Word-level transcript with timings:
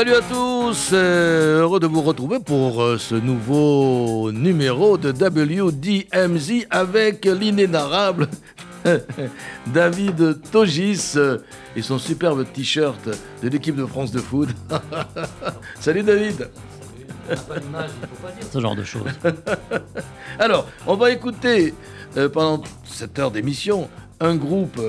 Salut 0.00 0.14
à 0.14 0.22
tous, 0.22 0.90
euh, 0.94 1.60
heureux 1.60 1.78
de 1.78 1.86
vous 1.86 2.00
retrouver 2.00 2.40
pour 2.40 2.80
euh, 2.80 2.96
ce 2.96 3.14
nouveau 3.14 4.32
numéro 4.32 4.96
de 4.96 5.10
WDMZ 5.10 6.64
avec 6.70 7.26
l'inénarrable 7.26 8.26
David 9.66 10.40
Togis 10.50 11.12
euh, 11.16 11.36
et 11.76 11.82
son 11.82 11.98
superbe 11.98 12.46
t-shirt 12.50 13.10
de 13.42 13.48
l'équipe 13.50 13.76
de 13.76 13.84
France 13.84 14.10
de 14.10 14.20
foot. 14.20 14.48
Salut 15.80 16.02
David 16.02 16.48
ce 18.50 18.58
genre 18.58 18.74
de 18.74 18.84
choses. 18.84 19.12
Alors, 20.38 20.66
on 20.86 20.96
va 20.96 21.10
écouter 21.10 21.74
pendant 22.32 22.62
cette 22.84 23.18
heure 23.18 23.30
d'émission 23.30 23.90
un 24.18 24.34
groupe 24.34 24.80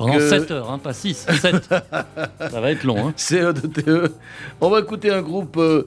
pendant 0.00 0.18
7 0.18 0.50
heures, 0.50 0.70
hein, 0.70 0.78
pas 0.78 0.94
6, 0.94 1.26
7. 1.28 1.68
Ça 1.68 2.60
va 2.60 2.70
être 2.70 2.84
long. 2.84 3.08
Hein. 3.08 3.12
CE 3.16 3.52
de 3.52 3.66
TE. 3.66 4.10
On 4.60 4.70
va 4.70 4.80
écouter 4.80 5.10
un 5.10 5.20
groupe, 5.20 5.58
euh, 5.58 5.86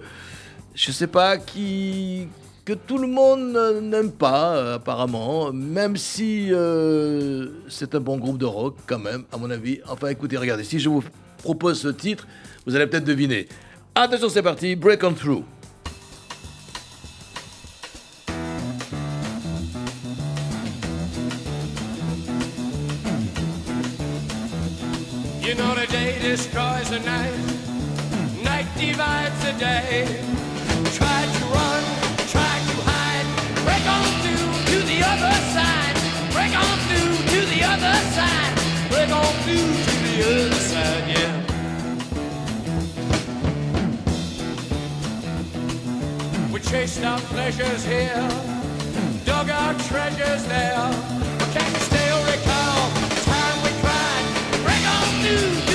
je 0.76 0.92
sais 0.92 1.08
pas, 1.08 1.38
qui 1.38 2.28
que 2.64 2.74
tout 2.74 3.00
le 3.00 3.08
monde 3.08 3.58
n'aime 3.82 4.12
pas, 4.12 4.56
euh, 4.56 4.76
apparemment, 4.76 5.52
même 5.52 5.98
si 5.98 6.48
euh, 6.52 7.48
c'est 7.68 7.96
un 7.96 8.00
bon 8.00 8.18
groupe 8.18 8.38
de 8.38 8.46
rock, 8.46 8.76
quand 8.86 9.00
même, 9.00 9.24
à 9.32 9.38
mon 9.38 9.50
avis. 9.50 9.80
Enfin, 9.90 10.10
écoutez, 10.10 10.38
regardez, 10.38 10.64
si 10.64 10.80
je 10.80 10.90
vous 10.90 11.04
propose 11.40 11.82
ce 11.82 11.88
titre, 11.90 12.28
vous 12.66 12.76
allez 12.76 12.88
peut-être 12.88 13.04
deviner. 13.04 13.48
Attention, 13.96 14.30
c'est 14.30 14.44
parti, 14.44 14.76
Break 14.76 15.04
on 15.04 15.14
Through. 15.14 15.44
Destroys 26.24 26.90
the 26.90 27.00
night, 27.02 27.36
night 28.44 28.66
divides 28.78 29.38
the 29.44 29.52
day. 29.60 30.08
Try 30.96 31.20
to 31.36 31.44
run, 31.52 31.84
try 32.32 32.56
to 32.70 32.76
hide, 32.88 33.28
break 33.66 33.86
on 33.96 34.08
through 34.24 34.48
to 34.72 34.78
the 34.88 35.00
other 35.04 35.36
side, 35.52 35.96
break 36.32 36.54
on 36.56 36.78
through 36.88 37.14
to 37.34 37.40
the 37.54 37.62
other 37.74 37.96
side, 38.16 38.54
break 38.90 39.12
on 39.12 39.34
through 39.44 39.72
to 39.86 39.96
the 40.08 40.16
other 40.32 40.56
side, 40.72 41.06
yeah. 41.14 41.34
We 46.54 46.60
chased 46.62 47.04
our 47.04 47.20
pleasures 47.20 47.84
here, 47.84 48.30
dug 49.26 49.50
our 49.50 49.74
treasures 49.90 50.46
there. 50.48 50.90
Can't 51.54 51.74
you 51.76 51.84
still 51.92 52.20
recall 52.32 52.90
the 53.12 53.20
time 53.28 53.58
we 53.66 53.72
cried? 53.84 54.26
Break 54.64 54.84
on 54.88 55.08
through 55.22 55.73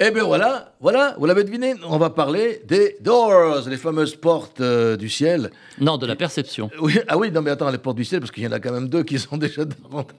Eh 0.00 0.12
bien 0.12 0.22
voilà, 0.22 0.72
voilà, 0.80 1.16
vous 1.18 1.26
l'avez 1.26 1.42
deviné, 1.42 1.74
on 1.88 1.98
va 1.98 2.10
parler 2.10 2.62
des 2.68 2.96
Doors, 3.00 3.68
les 3.68 3.76
fameuses 3.76 4.14
portes 4.14 4.60
euh, 4.60 4.96
du 4.96 5.08
ciel. 5.08 5.50
Non, 5.80 5.98
de 5.98 6.06
la 6.06 6.14
perception. 6.14 6.70
Oui, 6.80 7.00
ah 7.08 7.18
oui, 7.18 7.32
non 7.32 7.42
mais 7.42 7.50
attends, 7.50 7.68
les 7.68 7.78
portes 7.78 7.96
du 7.96 8.04
ciel, 8.04 8.20
parce 8.20 8.30
qu'il 8.30 8.44
y 8.44 8.46
en 8.46 8.52
a 8.52 8.60
quand 8.60 8.70
même 8.72 8.88
deux 8.88 9.02
qui 9.02 9.18
sont 9.18 9.36
déjà 9.38 9.62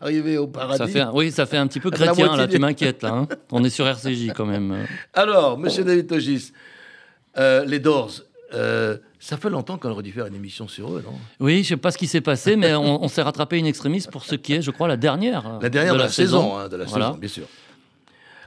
arrivés 0.01 0.37
au 0.37 0.47
paradis. 0.47 0.77
Ça 0.79 0.87
fait 0.87 0.99
un- 0.99 1.11
oui, 1.13 1.31
ça 1.31 1.45
fait 1.45 1.55
un 1.55 1.65
petit 1.67 1.79
peu 1.79 1.91
chrétien, 1.91 2.35
là, 2.35 2.45
tu 2.47 2.59
m'inquiètes, 2.59 3.03
là. 3.03 3.09
hein. 3.13 3.27
On 3.51 3.63
est 3.63 3.69
sur 3.69 3.87
RCJ, 3.87 4.33
quand 4.35 4.45
même. 4.45 4.85
Alors, 5.13 5.57
monsieur 5.57 5.85
David 5.85 6.07
Togis, 6.07 6.51
euh, 7.37 7.63
les 7.63 7.79
Doors, 7.79 8.11
euh, 8.53 8.97
ça 9.17 9.37
fait 9.37 9.49
longtemps 9.49 9.77
qu'on 9.77 9.91
aurait 9.91 10.03
dû 10.03 10.11
faire 10.11 10.25
une 10.25 10.35
émission 10.35 10.67
sur 10.67 10.91
eux, 10.91 11.01
non? 11.05 11.13
Oui, 11.39 11.63
je 11.63 11.69
sais 11.69 11.77
pas 11.77 11.91
ce 11.91 11.97
qui 11.97 12.07
s'est 12.07 12.19
passé, 12.19 12.57
mais 12.57 12.73
on, 12.75 13.01
on 13.01 13.07
s'est 13.07 13.21
rattrapé 13.21 13.57
une 13.57 13.65
extrémiste 13.67 14.11
pour 14.11 14.25
ce 14.25 14.35
qui 14.35 14.55
est, 14.55 14.61
je 14.61 14.71
crois, 14.71 14.89
la 14.89 14.97
dernière. 14.97 15.59
La 15.61 15.69
dernière 15.69 15.93
de, 15.93 15.99
la, 15.99 16.09
saison, 16.09 16.57
hein, 16.57 16.67
de 16.67 16.75
la 16.75 16.83
Voilà. 16.83 17.05
saison, 17.07 17.17
bien 17.17 17.29
sûr. 17.29 17.45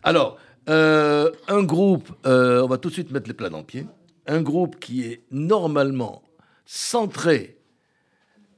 Alors, 0.02 0.36
euh, 0.68 1.30
un 1.48 1.62
groupe, 1.62 2.10
euh, 2.26 2.62
on 2.62 2.68
va 2.68 2.78
tout 2.78 2.88
de 2.88 2.94
suite 2.94 3.10
mettre 3.10 3.28
les 3.28 3.34
plats 3.34 3.48
dans 3.48 3.58
le 3.58 3.64
pied, 3.64 3.86
un 4.26 4.42
groupe 4.42 4.78
qui 4.78 5.04
est 5.04 5.22
normalement 5.30 6.22
centré, 6.64 7.56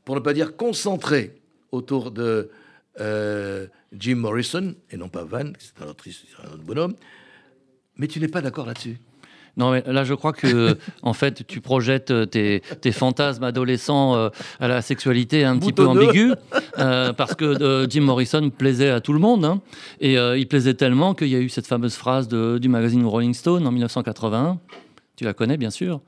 pour 0.05 0.15
ne 0.15 0.21
pas 0.21 0.35
dire 0.35 0.57
concentré, 0.57 1.41
autour 1.73 2.11
de 2.11 2.51
euh, 3.01 3.67
Jim 3.93 4.17
Morrison, 4.17 4.75
et 4.91 4.97
non 4.97 5.09
pas 5.09 5.25
Van, 5.25 5.53
c'est 5.59 5.83
un 5.83 5.87
un 5.87 5.91
autre 5.91 6.63
bonhomme, 6.63 6.95
mais 7.97 8.07
tu 8.07 8.21
n'es 8.21 8.29
pas 8.29 8.43
d'accord 8.43 8.67
là-dessus. 8.67 8.99
Non, 9.57 9.71
mais 9.71 9.85
là, 9.87 10.03
je 10.05 10.15
crois 10.15 10.33
que, 10.33 10.77
en 11.03 11.13
fait, 11.13 11.47
tu 11.47 11.61
projettes 11.61 12.11
euh, 12.11 12.27
tes, 12.27 12.61
tes 12.81 12.91
fantasmes 12.91 13.45
adolescents 13.45 14.17
euh, 14.17 14.29
à 14.59 14.67
la 14.69 14.83
sexualité 14.83 15.45
un 15.45 15.57
petit 15.59 15.73
peu 15.73 15.87
ambiguë, 15.87 16.33
euh, 16.79 17.13
parce 17.13 17.35
que 17.35 17.45
euh, 17.45 17.87
Jim 17.89 18.01
Morrison 18.03 18.51
plaisait 18.51 18.91
à 18.91 19.01
tout 19.01 19.13
le 19.13 19.21
monde, 19.21 19.45
hein, 19.45 19.61
et 20.01 20.15
il 20.15 20.49
plaisait 20.49 20.75
tellement 20.75 21.15
qu'il 21.15 21.29
y 21.29 21.37
a 21.37 21.41
eu 21.41 21.49
cette 21.49 21.67
fameuse 21.67 21.95
phrase 21.95 22.27
de- 22.29 22.59
du 22.59 22.69
magazine 22.69 23.05
Rolling 23.07 23.35
Stone 23.35 23.67
en 23.67 23.71
1981. 23.71 24.59
Tu 25.17 25.25
la 25.25 25.33
connais, 25.35 25.57
bien 25.57 25.71
sûr. 25.71 26.01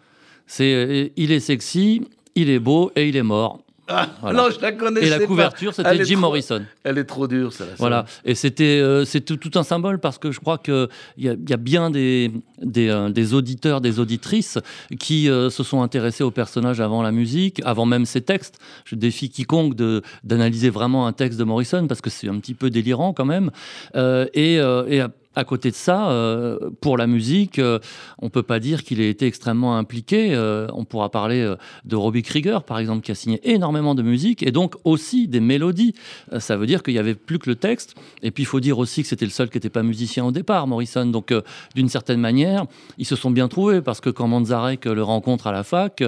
C'est 0.48 1.12
il 1.16 1.32
est 1.32 1.40
sexy, 1.40 2.02
il 2.34 2.50
est 2.50 2.58
beau 2.58 2.90
et 2.96 3.08
il 3.08 3.16
est 3.16 3.22
mort. 3.22 3.60
Ah, 3.88 4.08
Voilà. 4.20 4.42
Non, 4.42 4.48
je 4.50 4.60
la 4.60 4.72
connaissais 4.72 5.06
Et 5.06 5.10
la 5.10 5.20
couverture, 5.26 5.72
c'était 5.74 6.04
Jim 6.04 6.14
trop- 6.14 6.20
Morrison. 6.22 6.62
Elle 6.84 6.98
est 6.98 7.04
trop 7.04 7.26
dure, 7.28 7.52
ça. 7.52 7.64
Voilà, 7.78 8.04
et 8.24 8.34
c'était 8.34 8.80
euh, 8.80 9.04
c'est 9.04 9.20
tout, 9.20 9.36
tout 9.36 9.56
un 9.58 9.62
symbole 9.62 9.98
parce 10.00 10.18
que 10.18 10.32
je 10.32 10.40
crois 10.40 10.58
qu'il 10.58 10.88
y, 11.18 11.26
y 11.26 11.52
a 11.52 11.56
bien 11.56 11.90
des, 11.90 12.32
des, 12.62 12.88
euh, 12.88 13.08
des 13.10 13.34
auditeurs, 13.34 13.80
des 13.80 14.00
auditrices 14.00 14.58
qui 14.98 15.30
euh, 15.30 15.50
se 15.50 15.62
sont 15.62 15.82
intéressés 15.82 16.24
au 16.24 16.30
personnage 16.30 16.80
avant 16.80 17.02
la 17.02 17.12
musique, 17.12 17.60
avant 17.64 17.86
même 17.86 18.06
ses 18.06 18.22
textes. 18.22 18.58
Je 18.84 18.96
défie 18.96 19.30
quiconque 19.30 19.74
de- 19.76 20.02
d'analyser 20.24 20.70
vraiment 20.70 21.06
un 21.06 21.12
texte 21.12 21.38
de 21.38 21.44
Morrison 21.44 21.86
parce 21.86 22.00
que 22.00 22.10
c'est 22.10 22.28
un 22.28 22.38
petit 22.40 22.54
peu 22.54 22.70
délirant 22.70 23.12
quand 23.12 23.24
même. 23.24 23.50
Et, 23.94 24.54
et 24.54 25.02
à, 25.36 25.44
côté 25.44 25.70
de 25.70 25.76
ça, 25.76 26.10
euh, 26.10 26.70
pour 26.80 26.96
la 26.96 27.06
musique, 27.06 27.58
euh, 27.58 27.78
on 28.18 28.30
peut 28.30 28.42
pas 28.42 28.58
dire 28.58 28.82
qu'il 28.82 29.00
ait 29.00 29.08
été 29.08 29.26
extrêmement 29.26 29.76
impliqué. 29.76 30.34
Euh, 30.34 30.66
on 30.72 30.84
pourra 30.84 31.10
parler 31.10 31.54
de 31.84 31.96
Robbie 31.96 32.22
Krieger, 32.22 32.64
par 32.64 32.78
exemple, 32.78 33.02
qui 33.02 33.12
a 33.12 33.14
signé 33.14 33.40
énormément 33.44 33.94
de 33.94 34.02
musique 34.02 34.42
et 34.42 34.50
donc 34.50 34.74
aussi 34.84 35.28
des 35.28 35.40
mélodies. 35.40 35.94
Ça 36.38 36.56
veut 36.56 36.66
dire 36.66 36.82
qu'il 36.82 36.94
y 36.94 36.98
avait 36.98 37.14
plus 37.14 37.38
que 37.38 37.48
le 37.50 37.56
texte. 37.56 37.94
Et 38.22 38.30
puis 38.30 38.42
il 38.42 38.46
faut 38.46 38.60
dire 38.60 38.78
aussi 38.78 39.02
que 39.02 39.08
c'était 39.08 39.24
le 39.24 39.30
seul 39.30 39.50
qui 39.50 39.56
n'était 39.56 39.70
pas 39.70 39.82
musicien 39.82 40.24
au 40.24 40.32
départ, 40.32 40.66
Morrison. 40.66 41.06
Donc 41.06 41.32
d'une 41.74 41.88
certaine 41.88 42.20
manière, 42.20 42.64
ils 42.98 43.06
se 43.06 43.16
sont 43.16 43.30
bien 43.30 43.48
trouvés 43.48 43.82
parce 43.82 44.00
que 44.00 44.10
quand 44.10 44.26
Manzarek 44.28 44.86
le 44.86 45.02
rencontre 45.02 45.46
à 45.46 45.52
la 45.52 45.62
fac, 45.62 46.02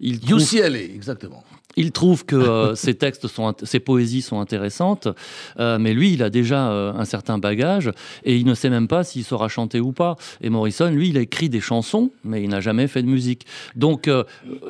il 0.00 0.20
trouve 0.20 0.40
UCLA, 0.40 0.82
exactement. 0.82 1.44
Il 1.76 1.90
trouve 1.92 2.24
que 2.26 2.36
euh, 2.36 2.74
ses 2.76 2.94
textes 2.94 3.28
sont, 3.28 3.54
ses 3.62 3.80
poésies 3.80 4.22
sont 4.22 4.40
intéressantes, 4.40 5.08
euh, 5.58 5.78
mais 5.78 5.94
lui, 5.94 6.12
il 6.12 6.22
a 6.22 6.30
déjà 6.30 6.70
euh, 6.70 6.92
un 6.94 7.04
certain 7.04 7.38
bagage 7.38 7.90
et 8.24 8.36
il 8.36 8.44
ne 8.46 8.54
sait 8.54 8.70
même 8.70 8.88
pas 8.88 9.04
s'il 9.04 9.24
saura 9.24 9.48
chanter 9.48 9.80
ou 9.80 9.92
pas. 9.92 10.16
Et 10.42 10.50
Morrison, 10.50 10.90
lui, 10.90 11.08
il 11.08 11.16
a 11.18 11.20
écrit 11.22 11.48
des 11.48 11.60
chansons, 11.60 12.10
mais 12.24 12.42
il 12.42 12.48
n'a 12.50 12.60
jamais 12.60 12.88
fait 12.88 13.02
de 13.02 13.08
musique. 13.08 13.46
Donc, 13.76 14.08
euh, 14.08 14.24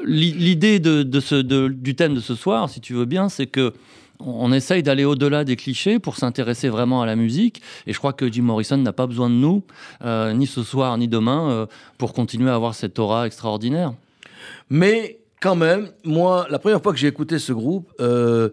l'i- 0.04 0.32
l'idée 0.32 0.78
du 0.80 1.94
thème 1.94 2.14
de 2.14 2.20
ce 2.20 2.34
soir, 2.34 2.68
si 2.70 2.80
tu 2.80 2.94
veux 2.94 3.04
bien, 3.06 3.28
c'est 3.28 3.46
que 3.46 3.72
on 4.24 4.52
essaye 4.52 4.84
d'aller 4.84 5.04
au-delà 5.04 5.42
des 5.42 5.56
clichés 5.56 5.98
pour 5.98 6.16
s'intéresser 6.16 6.68
vraiment 6.68 7.02
à 7.02 7.06
la 7.06 7.16
musique. 7.16 7.60
Et 7.88 7.92
je 7.92 7.98
crois 7.98 8.12
que 8.12 8.30
Jim 8.30 8.42
Morrison 8.42 8.76
n'a 8.76 8.92
pas 8.92 9.08
besoin 9.08 9.28
de 9.28 9.34
nous, 9.34 9.64
ni 10.04 10.46
ce 10.46 10.62
soir, 10.62 10.96
ni 10.96 11.08
demain, 11.08 11.66
pour 11.98 12.12
continuer 12.12 12.48
à 12.48 12.54
avoir 12.54 12.76
cette 12.76 13.00
aura 13.00 13.26
extraordinaire. 13.26 13.94
Mais 14.70 15.18
quand 15.42 15.56
même, 15.56 15.90
moi, 16.04 16.46
la 16.50 16.58
première 16.58 16.82
fois 16.82 16.92
que 16.92 16.98
j'ai 16.98 17.08
écouté 17.08 17.38
ce 17.38 17.52
groupe, 17.52 17.92
euh, 18.00 18.48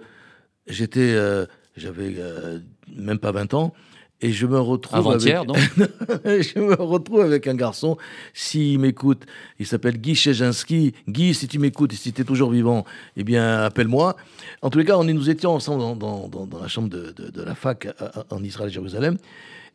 j'étais, 0.68 1.14
euh, 1.14 1.46
j'avais 1.78 2.16
euh, 2.18 2.60
même 2.96 3.20
pas 3.20 3.32
20 3.32 3.54
ans, 3.54 3.74
et 4.22 4.32
je 4.34 4.46
me 4.48 4.60
retrouve 4.60 4.98
Avant-hier, 4.98 5.42
avec, 5.42 5.48
donc. 5.48 5.58
je 6.26 6.60
me 6.60 6.74
retrouve 6.74 7.22
avec 7.22 7.48
un 7.48 7.56
garçon, 7.56 7.96
s'il 8.34 8.80
m'écoute, 8.80 9.24
il 9.60 9.66
s'appelle 9.66 9.98
Guy 9.98 10.14
Chejinski. 10.16 10.94
Guy, 11.08 11.34
si 11.34 11.48
tu 11.48 11.58
m'écoutes 11.60 11.94
et 11.94 11.96
si 11.96 12.12
tu 12.12 12.22
es 12.22 12.26
toujours 12.26 12.50
vivant, 12.52 12.84
eh 13.16 13.24
bien, 13.24 13.60
appelle-moi. 13.64 14.18
En 14.62 14.70
tous 14.70 14.80
les 14.80 14.86
cas, 14.86 14.98
on 14.98 15.06
nous 15.06 15.30
étions 15.30 15.52
ensemble 15.52 15.80
dans, 15.82 15.96
dans- 15.96 16.28
dans- 16.28 16.48
dans 16.48 16.60
la 16.60 16.68
chambre 16.68 16.90
de, 16.90 17.12
de- 17.16 17.30
de 17.30 17.42
la 17.44 17.56
fac 17.56 17.86
à- 17.86 18.20
à- 18.20 18.26
en 18.32 18.44
Israël, 18.44 18.70
Jérusalem, 18.70 19.18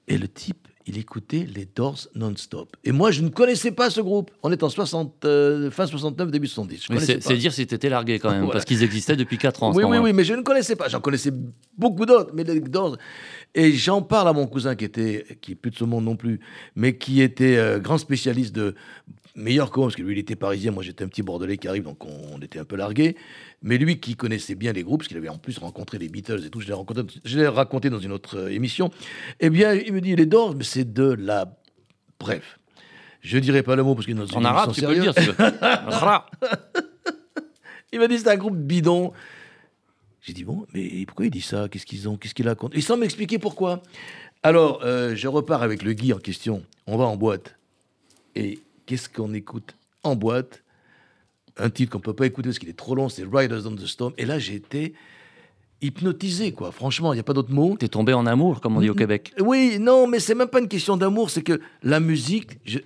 et 0.08 0.18
le 0.18 0.28
type, 0.28 0.63
il 0.86 0.98
écoutait 0.98 1.46
les 1.54 1.64
Doors 1.64 2.08
non-stop. 2.14 2.76
Et 2.84 2.92
moi, 2.92 3.10
je 3.10 3.22
ne 3.22 3.28
connaissais 3.30 3.70
pas 3.70 3.88
ce 3.88 4.00
groupe. 4.00 4.30
On 4.42 4.52
est 4.52 4.62
en 4.62 4.68
60, 4.68 5.24
euh, 5.24 5.70
fin 5.70 5.86
69, 5.86 6.30
début 6.30 6.46
70. 6.46 6.76
Je 6.76 6.86
Mais 6.92 6.96
connaissais 6.96 7.18
c'est 7.20 7.36
dire 7.36 7.52
si 7.52 7.66
t'étais 7.66 7.88
largué 7.88 8.18
quand 8.18 8.30
même, 8.30 8.40
Voilà. 8.40 8.52
parce 8.52 8.64
qu'ils 8.66 8.82
existaient 8.82 9.16
depuis 9.16 9.38
4 9.38 9.62
ans. 9.62 9.72
Oui, 9.74 9.84
oui, 9.84 9.98
oui, 9.98 10.12
mais 10.12 10.24
je 10.24 10.34
ne 10.34 10.42
connaissais 10.42 10.76
pas. 10.76 10.88
J'en 10.88 11.00
connaissais 11.00 11.32
beaucoup 11.78 12.04
d'autres, 12.04 12.32
mais 12.34 12.44
les 12.44 12.60
Doors. 12.60 12.98
Et 13.54 13.72
j'en 13.72 14.02
parle 14.02 14.28
à 14.28 14.32
mon 14.32 14.46
cousin 14.46 14.74
qui 14.74 14.84
était, 14.84 15.38
qui 15.40 15.52
est 15.52 15.54
plus 15.54 15.70
de 15.70 15.76
ce 15.76 15.84
monde 15.84 16.04
non 16.04 16.16
plus, 16.16 16.40
mais 16.76 16.96
qui 16.98 17.22
était 17.22 17.56
euh, 17.56 17.78
grand 17.78 17.98
spécialiste 17.98 18.54
de 18.54 18.74
meilleur 19.34 19.70
que 19.70 19.78
moi, 19.78 19.88
parce 19.88 19.96
que 19.96 20.02
lui, 20.02 20.14
il 20.14 20.18
était 20.18 20.36
parisien, 20.36 20.72
moi 20.72 20.82
j'étais 20.82 21.04
un 21.04 21.08
petit 21.08 21.22
bordelais 21.22 21.58
qui 21.58 21.68
arrive, 21.68 21.84
donc 21.84 22.04
on, 22.04 22.34
on 22.34 22.38
était 22.40 22.58
un 22.58 22.64
peu 22.64 22.76
largués. 22.76 23.16
Mais 23.62 23.78
lui 23.78 23.98
qui 24.00 24.16
connaissait 24.16 24.54
bien 24.54 24.72
les 24.72 24.82
groupes, 24.82 25.00
parce 25.00 25.08
qu'il 25.08 25.16
avait 25.16 25.28
en 25.28 25.38
plus 25.38 25.58
rencontré 25.58 25.98
les 25.98 26.08
Beatles 26.08 26.44
et 26.46 26.50
tout, 26.50 26.60
je 26.60 26.66
l'ai 26.66 26.72
rencontré- 26.72 27.04
je 27.24 27.38
l'ai 27.38 27.48
raconté 27.48 27.90
dans 27.90 27.98
une 27.98 28.12
autre 28.12 28.38
euh, 28.38 28.48
émission. 28.50 28.90
Eh 29.40 29.50
bien, 29.50 29.74
il 29.74 29.92
me 29.92 30.00
dit, 30.00 30.14
les 30.16 30.26
Doors, 30.26 30.54
mais 30.54 30.64
c'est 30.64 30.92
de 30.92 31.14
la. 31.18 31.56
Bref. 32.20 32.58
Je 33.22 33.38
dirais 33.38 33.62
pas 33.62 33.74
le 33.74 33.82
mot 33.82 33.94
parce 33.94 34.06
qu'il 34.06 34.14
est 34.14 34.18
dans 34.18 34.26
une 34.26 34.36
En 34.38 34.44
arabe, 34.44 34.72
tu 34.72 34.82
peux 34.82 34.94
le 34.94 35.00
dire. 35.00 35.14
si. 35.16 35.30
Il 37.92 38.00
m'a 38.00 38.08
dit 38.08 38.18
c'est 38.18 38.28
un 38.28 38.36
groupe 38.36 38.56
bidon. 38.56 39.12
J'ai 40.22 40.32
dit 40.32 40.44
bon, 40.44 40.66
mais 40.74 41.04
pourquoi 41.06 41.26
il 41.26 41.30
dit 41.30 41.40
ça? 41.40 41.68
Qu'est-ce 41.68 41.86
qu'ils 41.86 42.08
ont? 42.08 42.16
Qu'est-ce 42.16 42.34
qu'il 42.34 42.48
a 42.48 42.54
contre 42.54 42.76
Et 42.76 42.80
sans 42.80 42.96
m'expliquer 42.96 43.38
pourquoi. 43.38 43.82
Alors, 44.42 44.80
euh, 44.84 45.14
je 45.14 45.28
repars 45.28 45.62
avec 45.62 45.82
le 45.82 45.92
Guy 45.92 46.12
en 46.12 46.18
question. 46.18 46.62
On 46.86 46.96
va 46.96 47.04
en 47.04 47.16
boîte. 47.16 47.56
Et 48.34 48.58
qu'est-ce 48.86 49.08
qu'on 49.08 49.32
écoute 49.34 49.74
en 50.02 50.16
boîte 50.16 50.62
Un 51.56 51.70
titre 51.70 51.92
qu'on 51.92 52.00
peut 52.00 52.14
pas 52.14 52.26
écouter 52.26 52.48
parce 52.48 52.58
qu'il 52.58 52.68
est 52.68 52.76
trop 52.76 52.94
long, 52.94 53.08
c'est 53.08 53.24
Riders 53.30 53.66
on 53.66 53.74
the 53.74 53.86
Storm. 53.86 54.12
Et 54.18 54.26
là, 54.26 54.38
j'ai 54.38 54.54
été 54.54 54.94
hypnotisé, 55.82 56.52
quoi. 56.52 56.72
Franchement, 56.72 57.12
il 57.12 57.16
n'y 57.16 57.20
a 57.20 57.24
pas 57.24 57.32
d'autre 57.34 57.52
mot. 57.52 57.76
T'es 57.78 57.88
tombé 57.88 58.14
en 58.14 58.26
amour, 58.26 58.60
comme 58.60 58.76
on 58.76 58.80
dit 58.80 58.90
au 58.90 58.94
Québec. 58.94 59.32
Oui, 59.38 59.78
non, 59.78 60.06
mais 60.06 60.20
c'est 60.20 60.34
même 60.34 60.48
pas 60.48 60.60
une 60.60 60.68
question 60.68 60.96
d'amour, 60.96 61.30
c'est 61.30 61.42
que 61.42 61.60
la 61.82 62.00
musique, 62.00 62.58
je, 62.64 62.78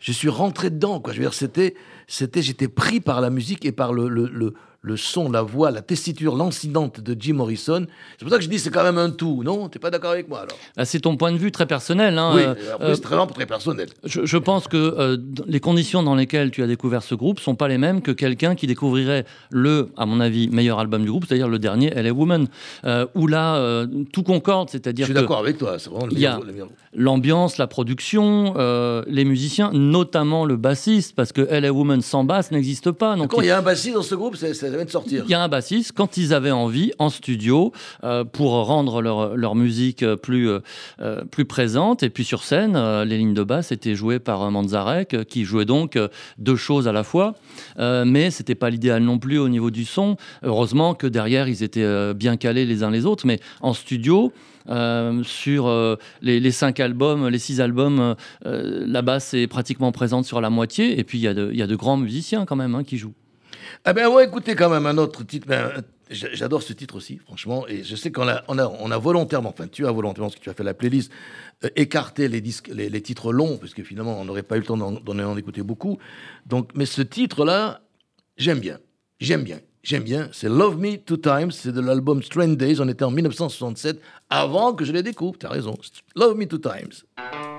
je 0.00 0.12
suis 0.12 0.28
rentré 0.28 0.70
dedans, 0.70 1.00
quoi. 1.00 1.12
Je 1.12 1.18
veux 1.18 1.24
dire, 1.24 1.34
c'était, 1.34 1.74
c'était, 2.06 2.42
j'étais 2.42 2.68
pris 2.68 3.00
par 3.00 3.20
la 3.20 3.30
musique 3.30 3.64
et 3.64 3.72
par 3.72 3.92
le, 3.92 4.08
le, 4.08 4.26
le, 4.28 4.54
le 4.86 4.96
son, 4.96 5.28
la 5.32 5.42
voix, 5.42 5.72
la 5.72 5.82
tessiture 5.82 6.36
lancinante 6.36 7.00
de 7.00 7.16
Jim 7.18 7.34
Morrison. 7.34 7.86
C'est 8.16 8.24
pour 8.24 8.30
ça 8.30 8.36
que 8.38 8.44
je 8.44 8.48
dis 8.48 8.60
c'est 8.60 8.70
quand 8.70 8.84
même 8.84 8.98
un 8.98 9.10
tout, 9.10 9.42
non? 9.44 9.68
T'es 9.68 9.80
pas 9.80 9.90
d'accord 9.90 10.12
avec 10.12 10.28
moi 10.28 10.42
alors? 10.42 10.56
Ah, 10.76 10.84
C'est 10.84 11.00
ton 11.00 11.16
point 11.16 11.32
de 11.32 11.38
vue 11.38 11.50
très 11.50 11.66
personnel. 11.66 12.16
hein. 12.18 12.30
Oui, 12.36 12.42
Euh, 12.42 12.54
euh, 12.80 12.94
c'est 12.94 13.00
très, 13.00 13.16
vraiment 13.16 13.26
très 13.26 13.46
personnel. 13.46 13.88
je, 14.04 14.24
je 14.24 14.36
pense 14.38 14.68
que 14.68 14.76
euh, 14.76 15.16
les 15.48 15.58
conditions 15.58 16.04
dans 16.04 16.14
lesquelles 16.14 16.52
tu 16.52 16.62
as 16.62 16.68
découvert 16.68 17.02
ce 17.02 17.16
groupe 17.16 17.40
sont 17.40 17.56
pas 17.56 17.66
les 17.66 17.78
mêmes 17.78 18.00
que 18.00 18.12
quelqu'un 18.12 18.54
qui 18.54 18.68
découvrirait 18.68 19.24
le, 19.50 19.88
à 19.96 20.06
mon 20.06 20.20
avis, 20.20 20.48
meilleur 20.50 20.78
album 20.78 21.02
du 21.02 21.10
groupe, 21.10 21.24
c'est-à-dire 21.26 21.48
le 21.48 21.58
dernier, 21.58 21.90
LA 21.92 22.12
Woman, 22.12 22.46
euh, 22.84 23.06
où 23.16 23.26
là, 23.26 23.84
tout 24.12 24.22
concorde, 24.22 24.68
Je 24.68 24.72
c'est-à-dire 24.72 25.06
suis 25.06 25.14
que 25.14 25.18
d'accord 25.18 25.38
avec 25.40 25.58
toi, 25.58 25.80
c'est 25.80 25.90
vraiment 25.90 26.06
le 26.06 26.12
meilleur- 26.14 26.44
le 26.44 26.52
meilleur- 26.52 26.68
l'ambiance, 26.94 27.58
la 27.58 27.66
production, 27.66 28.54
les 29.08 29.24
musiciens, 29.24 29.70
notamment 29.72 30.44
le 30.44 30.56
bassiste, 30.56 31.14
parce 31.16 31.32
que 31.32 31.42
LA 31.50 31.72
Woman 31.72 32.00
sans 32.02 32.22
basse 32.24 32.50
n'existe 32.52 32.90
pas. 32.92 33.16
Donc 33.16 33.34
il 33.38 33.46
y 33.46 33.50
a 33.50 33.58
un 33.58 33.62
bassiste 33.62 33.94
dans 33.94 34.02
ce 34.02 34.14
groupe, 34.14 34.36
ça, 34.36 34.46
Il 35.26 35.30
y 35.30 35.34
a 35.34 35.42
un 35.42 35.48
bassiste, 35.48 35.92
quand 35.92 36.16
ils 36.16 36.34
avaient 36.34 36.50
envie, 36.50 36.92
en 36.98 37.10
studio, 37.10 37.72
euh, 38.04 38.24
pour 38.24 38.52
rendre 38.52 39.02
leur, 39.02 39.36
leur 39.36 39.54
musique 39.54 40.02
euh, 40.02 40.16
plus, 40.16 40.48
euh, 40.48 41.24
plus 41.30 41.44
présente. 41.44 42.02
Et 42.02 42.10
puis 42.10 42.24
sur 42.24 42.42
scène, 42.42 42.76
les 43.04 43.18
lignes 43.18 43.34
de 43.34 43.42
basse 43.42 43.72
étaient 43.72 43.94
jouées 43.94 44.18
par 44.18 44.50
Manzarek, 44.50 45.24
qui 45.28 45.44
jouait 45.44 45.64
donc 45.64 45.98
deux 46.38 46.56
choses 46.56 46.88
à 46.88 46.92
la 46.92 47.04
fois. 47.04 47.34
Mais 47.78 48.30
c'était 48.30 48.54
pas 48.54 48.70
l'idéal 48.70 49.02
non 49.02 49.18
plus 49.18 49.38
au 49.38 49.48
niveau 49.48 49.70
du 49.70 49.84
son. 49.84 50.16
Heureusement 50.42 50.94
que 50.94 51.06
derrière, 51.06 51.48
ils 51.48 51.62
étaient 51.62 52.14
bien 52.14 52.36
calés 52.36 52.66
les 52.66 52.82
uns 52.82 52.90
les 52.90 53.06
autres. 53.06 53.26
Mais 53.26 53.40
en 53.60 53.72
studio, 53.72 54.32
sur 55.22 55.98
les, 56.22 56.40
les 56.40 56.50
cinq 56.50 56.80
albums, 56.80 57.28
les 57.28 57.38
six 57.38 57.60
albums, 57.60 58.14
la 58.44 59.02
basse 59.02 59.34
est 59.34 59.46
pratiquement 59.46 59.92
présente 59.92 60.24
sur 60.24 60.40
la 60.40 60.50
moitié. 60.50 60.98
Et 60.98 61.04
puis 61.04 61.18
il 61.18 61.22
y, 61.22 61.56
y 61.56 61.62
a 61.62 61.66
de 61.66 61.76
grands 61.76 61.96
musiciens 61.96 62.44
quand 62.44 62.56
même 62.56 62.74
hein, 62.74 62.84
qui 62.84 62.98
jouent. 62.98 63.14
Ah 63.84 63.92
ben 63.92 64.08
ouais, 64.08 64.24
écoutez 64.24 64.54
quand 64.54 64.70
même 64.70 64.86
un 64.86 64.98
autre 64.98 65.24
titre. 65.24 65.46
Ben, 65.46 65.82
J'adore 66.08 66.62
ce 66.62 66.72
titre 66.72 66.94
aussi, 66.94 67.18
franchement. 67.18 67.66
Et 67.66 67.82
je 67.82 67.96
sais 67.96 68.12
qu'on 68.12 68.28
a, 68.28 68.44
on 68.46 68.58
a, 68.58 68.68
on 68.68 68.92
a 68.92 68.98
volontairement, 68.98 69.48
enfin 69.48 69.66
tu 69.66 69.86
as 69.88 69.90
volontairement, 69.90 70.28
parce 70.28 70.38
que 70.38 70.44
tu 70.44 70.50
as 70.50 70.54
fait 70.54 70.62
la 70.62 70.74
playlist, 70.74 71.10
euh, 71.64 71.68
écarté 71.74 72.28
les, 72.28 72.40
disques, 72.40 72.68
les, 72.68 73.02
titres 73.02 73.32
longs, 73.32 73.56
parce 73.56 73.74
que 73.74 73.82
finalement 73.82 74.20
on 74.20 74.24
n'aurait 74.24 74.44
pas 74.44 74.56
eu 74.56 74.60
le 74.60 74.66
temps 74.66 74.76
d'en 74.76 74.92
d'en 74.92 75.18
en 75.18 75.36
écouter 75.36 75.62
beaucoup. 75.62 75.98
Donc, 76.46 76.70
mais 76.76 76.86
ce 76.86 77.02
titre-là, 77.02 77.80
j'aime 78.36 78.60
bien. 78.60 78.78
J'aime 79.18 79.42
bien. 79.42 79.58
J'aime 79.82 80.04
bien. 80.04 80.28
C'est 80.32 80.48
Love 80.48 80.78
Me 80.78 80.96
Two 80.96 81.16
Times. 81.16 81.50
C'est 81.50 81.72
de 81.72 81.80
l'album 81.80 82.22
Strange 82.22 82.56
Days. 82.56 82.80
On 82.80 82.88
était 82.88 83.04
en 83.04 83.10
1967, 83.10 84.00
avant 84.30 84.74
que 84.74 84.84
je 84.84 84.92
les 84.92 85.02
découvre. 85.02 85.38
Tu 85.38 85.46
as 85.46 85.50
raison. 85.50 85.76
Love 86.14 86.36
Me 86.36 86.46
Two 86.46 86.58
Times. 86.58 87.55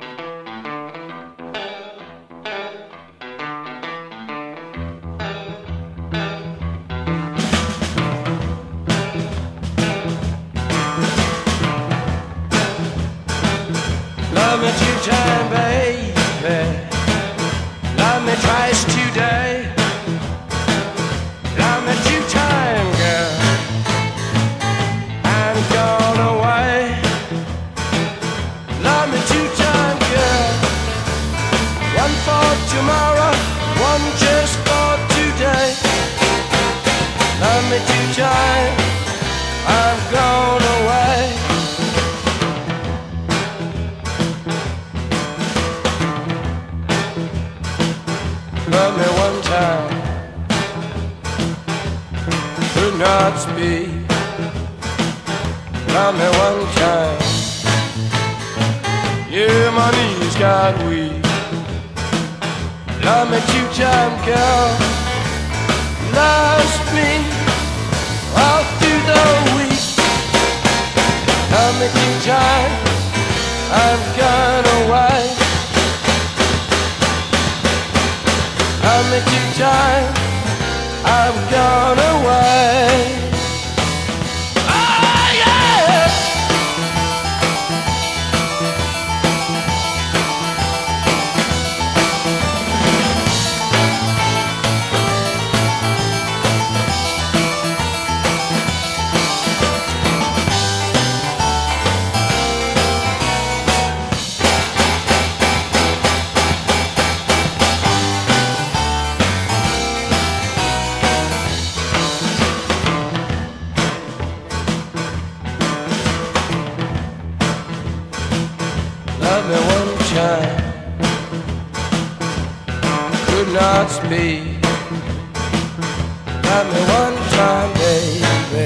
Love 126.57 126.73
me 126.73 126.79
one 126.79 127.15
time, 127.37 127.71
baby. 127.75 128.65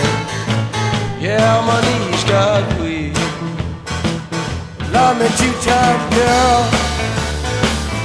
Yeah, 1.19 1.61
my 1.67 1.81
knees 1.81 2.23
got 2.23 2.63
weak. 2.79 3.13
Love 4.93 5.19
me 5.19 5.27
two 5.35 5.51
time, 5.59 5.99
girl. 6.15 6.59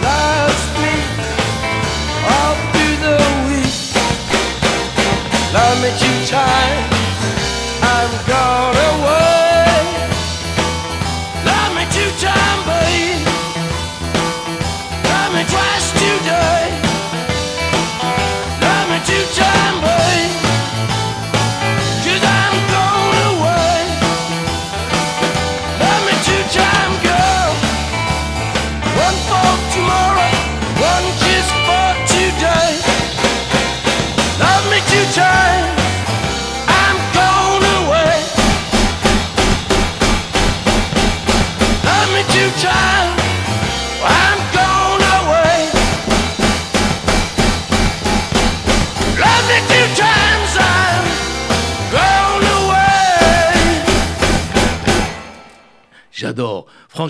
Lost 0.03 0.71
me 0.83 0.95
all 2.35 2.57
through 2.73 2.97
the 3.07 3.17
week. 3.47 3.79
Love 5.55 5.81
me 5.81 5.91
two 6.01 6.27
times. 6.35 6.96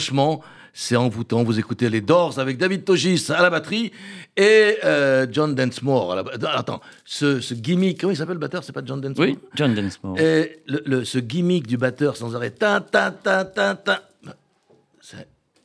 Franchement, 0.01 0.43
c'est 0.75 0.95
envoûtant. 0.97 1.43
Vous 1.43 1.59
écoutez 1.59 1.89
les 1.89 2.03
Doors 2.03 2.39
avec 2.39 2.59
David 2.59 2.85
Togis 2.85 3.29
à 3.31 3.41
la 3.41 3.49
batterie 3.49 3.93
et 4.37 4.77
euh, 4.85 5.27
John 5.33 5.55
Densmore. 5.55 6.13
À 6.13 6.17
la... 6.23 6.51
Attends, 6.59 6.83
ce, 7.07 7.41
ce 7.41 7.55
gimmick, 7.55 7.99
comment 7.99 8.11
il 8.13 8.17
s'appelle 8.17 8.35
le 8.35 8.41
batteur? 8.41 8.63
C'est 8.63 8.75
pas 8.75 8.83
John 8.85 9.01
Densmore? 9.01 9.27
Oui, 9.27 9.39
John 9.55 9.75
Densmore. 9.75 10.19
Et 10.21 10.61
le, 10.67 10.83
le- 10.85 11.05
ce 11.07 11.19
gimmick 11.19 11.67
du 11.67 11.79
batteur 11.79 12.15
sans 12.19 12.37
arrêt, 12.37 12.51
ta 12.51 12.81
ta 12.83 13.11
ta 13.11 13.47
ta 13.47 13.75
ta. 13.75 14.03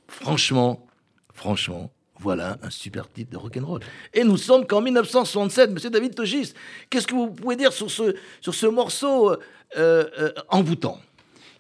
Franchement, 0.07 0.85
franchement, 1.33 1.91
voilà 2.17 2.57
un 2.63 2.69
super 2.69 3.11
titre 3.11 3.31
de 3.31 3.37
rock'n'roll. 3.37 3.81
Et 4.13 4.23
nous 4.23 4.37
sommes 4.37 4.65
qu'en 4.65 4.79
1967, 4.79 5.71
Monsieur 5.71 5.89
David 5.89 6.15
Togis. 6.15 6.53
Qu'est-ce 6.89 7.07
que 7.07 7.15
vous 7.15 7.31
pouvez 7.31 7.57
dire 7.57 7.73
sur 7.73 7.91
ce 7.91 8.15
sur 8.39 8.53
ce 8.55 8.67
morceau 8.67 9.31
euh, 9.31 9.35
euh, 9.77 10.31
envoûtant? 10.47 10.99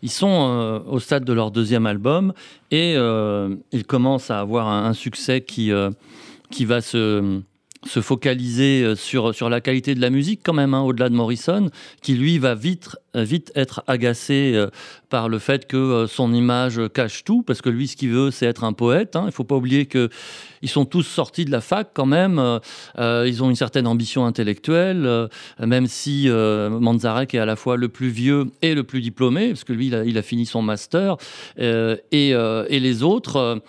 Ils 0.01 0.11
sont 0.11 0.49
euh, 0.49 0.79
au 0.87 0.99
stade 0.99 1.23
de 1.25 1.33
leur 1.33 1.51
deuxième 1.51 1.85
album 1.85 2.33
et 2.71 2.95
euh, 2.95 3.55
ils 3.71 3.85
commencent 3.85 4.31
à 4.31 4.39
avoir 4.39 4.67
un, 4.67 4.93
succès 4.93 5.45
euh, 5.69 5.91
qui 6.49 6.65
va 6.65 6.81
se, 6.81 7.41
se 7.87 7.99
focaliser 7.99 8.83
euh, 8.83 8.95
sur, 8.95 9.33
sur 9.33 9.49
la 9.49 9.59
qualité 9.59 9.95
de 9.95 10.01
la 10.01 10.09
musique 10.09 10.41
quand 10.43 10.53
même, 10.53 10.73
hein, 10.73 10.81
au-delà 10.81 11.09
de 11.09 11.15
Morrison, 11.15 11.69
qui 12.01 12.13
lui 12.13 12.37
va 12.37 12.53
vite, 12.53 12.95
euh, 13.15 13.23
vite 13.23 13.51
être 13.55 13.83
agacé 13.87 14.51
euh, 14.53 14.67
par 15.09 15.29
le 15.29 15.39
fait 15.39 15.67
que 15.67 16.05
son 16.07 16.33
image 16.33 16.79
cache 16.93 17.23
tout, 17.23 17.41
parce 17.41 17.61
que 17.61 17.69
lui, 17.69 17.87
ce 17.87 17.95
qu'il 17.95 18.11
veut, 18.11 18.31
c'est 18.31 18.45
être 18.45 18.63
un 18.63 18.73
poète. 18.73 19.15
hein. 19.15 19.23
Il 19.23 19.27
ne 19.27 19.31
faut 19.31 19.43
pas 19.43 19.55
oublier 19.55 19.87
que 19.87 20.09
ils 20.61 20.69
sont 20.69 20.85
tous 20.85 21.03
sortis 21.03 21.43
de 21.43 21.51
la 21.51 21.59
fac 21.59 21.89
quand 21.93 22.05
même. 22.05 22.39
ils 22.97 23.43
ont 23.43 23.49
une 23.49 23.55
certaine 23.55 23.87
ambition 23.87 24.27
intellectuelle, 24.27 25.27
même 25.59 25.87
si 25.87 26.29
Manzarek 26.29 27.33
est 27.33 27.39
à 27.39 27.47
la 27.47 27.55
fois 27.55 27.77
le 27.77 27.89
plus 27.89 28.09
vieux 28.09 28.45
et 28.61 28.75
le 28.75 28.83
plus 28.83 29.01
diplômé, 29.01 29.49
parce 29.49 29.63
que 29.63 29.73
lui, 29.73 29.87
il 29.87 29.95
a, 29.95 30.05
il 30.05 30.19
a 30.19 30.21
fini 30.21 30.45
son 30.45 30.61
master, 30.61 31.17
et, 31.57 32.29
et 32.29 32.79
les 32.79 33.03
autres. 33.03 33.61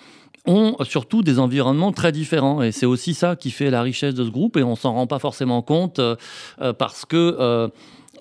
Ont 0.46 0.76
surtout 0.84 1.22
des 1.22 1.38
environnements 1.38 1.92
très 1.92 2.11
différents 2.11 2.62
et 2.62 2.72
c'est 2.72 2.87
aussi 2.87 3.14
ça 3.14 3.37
qui 3.37 3.50
fait 3.50 3.70
la 3.70 3.82
richesse 3.82 4.14
de 4.14 4.25
ce 4.25 4.30
groupe 4.30 4.56
et 4.56 4.62
on 4.62 4.75
s'en 4.75 4.92
rend 4.92 5.06
pas 5.06 5.20
forcément 5.20 5.62
compte 5.62 5.99
euh, 6.00 6.16
euh, 6.61 6.72
parce 6.72 7.04
que 7.04 7.70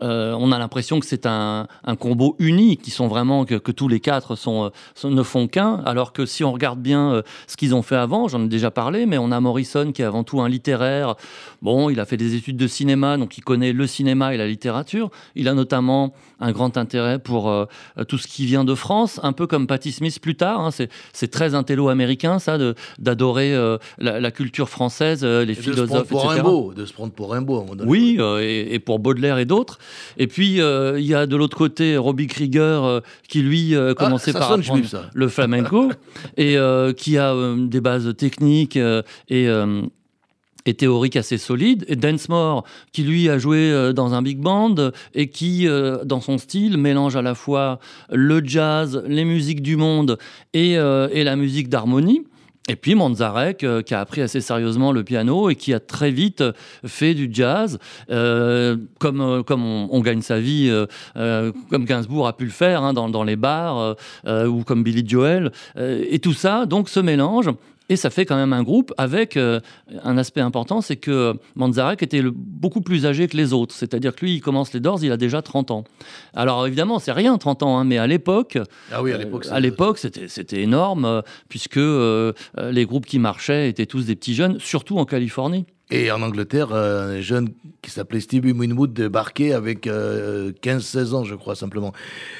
euh, 0.03 0.33
on 0.33 0.51
a 0.51 0.57
l'impression 0.57 0.99
que 0.99 1.05
c'est 1.05 1.27
un, 1.27 1.67
combo 1.99 2.35
unique, 2.39 2.81
qui 2.81 2.89
sont 2.89 3.07
vraiment 3.07 3.45
que, 3.45 3.71
tous 3.71 3.87
les 3.87 3.99
quatre 3.99 4.35
sont, 4.35 4.71
ne 5.03 5.21
font 5.21 5.47
qu'un, 5.47 5.75
alors 5.85 6.11
que 6.11 6.25
si 6.25 6.43
on 6.43 6.51
regarde 6.51 6.79
bien 6.79 7.21
ce 7.45 7.55
qu'ils 7.55 7.75
ont 7.75 7.83
fait 7.83 7.97
avant, 7.97 8.27
j'en 8.27 8.43
ai 8.43 8.47
déjà 8.47 8.71
parlé, 8.71 9.05
mais 9.05 9.19
on 9.19 9.31
a 9.31 9.39
Morrison 9.39 9.91
qui 9.91 10.01
est 10.01 10.05
avant 10.05 10.23
tout 10.23 10.41
un 10.41 10.49
littéraire. 10.49 11.13
Bon, 11.61 11.91
il 11.91 11.99
a 11.99 12.05
fait 12.05 12.17
des 12.17 12.33
études 12.33 12.57
de 12.57 12.65
cinéma, 12.65 13.17
donc 13.17 13.37
il 13.37 13.41
connaît 13.41 13.73
le 13.73 13.85
cinéma 13.85 14.33
et 14.33 14.37
la 14.37 14.47
littérature. 14.47 15.11
Il 15.35 15.47
a 15.47 15.53
notamment 15.53 16.13
un 16.41 16.51
grand 16.51 16.75
intérêt 16.77 17.19
pour 17.19 17.49
euh, 17.49 17.65
tout 18.07 18.17
ce 18.17 18.27
qui 18.27 18.45
vient 18.45 18.63
de 18.65 18.75
France, 18.75 19.19
un 19.23 19.31
peu 19.33 19.47
comme 19.47 19.67
Patti 19.67 19.91
Smith 19.91 20.19
plus 20.19 20.35
tard. 20.35 20.59
hein. 20.59 20.71
C'est- 20.71 20.89
très 21.31 21.55
intello-américain, 21.55 22.39
ça, 22.39 22.57
d'adorer 22.99 23.53
euh, 23.55 23.77
la, 23.99 24.19
la 24.19 24.31
culture 24.31 24.67
française, 24.67 25.21
euh, 25.23 25.45
les 25.45 25.53
Et 25.53 25.55
de 25.55 25.61
se 25.61 25.69
prendre 25.71 25.85
philosophes, 25.87 26.07
pour 26.09 26.25
etc. 26.25 26.41
Rimbaud, 26.41 26.73
de 26.73 26.85
se 26.85 26.93
prendre 26.93 27.13
pour 27.13 27.31
Rimbaud. 27.31 27.55
à 27.55 27.57
un 27.59 27.61
moment 27.61 27.75
donné. 27.75 27.89
Oui, 27.89 28.19
et, 28.41 28.73
et 28.73 28.79
pour 28.79 28.99
Baudelaire 28.99 29.37
et 29.37 29.45
d'autres. 29.45 29.77
Et 30.17 30.27
puis, 30.27 30.55
il 30.57 31.05
y 31.05 31.13
a 31.15 31.25
de 31.27 31.35
l'autre 31.35 31.55
côté 31.57 31.95
Robbie 31.97 32.27
Krieger, 32.27 33.01
qui 33.29 33.41
lui 33.41 33.75
commençait 33.97 34.31
Ah, 34.31 34.33
ça 34.33 34.39
par 34.39 34.51
apprendre 34.53 34.63
juif, 34.81 34.95
le 35.13 35.27
flamenco, 35.29 35.89
et 36.37 36.57
qui 36.97 37.17
a 37.17 37.33
des 37.57 37.81
bases 37.81 38.13
techniques 38.17 38.77
et, 39.29 39.47
et 40.65 40.73
théoriques 40.73 41.15
assez 41.15 41.37
solides. 41.37 41.85
Et 41.87 41.95
Densmore, 41.95 42.63
qui 42.91 43.03
lui 43.03 43.29
a 43.29 43.37
joué 43.37 43.71
euh, 43.71 43.93
dans 43.93 44.13
un 44.13 44.21
big 44.21 44.39
band 44.39 44.75
et 45.13 45.29
qui, 45.29 45.67
euh, 45.67 46.03
dans 46.05 46.21
son 46.21 46.37
style, 46.37 46.77
mélange 46.77 47.15
à 47.15 47.21
la 47.21 47.35
fois 47.35 47.79
le 48.09 48.41
jazz, 48.43 49.03
les 49.07 49.25
musiques 49.25 49.61
du 49.61 49.75
monde 49.75 50.17
et, 50.53 50.77
euh, 50.77 51.07
et 51.11 51.23
la 51.23 51.35
musique 51.35 51.69
d'harmonie. 51.69 52.23
Et 52.69 52.75
puis 52.75 52.93
Manzarek, 52.93 53.65
qui 53.85 53.93
a 53.93 53.99
appris 53.99 54.21
assez 54.21 54.39
sérieusement 54.39 54.91
le 54.91 55.03
piano 55.03 55.49
et 55.49 55.55
qui 55.55 55.73
a 55.73 55.79
très 55.79 56.11
vite 56.11 56.43
fait 56.85 57.15
du 57.15 57.27
jazz, 57.31 57.79
comme, 58.07 59.43
comme 59.43 59.65
on, 59.65 59.99
gagne 59.99 60.21
sa 60.21 60.39
vie, 60.39 60.71
comme 61.15 61.85
Gainsbourg 61.85 62.27
a 62.27 62.37
pu 62.37 62.45
le 62.45 62.51
faire 62.51 62.83
hein, 62.83 62.93
dans, 62.93 63.09
dans 63.09 63.23
les 63.23 63.35
bars, 63.35 63.95
ou 64.27 64.63
comme 64.63 64.83
Billy 64.83 65.03
Joel. 65.05 65.51
Et 65.75 66.19
tout 66.19 66.33
ça, 66.33 66.67
donc, 66.67 66.87
se 66.87 66.99
mélange. 66.99 67.49
Et 67.91 67.97
ça 67.97 68.09
fait 68.09 68.25
quand 68.25 68.37
même 68.37 68.53
un 68.53 68.63
groupe 68.63 68.93
avec 68.97 69.35
euh, 69.35 69.59
un 70.03 70.17
aspect 70.17 70.39
important, 70.39 70.79
c'est 70.79 70.95
que 70.95 71.33
Manzarek 71.55 72.01
était 72.01 72.21
le- 72.21 72.31
beaucoup 72.33 72.79
plus 72.79 73.05
âgé 73.05 73.27
que 73.27 73.35
les 73.35 73.51
autres. 73.51 73.75
C'est-à-dire 73.75 74.15
que 74.15 74.23
lui, 74.25 74.35
il 74.35 74.39
commence 74.41 74.71
les 74.73 74.79
Doors, 74.79 75.03
il 75.03 75.11
a 75.11 75.17
déjà 75.17 75.41
30 75.41 75.71
ans. 75.71 75.83
Alors 76.33 76.65
évidemment, 76.65 76.99
c'est 76.99 77.11
rien 77.11 77.37
30 77.37 77.63
ans, 77.63 77.77
hein, 77.77 77.83
mais 77.83 77.97
à 77.97 78.07
l'époque, 78.07 78.57
Ah 78.93 79.03
oui, 79.03 79.11
à 79.11 79.59
l'époque. 79.59 79.97
euh, 80.05 80.25
c'était 80.29 80.61
énorme, 80.61 81.03
euh, 81.03 81.21
puisque 81.49 81.75
les 81.77 82.85
groupes 82.85 83.05
qui 83.05 83.19
marchaient 83.19 83.67
étaient 83.67 83.85
tous 83.85 84.05
des 84.05 84.15
petits 84.15 84.35
jeunes, 84.35 84.57
surtout 84.59 84.97
en 84.97 85.05
Californie. 85.05 85.65
Et 85.93 86.09
en 86.09 86.21
Angleterre, 86.21 86.71
euh, 86.71 87.17
un 87.17 87.21
jeune 87.21 87.49
qui 87.81 87.91
s'appelait 87.91 88.21
Stevie 88.21 88.53
Winwood 88.53 88.93
débarquait 88.93 89.51
avec 89.51 89.87
euh, 89.87 90.53
15-16 90.63 91.13
ans, 91.13 91.23
je 91.25 91.35
crois, 91.35 91.53
simplement. 91.55 91.91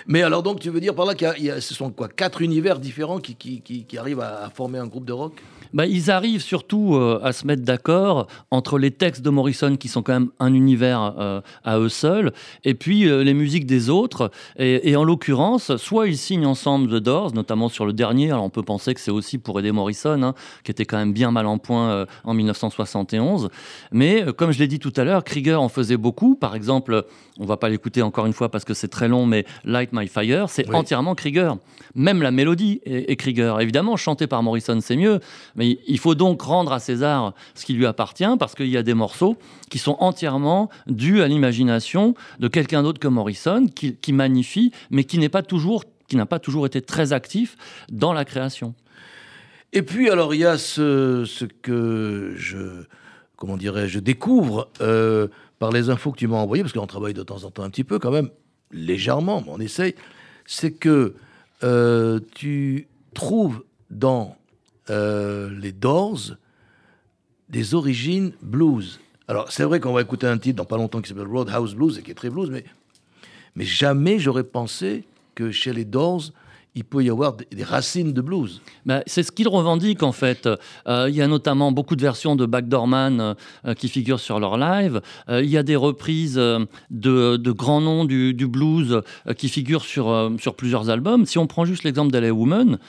Mais 0.08 0.22
alors, 0.22 0.41
donc, 0.41 0.62
tu 0.62 0.70
veux 0.70 0.79
dire 0.79 0.96
par 0.96 1.05
là 1.05 1.15
qu'il 1.15 1.43
y 1.43 1.50
a- 1.51 1.60
ce 1.60 1.74
sont 1.74 1.91
quoi 1.91 2.08
Quatre 2.08 2.41
univers 2.41 2.79
différents 2.79 3.20
qui, 3.20 3.36
qui, 3.36 3.98
arrivent 3.98 4.22
à 4.22 4.50
former 4.55 4.79
un 4.79 4.88
groupe 4.88 5.03
de 5.05 5.12
rock? 5.12 5.34
Bah, 5.73 5.85
ils 5.85 6.11
arrivent 6.11 6.41
surtout 6.41 6.95
euh, 6.95 7.19
à 7.23 7.31
se 7.33 7.47
mettre 7.47 7.63
d'accord 7.63 8.27
entre 8.51 8.77
les 8.77 8.91
textes 8.91 9.21
de 9.21 9.29
Morrison, 9.29 9.75
qui 9.77 9.87
sont 9.87 10.01
quand 10.03 10.13
même 10.13 10.29
un 10.39 10.53
univers 10.53 11.15
euh, 11.17 11.41
à 11.63 11.79
eux 11.79 11.89
seuls, 11.89 12.33
et 12.65 12.73
puis 12.73 13.07
euh, 13.07 13.23
les 13.23 13.33
musiques 13.33 13.65
des 13.65 13.89
autres. 13.89 14.31
Et, 14.57 14.89
et 14.91 14.95
en 14.95 15.03
l'occurrence, 15.03 15.75
soit 15.77 16.07
ils 16.07 16.17
signent 16.17 16.45
ensemble 16.45 16.89
The 16.89 17.03
Doors, 17.03 17.33
notamment 17.33 17.69
sur 17.69 17.85
le 17.85 17.93
dernier. 17.93 18.31
Alors 18.31 18.43
on 18.43 18.49
peut 18.49 18.63
penser 18.63 18.93
que 18.93 18.99
c'est 18.99 19.11
aussi 19.11 19.37
pour 19.37 19.59
aider 19.59 19.71
Morrison, 19.71 20.21
hein, 20.23 20.33
qui 20.63 20.71
était 20.71 20.85
quand 20.85 20.97
même 20.97 21.13
bien 21.13 21.31
mal 21.31 21.45
en 21.45 21.57
point 21.57 22.05
en 22.23 22.33
1971. 22.33 23.49
Mais 23.91 24.25
comme 24.37 24.51
je 24.51 24.59
l'ai 24.59 24.67
dit 24.67 24.79
tout 24.79 24.93
à 24.97 25.03
l'heure, 25.03 25.23
Krieger 25.23 25.61
en 25.61 25.69
faisait 25.69 25.97
beaucoup. 25.97 26.35
Par 26.35 26.55
exemple, 26.55 27.05
on 27.39 27.45
va 27.45 27.57
pas 27.57 27.69
l'écouter 27.69 28.01
encore 28.01 28.25
une 28.25 28.33
fois 28.33 28.49
parce 28.49 28.65
que 28.65 28.73
c'est 28.73 28.87
très 28.87 29.07
long, 29.07 29.25
mais 29.25 29.45
Light 29.63 29.89
My 29.93 30.07
Fire, 30.07 30.49
c'est 30.49 30.67
Oui. 30.69 30.75
entièrement 30.75 31.15
Krieger. 31.15 31.55
Même 31.95 32.21
la 32.21 32.31
mélodie 32.31 32.81
est, 32.85 33.11
est 33.11 33.15
Krieger. 33.15 33.59
Évidemment, 33.61 33.95
chanté 33.97 34.27
par 34.27 34.43
Morrison, 34.43 34.77
c'est 34.81 34.95
mieux, 34.95 35.19
mais 35.55 35.60
il 35.67 35.99
faut 35.99 36.15
donc 36.15 36.41
rendre 36.41 36.71
à 36.73 36.79
César 36.79 37.33
ce 37.55 37.65
qui 37.65 37.73
lui 37.73 37.85
appartient 37.85 38.37
parce 38.39 38.55
qu'il 38.55 38.69
y 38.69 38.77
a 38.77 38.83
des 38.83 38.93
morceaux 38.93 39.37
qui 39.69 39.79
sont 39.79 39.97
entièrement 39.99 40.69
dus 40.87 41.21
à 41.21 41.27
l'imagination 41.27 42.15
de 42.39 42.47
quelqu'un 42.47 42.83
d'autre 42.83 42.99
que 42.99 43.07
Morrison, 43.07 43.67
qui, 43.67 44.13
magnifie, 44.13 44.71
mais 44.89 45.03
qui 45.03 45.17
n'est 45.17 45.29
pas 45.29 45.43
toujours 45.43 45.83
qui 46.07 46.17
n'a 46.17 46.25
pas 46.25 46.39
toujours 46.39 46.65
été 46.65 46.81
très 46.81 47.13
actif 47.13 47.55
dans 47.89 48.11
la 48.11 48.25
création. 48.25 48.73
Et 49.71 49.81
puis, 49.81 50.09
alors, 50.09 50.33
il 50.35 50.41
y 50.41 50.45
a 50.45 50.57
ce, 50.57 51.23
ce 51.25 51.45
que 51.45 52.33
je, 52.35 52.83
comment 53.37 53.55
dirais 53.55 53.87
je 53.87 53.99
découvre 53.99 54.69
euh, 54.81 55.29
par 55.57 55.71
les 55.71 55.89
infos 55.89 56.11
que 56.11 56.17
tu 56.17 56.27
m'as 56.27 56.35
envoyées, 56.35 56.63
parce 56.63 56.73
qu'on 56.73 56.85
travaille 56.85 57.13
de 57.13 57.23
temps 57.23 57.45
en 57.45 57.51
temps 57.51 57.63
un 57.63 57.69
petit 57.69 57.85
peu 57.85 57.97
quand 57.97 58.11
même, 58.11 58.29
légèrement, 58.71 59.41
mais 59.45 59.53
on 59.53 59.59
essaye, 59.61 59.95
c'est 60.45 60.71
que 60.71 61.15
euh, 61.63 62.19
tu 62.35 62.87
trouves 63.13 63.63
dans 63.89 64.35
euh, 64.89 65.50
les 65.59 65.71
Doors 65.71 66.35
des 67.50 67.75
origines 67.75 68.31
blues. 68.41 69.00
Alors, 69.27 69.51
c'est 69.51 69.63
vrai 69.63 69.79
qu'on 69.79 69.93
va 69.93 70.01
écouter 70.01 70.27
un 70.27 70.38
titre 70.38 70.57
dans 70.57 70.65
pas 70.65 70.77
longtemps 70.77 71.01
qui 71.01 71.09
s'appelle 71.09 71.27
Roadhouse 71.27 71.75
Blues 71.75 71.97
et 71.97 72.01
qui 72.01 72.11
est 72.11 72.15
très 72.15 72.29
blues, 72.29 72.50
mais, 72.50 72.63
mais 73.55 73.65
jamais 73.65 74.19
j'aurais 74.19 74.43
pensé 74.43 75.03
que 75.35 75.51
chez 75.51 75.73
les 75.73 75.85
Doors, 75.85 76.31
il 76.75 76.85
peut 76.85 77.03
y 77.03 77.09
avoir 77.09 77.33
des- 77.33 77.63
racines 77.63 78.13
de 78.13 78.21
blues. 78.21 78.61
Bah, 78.85 79.03
c'est 79.05 79.23
ce 79.23 79.31
qu'ils 79.31 79.47
revendiquent 79.47 80.03
en 80.03 80.11
fait. 80.11 80.47
Euh, 80.88 81.07
il 81.09 81.15
y 81.15 81.21
a 81.21 81.27
notamment 81.27 81.71
beaucoup 81.71 81.95
de 81.95 82.01
versions 82.01 82.35
de 82.35 82.45
Backdoorman 82.45 83.19
euh, 83.19 83.33
euh, 83.65 83.73
qui 83.73 83.89
figurent 83.89 84.19
sur 84.19 84.39
leur 84.39 84.57
live. 84.57 85.01
Il 85.29 85.50
y 85.50 85.57
a 85.57 85.63
des 85.63 85.75
reprises 85.75 86.35
de, 86.35 87.51
grands 87.51 87.81
noms 87.81 88.05
du, 88.05 88.33
blues 88.47 89.01
qui 89.38 89.50
figurent 89.50 89.83
sur, 89.83 90.39
plusieurs 90.57 90.89
albums. 90.89 91.25
Si 91.25 91.38
on 91.38 91.47
prend 91.47 91.65
juste 91.65 91.83
l'exemple 91.83 92.11
d'L.A. 92.11 92.31
Woman, 92.31 92.79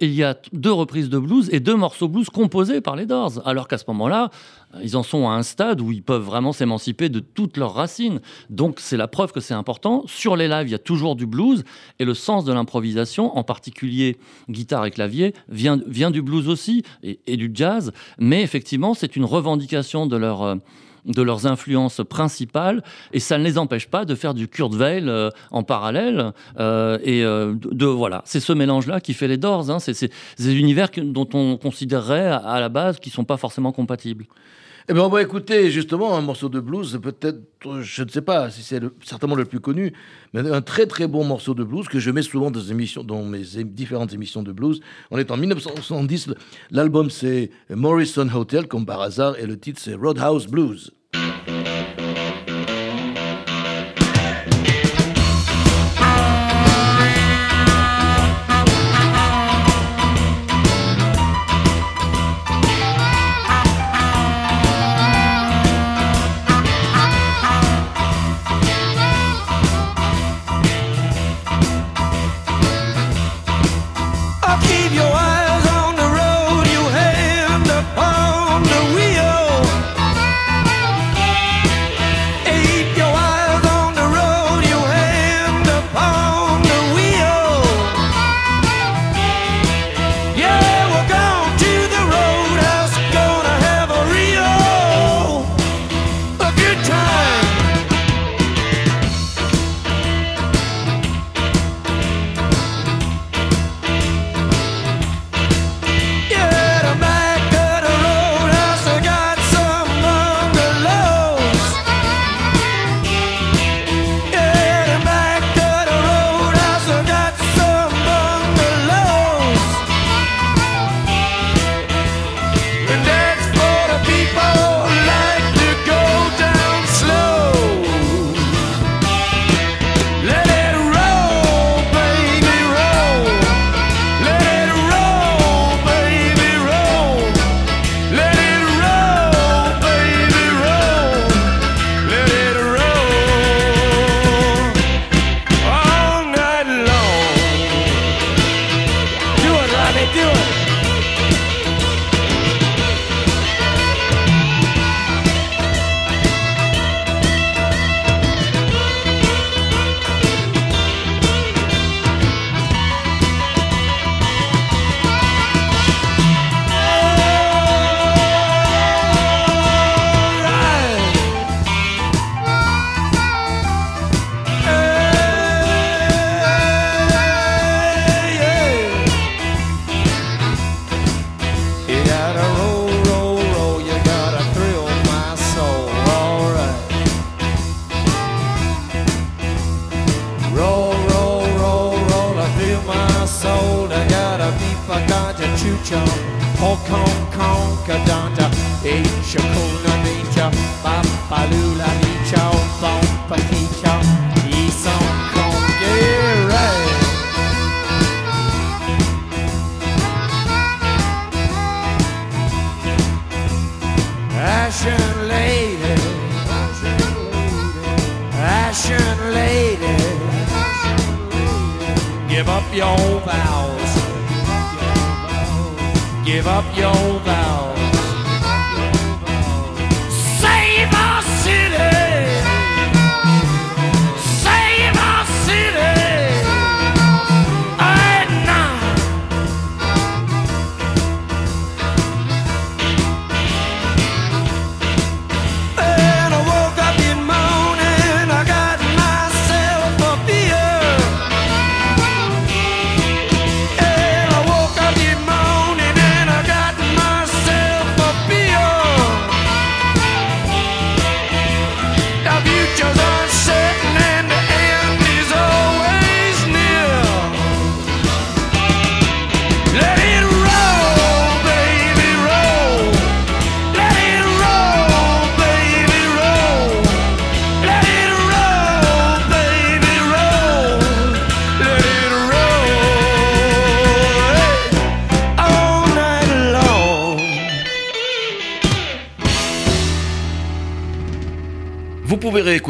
il 0.00 0.12
y 0.14 0.22
a 0.22 0.36
deux 0.52 0.72
reprises 0.72 1.08
de 1.08 1.18
blues 1.18 1.48
et 1.52 1.60
deux 1.60 1.76
morceaux 1.76 2.08
blues 2.08 2.28
composés 2.28 2.80
par 2.80 2.96
les 2.96 3.06
Doors. 3.06 3.40
Alors 3.44 3.68
qu'à 3.68 3.78
ce 3.78 3.84
moment-là, 3.88 4.30
euh, 4.74 4.80
ils 4.82 4.96
en 4.96 5.02
sont 5.02 5.28
à 5.28 5.32
un 5.32 5.42
stade 5.42 5.80
où 5.80 5.92
ils 5.92 6.02
peuvent 6.02 6.22
vraiment 6.22 6.52
s'émanciper 6.52 7.08
de 7.08 7.20
toutes 7.20 7.56
leurs 7.56 7.74
racines. 7.74 8.20
Donc 8.50 8.80
c'est 8.80 8.96
la 8.96 9.08
preuve 9.08 9.32
que 9.32 9.40
c'est 9.40 9.54
important. 9.54 10.04
Sur 10.06 10.36
les 10.36 10.48
lives, 10.48 10.68
il 10.68 10.72
y 10.72 10.74
a 10.74 10.78
toujours 10.78 11.16
du 11.16 11.26
blues 11.26 11.64
et 11.98 12.04
le 12.04 12.14
sens 12.14 12.44
de 12.44 12.52
l'improvisation, 12.52 13.36
en 13.36 13.44
particulier 13.44 14.18
guitare 14.48 14.86
et 14.86 14.90
clavier, 14.90 15.34
vient, 15.48 15.76
du 16.10 16.22
blues 16.22 16.48
aussi 16.48 16.82
et, 17.02 17.20
et 17.26 17.36
du 17.36 17.50
jazz. 17.52 17.92
Mais 18.18 18.42
effectivement, 18.42 18.94
c'est 18.94 19.16
une 19.16 19.24
revendication 19.24 20.06
de 20.06 20.16
leur... 20.16 20.56
de 21.04 21.22
leurs 21.22 21.46
influences 21.46 22.00
principales 22.08 22.82
et 23.12 23.20
ça 23.20 23.38
ne 23.38 23.44
les 23.44 23.58
empêche 23.58 23.88
pas 23.88 24.04
de 24.04 24.14
faire 24.14 24.34
du 24.34 24.48
Kurt 24.48 24.74
Weill 24.74 25.08
euh, 25.08 25.30
en 25.50 25.62
parallèle 25.62 26.32
euh, 26.58 26.98
et 27.02 27.24
euh, 27.24 27.54
de, 27.54 27.86
voilà 27.86 28.22
c'est 28.24 28.40
ce 28.40 28.52
mélange 28.52 28.86
là 28.86 29.00
qui 29.00 29.14
fait 29.14 29.28
les 29.28 29.36
Doors 29.36 29.70
hein. 29.70 29.80
c'est 29.80 30.10
des 30.38 30.54
univers 30.54 30.88
dont 30.96 31.28
on 31.34 31.56
considérerait 31.56 32.28
à, 32.28 32.36
à 32.36 32.60
la 32.60 32.68
base 32.68 33.00
qui 33.00 33.10
sont 33.10 33.24
pas 33.24 33.36
forcément 33.36 33.72
compatibles 33.72 34.26
Eh 34.88 34.94
bien, 34.94 35.02
on 35.04 35.08
va 35.08 35.22
écouter 35.22 35.70
justement 35.70 36.16
un 36.16 36.20
morceau 36.20 36.48
de 36.48 36.58
blues, 36.58 36.98
peut-être, 37.00 37.38
je 37.82 38.02
ne 38.02 38.08
sais 38.08 38.22
pas 38.22 38.50
si 38.50 38.62
c'est 38.62 38.80
certainement 39.04 39.36
le 39.36 39.44
plus 39.44 39.60
connu, 39.60 39.92
mais 40.34 40.40
un 40.50 40.60
très 40.60 40.86
très 40.86 41.06
bon 41.06 41.24
morceau 41.24 41.54
de 41.54 41.62
blues 41.62 41.86
que 41.88 42.00
je 42.00 42.10
mets 42.10 42.22
souvent 42.22 42.50
dans, 42.50 42.60
dans 43.04 43.22
mes 43.24 43.42
différentes 43.64 44.12
émissions 44.12 44.42
de 44.42 44.50
blues. 44.52 44.80
On 45.12 45.18
est 45.18 45.30
en 45.30 45.36
1970, 45.36 46.26
le- 46.28 46.34
l'album 46.72 47.10
c'est 47.10 47.50
Morrison 47.70 48.28
Hotel, 48.34 48.66
comme 48.66 48.84
par 48.84 49.00
hasard, 49.02 49.38
et 49.38 49.46
le 49.46 49.56
titre 49.58 49.80
c'est 49.80 49.94
Roadhouse 49.94 50.48
Blues. 50.48 50.90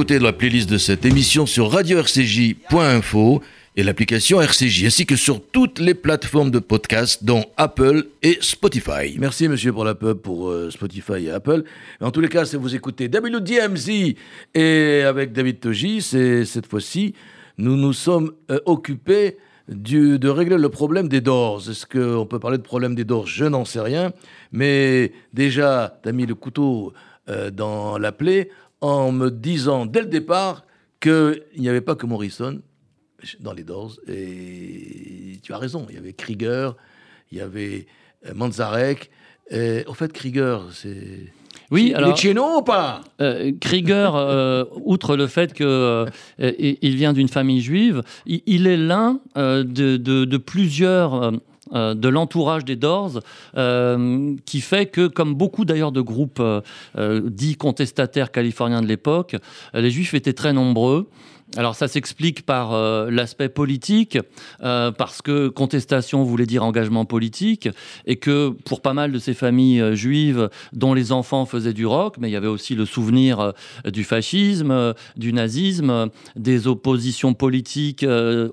Réécouter 0.03 0.19
la 0.19 0.33
playlist 0.33 0.69
de 0.69 0.79
cette 0.79 1.05
émission 1.05 1.47
sur 1.47 1.71
radio-rcj.info 1.71 3.41
et 3.77 3.85
l'application 3.85 4.41
RCJ, 4.41 4.87
ainsi 4.87 5.07
que 5.07 5.15
sur 5.15 5.41
toutes 5.41 5.79
les 5.79 5.95
plateformes 5.95 6.51
de 6.51 6.59
podcast, 6.59 7.23
dont 7.23 7.45
Apple 7.57 8.07
et 8.21 8.37
Spotify. 8.41 9.17
Merci, 9.21 9.47
monsieur, 9.49 9.73
pour 9.73 9.85
la 9.85 9.95
pub 9.95 10.15
pour 10.15 10.49
euh, 10.49 10.71
Spotify 10.73 11.27
et 11.27 11.31
Apple. 11.31 11.63
En 12.01 12.11
tous 12.11 12.21
les 12.21 12.29
cas, 12.29 12.45
si 12.45 12.57
vous 12.57 12.75
écoutez 12.75 13.07
WDMZ 13.07 14.17
et 14.55 15.03
avec 15.07 15.33
David 15.33 15.61
Toji, 15.61 16.03
c'est 16.03 16.45
cette 16.47 16.67
fois-ci, 16.67 17.15
nous 17.59 17.77
nous 17.77 17.93
sommes 17.93 18.33
euh, 18.51 18.59
occupés 18.67 19.37
de 19.69 20.29
régler 20.29 20.59
le 20.59 20.69
problème 20.69 21.09
des 21.09 21.21
Doors. 21.21 21.63
Est-ce 21.71 21.87
qu'on 21.87 22.27
peut 22.27 22.41
parler 22.41 22.59
de 22.59 22.65
problème 22.65 22.97
des 22.97 23.05
Doors 23.05 23.29
Je 23.29 23.45
n'en 23.45 23.65
sais 23.65 23.81
rien. 23.81 24.13
Mais 24.51 25.13
déjà, 25.33 26.01
tu 26.03 26.09
as 26.09 26.13
mis 26.13 26.27
le 26.27 26.35
couteau 26.35 26.93
euh, 27.29 27.53
dans 27.53 27.99
la 27.99 28.11
plaie 28.11 28.49
en 28.83 29.13
me 29.13 29.31
disant 29.31 29.87
dès 29.87 30.01
le 30.03 30.09
départ 30.09 30.65
qu'il 31.01 31.43
n'y 31.57 31.69
avait 31.69 31.81
pas 31.81 31.95
que 31.95 32.05
Morrison 32.05 32.61
dans 33.41 33.53
les 33.53 33.63
Doors. 33.63 33.97
Et 34.09 35.39
tu 35.43 35.55
as 35.55 35.59
raison, 35.59 35.87
il 35.89 35.95
y 35.95 35.99
avait 35.99 36.13
Krieger, 36.13 36.77
il 37.31 37.39
y 37.39 37.41
avait 37.41 37.87
euh, 38.27 38.35
Manzarek. 38.35 39.11
Et, 39.51 39.85
au 39.87 39.95
fait, 39.95 40.13
Krieger, 40.13 40.59
c'est... 40.73 41.33
Oui, 41.71 41.93
alors. 41.95 42.19
nous 42.35 42.59
ou 42.59 42.63
pas? 42.63 43.03
Euh, 43.21 43.53
Krieger, 43.61 44.15
euh, 44.15 44.65
outre 44.85 45.17
le 45.17 45.27
fait 45.27 45.53
qu'il 45.55 46.07
il 46.39 46.97
vient 46.97 47.13
d'une 47.13 47.29
famille 47.29 47.61
juive, 47.61 48.03
il, 48.27 48.43
il 48.47 48.67
est 48.67 48.77
l'un 48.77 49.21
de, 49.37 49.63
de- 49.63 50.25
de 50.25 50.37
plusieurs 50.37 51.33
euh, 51.75 51.95
de 51.95 52.09
l'entourage 52.09 52.65
des 52.65 52.77
Doors, 52.77 53.21
euh, 53.57 54.35
qui 54.45 54.61
fait 54.61 54.87
que, 54.87 55.07
comme 55.07 55.35
beaucoup 55.35 55.65
d'ailleurs 55.65 55.93
de 55.93 56.01
groupes 56.01 56.41
euh, 56.41 57.21
dits 57.25 57.57
contestataires 57.57 58.31
californiens 58.31 58.83
de 58.83 58.87
l'époque, 58.87 59.37
les 59.75 59.91
Juifs 59.91 60.15
étaient 60.15 60.33
très 60.33 60.53
nombreux. 60.53 61.09
Alors 61.59 61.75
ça 61.75 61.87
s'explique 61.87 62.47
par 62.47 62.73
euh, 62.73 63.11
l'aspect 63.11 63.51
politique, 63.51 64.19
euh, 64.63 64.91
parce 64.91 65.21
que 65.21 65.49
contestation 65.49 66.23
voulait 66.25 66.47
dire 66.47 66.65
engagement 66.65 67.05
politique, 67.05 67.69
et 68.07 68.17
que 68.17 68.49
pour 68.65 68.81
pas 68.81 68.95
mal 68.95 69.13
de 69.13 69.19
ces 69.19 69.35
familles 69.35 69.81
euh, 69.83 69.95
juives 69.95 70.49
dont 70.73 70.95
les 70.95 71.13
enfants 71.13 71.45
faisaient 71.45 71.75
du 71.75 71.85
rock, 71.85 72.17
mais 72.19 72.31
il 72.31 72.33
y 72.33 72.37
avait 72.37 72.47
aussi 72.47 72.75
le 72.75 72.87
souvenir 72.87 73.53
du 73.85 74.03
fascisme, 74.03 74.95
du 75.17 75.33
nazisme, 75.35 76.09
des 76.37 76.67
oppositions 76.67 77.35
politiques 77.35 78.07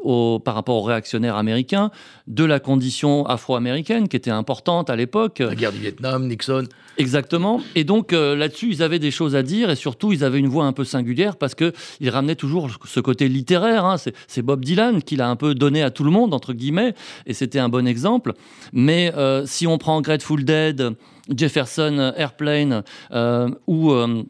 au- 0.04 0.40
par 0.44 0.56
rapport 0.56 0.76
aux 0.76 0.84
réactionnaires 0.84 1.36
américains, 1.38 1.92
de 2.28 2.44
la 2.44 2.60
condition 2.60 3.26
afro-américaine 3.26 4.08
qui 4.10 4.18
était 4.18 4.30
importante 4.30 4.90
à 4.90 4.96
l'époque. 4.96 5.40
La 5.40 5.56
guerre 5.56 5.72
du 5.72 5.80
Vietnam, 5.80 6.28
Nixon. 6.28 6.66
Exactement. 6.98 7.62
Et 7.76 7.86
donc 7.86 8.12
là-dessus, 8.12 8.70
ils 8.72 8.84
avaient 8.84 9.00
des 9.00 9.12
choses 9.12 9.36
à 9.36 9.42
dire 9.44 9.70
et 9.70 9.76
surtout, 9.78 10.12
ils 10.12 10.24
avaient 10.26 10.40
une 10.40 10.50
voix 10.50 10.66
un 10.66 10.74
peu 10.74 10.84
singulière 10.84 11.38
parce 11.38 11.56
que 11.56 11.72
ils 12.02 12.10
ramenaient 12.10 12.36
toujours 12.36 12.70
ce 12.90 13.00
côté 13.00 13.28
littéraire. 13.30 13.86
hein. 13.86 13.98
C'est- 13.98 14.42
Bob 14.42 14.64
Dylan 14.66 15.02
qui 15.04 15.16
l'a 15.16 15.30
un 15.30 15.36
peu 15.36 15.54
donné 15.56 15.84
à 15.84 15.92
tout 15.92 16.04
le 16.04 16.12
monde 16.12 16.34
entre 16.34 16.54
guillemets, 16.54 16.94
et 17.26 17.34
c'était 17.34 17.60
un 17.60 17.70
bon 17.70 17.86
exemple. 17.88 18.34
Mais 18.74 19.14
euh, 19.16 19.46
si 19.46 19.68
on 19.68 19.78
prend 19.78 20.02
Grateful 20.02 20.44
Dead, 20.44 20.96
Jefferson 21.36 22.14
Airplane 22.18 22.84
euh, 23.12 23.50
ou 23.68 23.92
euh, 23.92 24.24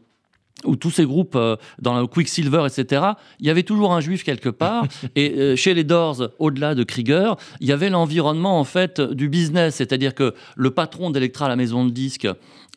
ou 0.66 0.76
tous 0.76 0.92
ces 0.92 1.06
groupes 1.06 1.38
euh, 1.38 1.56
dans 1.82 1.98
le 1.98 2.06
Quicksilver, 2.06 2.66
etc., 2.68 3.04
il 3.40 3.46
y 3.48 3.50
avait 3.50 3.64
toujours 3.64 3.94
un 3.94 4.02
juif 4.02 4.26
quelque 4.26 4.50
part. 4.50 4.86
et 5.16 5.32
euh, 5.38 5.56
chez 5.56 5.74
les 5.74 5.86
Doors, 5.86 6.32
au-delà 6.38 6.76
de 6.76 6.84
Krieger, 6.84 7.38
il 7.62 7.68
y 7.68 7.72
avait 7.72 7.90
l'environnement 7.90 8.60
en 8.60 8.66
fait 8.66 9.00
du 9.00 9.30
business, 9.30 9.76
c'est-à-dire 9.76 10.14
que 10.14 10.34
le 10.58 10.72
patron 10.72 11.12
d'Electra, 11.12 11.48
la 11.48 11.56
maison 11.56 11.86
de 11.86 11.92
disques, 11.92 12.28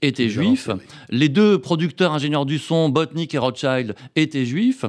était 0.01 0.29
juif. 0.29 0.68
Les 1.11 1.29
deux 1.29 1.59
producteurs 1.59 2.12
ingénieurs 2.12 2.45
du 2.47 2.59
son, 2.59 2.88
Botnick 2.88 3.35
et 3.35 3.38
Rothschild, 3.38 3.95
étaient 4.16 4.45
juifs. 4.47 4.85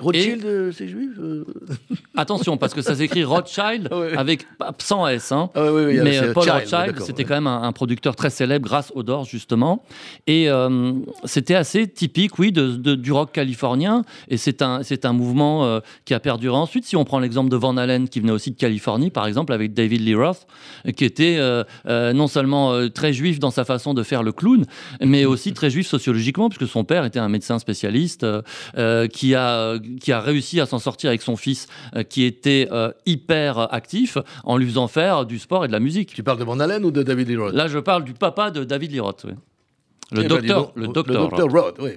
Rothschild, 0.00 0.44
euh, 0.44 0.70
c'est 0.72 0.86
juif 0.86 1.10
euh 1.18 1.44
Attention, 2.16 2.56
parce 2.56 2.72
que 2.72 2.82
ça 2.82 2.94
s'écrit 2.94 3.24
Rothschild 3.24 3.88
Ah 3.92 3.98
ouais. 3.98 4.16
avec 4.16 4.46
sans 4.78 5.06
S. 5.08 5.32
Hein. 5.32 5.50
Ah 5.54 5.70
Mais 5.72 6.18
euh, 6.22 6.32
Paul 6.32 6.44
Child, 6.44 6.54
Rothschild, 6.70 7.00
c'était 7.02 7.24
quand 7.24 7.34
même 7.34 7.46
un, 7.48 7.62
un 7.62 7.72
producteur 7.72 8.14
très 8.14 8.30
célèbre 8.30 8.64
grâce 8.68 8.92
aux 8.94 9.02
Doors, 9.02 9.24
justement. 9.24 9.82
Et 10.28 10.48
euh, 10.48 10.92
c'était 11.24 11.56
assez 11.56 11.88
typique, 11.88 12.38
oui, 12.38 12.52
de, 12.52 12.76
de- 12.76 12.94
du 12.94 13.10
rock 13.12 13.32
californien. 13.32 14.04
Et 14.28 14.36
c'est 14.36 14.62
un, 14.62 14.80
un 15.02 15.12
mouvement 15.12 15.64
euh, 15.64 15.80
qui 16.04 16.14
a 16.14 16.20
perduré 16.20 16.56
ensuite. 16.56 16.84
Si 16.84 16.96
on 16.96 17.04
prend 17.04 17.18
l'exemple 17.18 17.50
de 17.50 17.56
Van 17.56 17.76
Halen, 17.76 18.08
qui 18.08 18.20
venait 18.20 18.32
aussi 18.32 18.52
de 18.52 18.56
Californie, 18.56 19.10
par 19.10 19.26
exemple, 19.26 19.52
avec 19.52 19.74
David 19.74 20.02
Lee 20.02 20.14
Roth, 20.14 20.46
qui 20.96 21.04
était 21.04 21.38
non 21.86 22.28
seulement 22.28 22.88
très 22.90 23.12
juif 23.12 23.38
dans 23.38 23.50
sa 23.50 23.64
façon 23.64 23.94
de 23.94 24.02
faire 24.02 24.22
le 24.22 24.32
clown, 24.32 24.64
mais 25.00 25.24
aussi 25.24 25.52
très 25.52 25.70
juif 25.70 25.86
sociologiquement, 25.86 26.48
puisque 26.48 26.70
son 26.70 26.84
père 26.84 27.04
était 27.04 27.18
un 27.18 27.28
médecin 27.28 27.58
spécialiste 27.58 28.26
qui, 29.12 29.34
a, 29.34 29.74
qui 30.00 30.12
a 30.12 30.20
réussi 30.20 30.60
à 30.60 30.66
s'en 30.66 30.78
sortir 30.78 31.08
avec 31.08 31.22
son 31.22 31.36
fils, 31.36 31.66
euh, 31.96 32.02
qui 32.02 32.24
était 32.24 32.68
euh, 32.72 32.90
hyper 33.06 33.72
actif, 33.72 34.18
en 34.44 34.56
lui 34.56 34.66
faisant 34.66 34.88
faire 34.88 35.24
du 35.26 35.38
sport 35.38 35.64
et 35.64 35.68
de 35.68 35.72
la 35.72 35.80
musique. 35.80 36.14
Tu 36.14 36.22
parles 36.22 36.38
de 36.38 36.44
Van 36.44 36.58
Halen 36.60 36.84
ou 36.84 36.90
de 36.90 37.02
David 37.02 37.28
Lee 37.28 37.36
Roth? 37.36 37.54
Là, 37.54 37.68
je 37.68 37.78
parle 37.78 38.04
du 38.04 38.14
papa 38.14 38.50
de 38.50 38.64
David 38.64 38.92
Lee 38.92 39.00
Roth, 39.00 39.24
oui. 39.26 39.32
Le 40.10 40.20
Eh 40.20 40.22
ben, 40.22 40.28
docteur, 40.28 40.72
le 40.74 40.86
docteur, 40.88 41.22
Le 41.24 41.28
docteur 41.28 41.48
Roth, 41.50 41.76
oui. 41.80 41.90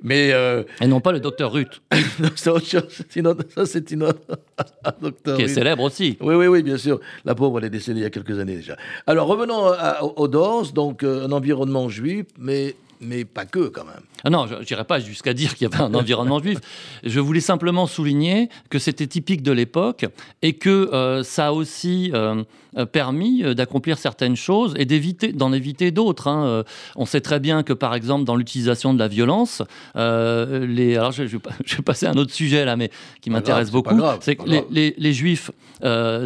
Mais 0.00 0.30
euh, 0.32 0.62
et 0.80 0.86
non 0.86 1.00
pas 1.00 1.10
le 1.10 1.18
docteur 1.18 1.50
Ruth, 1.52 1.82
c'est 2.36 2.50
autre 2.50 2.64
chose. 2.66 2.84
C'est 2.88 3.16
une 3.16 3.26
autre- 3.26 3.44
ça, 3.52 3.66
c'est 3.66 3.90
une 3.90 4.04
autre. 4.04 4.20
docteur 5.02 5.36
qui 5.36 5.42
est 5.42 5.46
Ruth. 5.46 5.54
célèbre 5.54 5.82
aussi. 5.82 6.16
Oui, 6.20 6.36
oui, 6.36 6.46
oui, 6.46 6.62
bien 6.62 6.76
sûr. 6.78 7.00
La 7.24 7.34
pauvre, 7.34 7.58
elle 7.58 7.64
est 7.64 7.70
décédée 7.70 7.98
il 7.98 8.02
y 8.04 8.06
a 8.06 8.10
quelques 8.10 8.38
années 8.38 8.54
déjà. 8.54 8.76
Alors, 9.08 9.26
revenons 9.26 9.66
à- 9.72 10.04
aux 10.04 10.28
Doors, 10.28 10.70
donc 10.72 11.02
euh, 11.02 11.26
un 11.26 11.32
environnement 11.32 11.88
juif, 11.88 12.26
mais, 12.38 12.76
mais 13.00 13.24
pas 13.24 13.44
que 13.46 13.68
quand 13.68 13.84
même. 13.84 14.02
Ah 14.24 14.30
non, 14.30 14.46
je 14.46 14.54
n'irai 14.56 14.84
pas 14.84 14.98
jusqu'à 15.00 15.32
dire 15.34 15.54
qu'il 15.54 15.68
y 15.70 15.74
avait 15.74 15.82
un 15.82 15.94
environnement 15.94 16.40
juif. 16.42 16.58
Je 17.04 17.20
voulais 17.20 17.40
simplement 17.40 17.86
souligner 17.86 18.48
que 18.70 18.78
c'était 18.78 19.06
typique 19.06 19.42
de 19.42 19.52
l'époque 19.52 20.06
et 20.42 20.54
que 20.54 20.68
euh, 20.92 21.22
ça 21.22 21.48
a 21.48 21.52
aussi 21.52 22.10
euh, 22.14 22.42
permis 22.92 23.44
euh, 23.44 23.54
d'accomplir 23.54 23.98
certaines 23.98 24.36
choses 24.36 24.74
et 24.76 24.84
d'éviter, 24.84 25.32
d'en 25.32 25.52
éviter 25.52 25.90
d'autres. 25.90 26.26
hein. 26.28 26.44
Euh, 26.46 26.62
On 26.96 27.06
sait 27.06 27.20
très 27.20 27.38
bien 27.40 27.62
que, 27.62 27.72
par 27.72 27.94
exemple, 27.94 28.24
dans 28.24 28.34
l'utilisation 28.36 28.92
de 28.94 28.98
la 28.98 29.08
violence, 29.08 29.62
euh, 29.96 30.66
les... 30.66 30.96
alors 30.96 31.12
je, 31.12 31.24
je 31.26 31.32
vais 31.36 31.38
pas- 31.38 31.50
je 31.64 31.76
vais 31.76 31.82
passer 31.82 32.06
à 32.06 32.10
un 32.10 32.16
autre 32.16 32.32
sujet 32.32 32.64
là, 32.64 32.76
mais 32.76 32.90
qui 33.20 33.30
m'intéresse 33.30 33.70
beaucoup. 33.70 33.94
C'est 34.20 34.36
que 34.36 34.44
les, 34.48 34.56
grave. 34.58 34.66
les- 34.70 34.94
les 34.98 35.12
juifs 35.12 35.50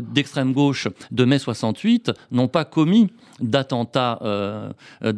d'extrême 0.00 0.52
gauche 0.52 0.88
de 1.10 1.24
mai 1.24 1.38
68 1.38 2.12
n'ont 2.30 2.48
pas 2.48 2.64
commis 2.64 3.08
d'attentats 3.42 4.18
euh, 4.22 4.72
euh, 5.04 5.12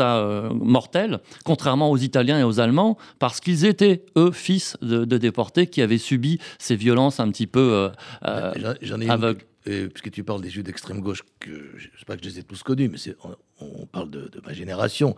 euh, 0.00 0.50
mortels, 0.52 1.20
contrairement 1.44 1.90
aux 1.90 1.96
Italiens 1.98 2.38
et 2.40 2.42
aux 2.44 2.60
Allemands, 2.60 2.96
parce 3.18 3.40
qu'ils 3.40 3.64
étaient, 3.64 4.04
eux, 4.16 4.32
fils 4.32 4.76
de, 4.82 5.04
de 5.04 5.18
déportés 5.18 5.66
qui 5.66 5.82
avaient 5.82 5.98
subi 5.98 6.38
ces 6.58 6.76
violences 6.76 7.20
un 7.20 7.30
petit 7.30 7.46
peu 7.46 7.90
euh, 8.26 8.52
J'en- 8.82 9.00
ai 9.00 9.08
aveugles. 9.10 9.44
puisque 9.64 10.10
tu 10.10 10.24
parles 10.24 10.40
des 10.40 10.50
juifs 10.50 10.64
d'extrême 10.64 11.00
gauche, 11.00 11.22
que 11.38 11.50
je 11.76 11.84
sais 11.98 12.04
pas 12.06 12.16
que 12.16 12.24
je 12.24 12.28
les 12.30 12.38
ai 12.40 12.42
tous 12.42 12.62
connus, 12.62 12.88
mais 12.88 12.98
on, 13.24 13.36
on 13.82 13.86
parle 13.86 14.10
de, 14.10 14.22
de 14.28 14.40
ma 14.44 14.52
génération. 14.52 15.14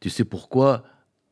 Tu 0.00 0.10
sais 0.10 0.24
pourquoi 0.24 0.84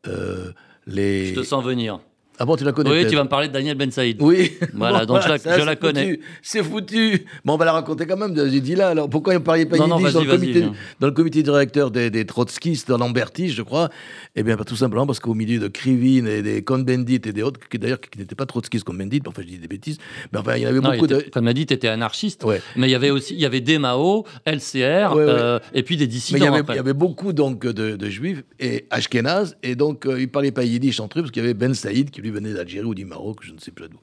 euh, 0.06 0.52
les. 0.86 1.26
Je 1.34 1.40
te 1.40 1.42
sens 1.44 1.64
venir. 1.64 2.00
Ah 2.38 2.44
bon, 2.44 2.56
tu 2.56 2.64
la 2.64 2.72
connais 2.72 2.90
Oui, 2.90 3.06
tu 3.08 3.14
vas 3.14 3.22
me 3.24 3.28
parler 3.28 3.48
de 3.48 3.52
Daniel 3.52 3.76
Ben 3.76 3.90
Saïd. 3.90 4.16
Oui. 4.20 4.52
Voilà, 4.74 5.06
donc 5.06 5.22
je 5.22 5.28
la- 5.28 5.38
ça, 5.38 5.58
je 5.58 5.64
la 5.64 5.76
connais. 5.76 6.18
C'est 6.42 6.62
foutu. 6.64 7.24
Bon, 7.44 7.54
on 7.54 7.56
va 7.56 7.64
la 7.64 7.72
raconter 7.72 8.06
quand 8.06 8.16
même. 8.16 8.34
J'ai 8.50 8.60
dit 8.60 8.74
là, 8.74 8.88
alors 8.88 9.08
pourquoi 9.08 9.34
ne 9.34 9.38
parlait 9.38 9.66
pas 9.66 9.76
Non, 9.76 9.86
non, 9.86 9.98
yiddish 9.98 10.12
dans, 10.14 10.20
le 10.24 10.30
comité, 10.30 10.60
dans 11.00 11.06
le 11.06 11.12
comité 11.12 11.42
directeur 11.42 11.90
des, 11.90 12.10
des 12.10 12.24
trotskistes 12.26 12.88
dans 12.88 12.98
Lambertis, 12.98 13.50
je 13.50 13.62
crois? 13.62 13.88
Eh 14.34 14.42
bien, 14.42 14.56
pas 14.56 14.64
tout 14.64 14.74
simplement 14.76 15.06
parce 15.06 15.20
qu'au 15.20 15.34
milieu 15.34 15.58
de 15.60 15.68
Krivine 15.68 16.26
et 16.26 16.42
des 16.42 16.62
Cohn-Bendit 16.62 17.14
et 17.26 17.32
des 17.32 17.42
autres, 17.42 17.60
qui 17.68 17.78
d'ailleurs 17.78 18.00
qui 18.00 18.18
n'étaient 18.18 18.34
pas 18.34 18.46
trotskistes 18.46 18.84
comme 18.84 18.98
Bendit, 18.98 19.20
enfin 19.26 19.42
je 19.42 19.46
dis 19.48 19.58
des 19.58 19.68
bêtises, 19.68 19.98
mais 20.32 20.38
enfin 20.40 20.56
il 20.56 20.62
y 20.62 20.66
en 20.66 20.70
avait 20.70 20.80
Non, 20.80 20.90
beaucoup 20.92 21.04
était- 21.06 21.14
de. 21.24 21.30
Comme 21.30 21.46
a 21.46 21.52
dit, 21.52 21.66
tu 21.66 21.74
étais 21.74 21.88
anarchiste. 21.88 22.44
Ouais. 22.44 22.60
Mais 22.76 22.88
il 22.88 22.90
y 22.90 22.94
avait 22.96 23.10
aussi 23.10 23.34
il 23.34 23.40
y 23.40 23.46
avait 23.46 23.60
des 23.60 23.78
Mao, 23.78 24.24
LCR, 24.44 25.12
Ouais, 25.14 25.24
ouais. 25.24 25.30
euh, 25.30 25.58
et 25.72 25.82
puis 25.84 25.96
des 25.96 26.04
Mais 26.04 26.08
dissidents. 26.08 26.38
il 26.38 26.44
y, 26.44 26.46
avait, 26.48 26.58
après. 26.58 26.74
il 26.74 26.76
y 26.76 26.80
avait 26.80 26.92
beaucoup 26.94 27.32
donc 27.32 27.64
de, 27.66 27.96
de 27.96 28.10
juifs 28.10 28.42
et 28.58 28.86
ashkénazes 28.90 29.56
et 29.62 29.76
donc 29.76 30.06
euh, 30.06 30.20
ils 30.20 30.28
parlaient 30.30 30.50
pas 30.50 30.64
yiddish 30.64 31.00
entre 31.00 31.18
eux 31.18 31.22
parce 31.22 31.30
qu'il 31.30 31.42
y 31.42 31.44
avait 31.44 31.54
Ben 31.54 31.74
Saïd 31.74 32.10
qui 32.10 32.20
venait 32.30 32.52
d'Algérie 32.52 32.86
ou 32.86 32.94
du 32.94 33.04
Maroc, 33.04 33.38
je 33.42 33.52
ne 33.52 33.58
sais 33.58 33.70
plus 33.70 33.88
d'où. 33.88 33.98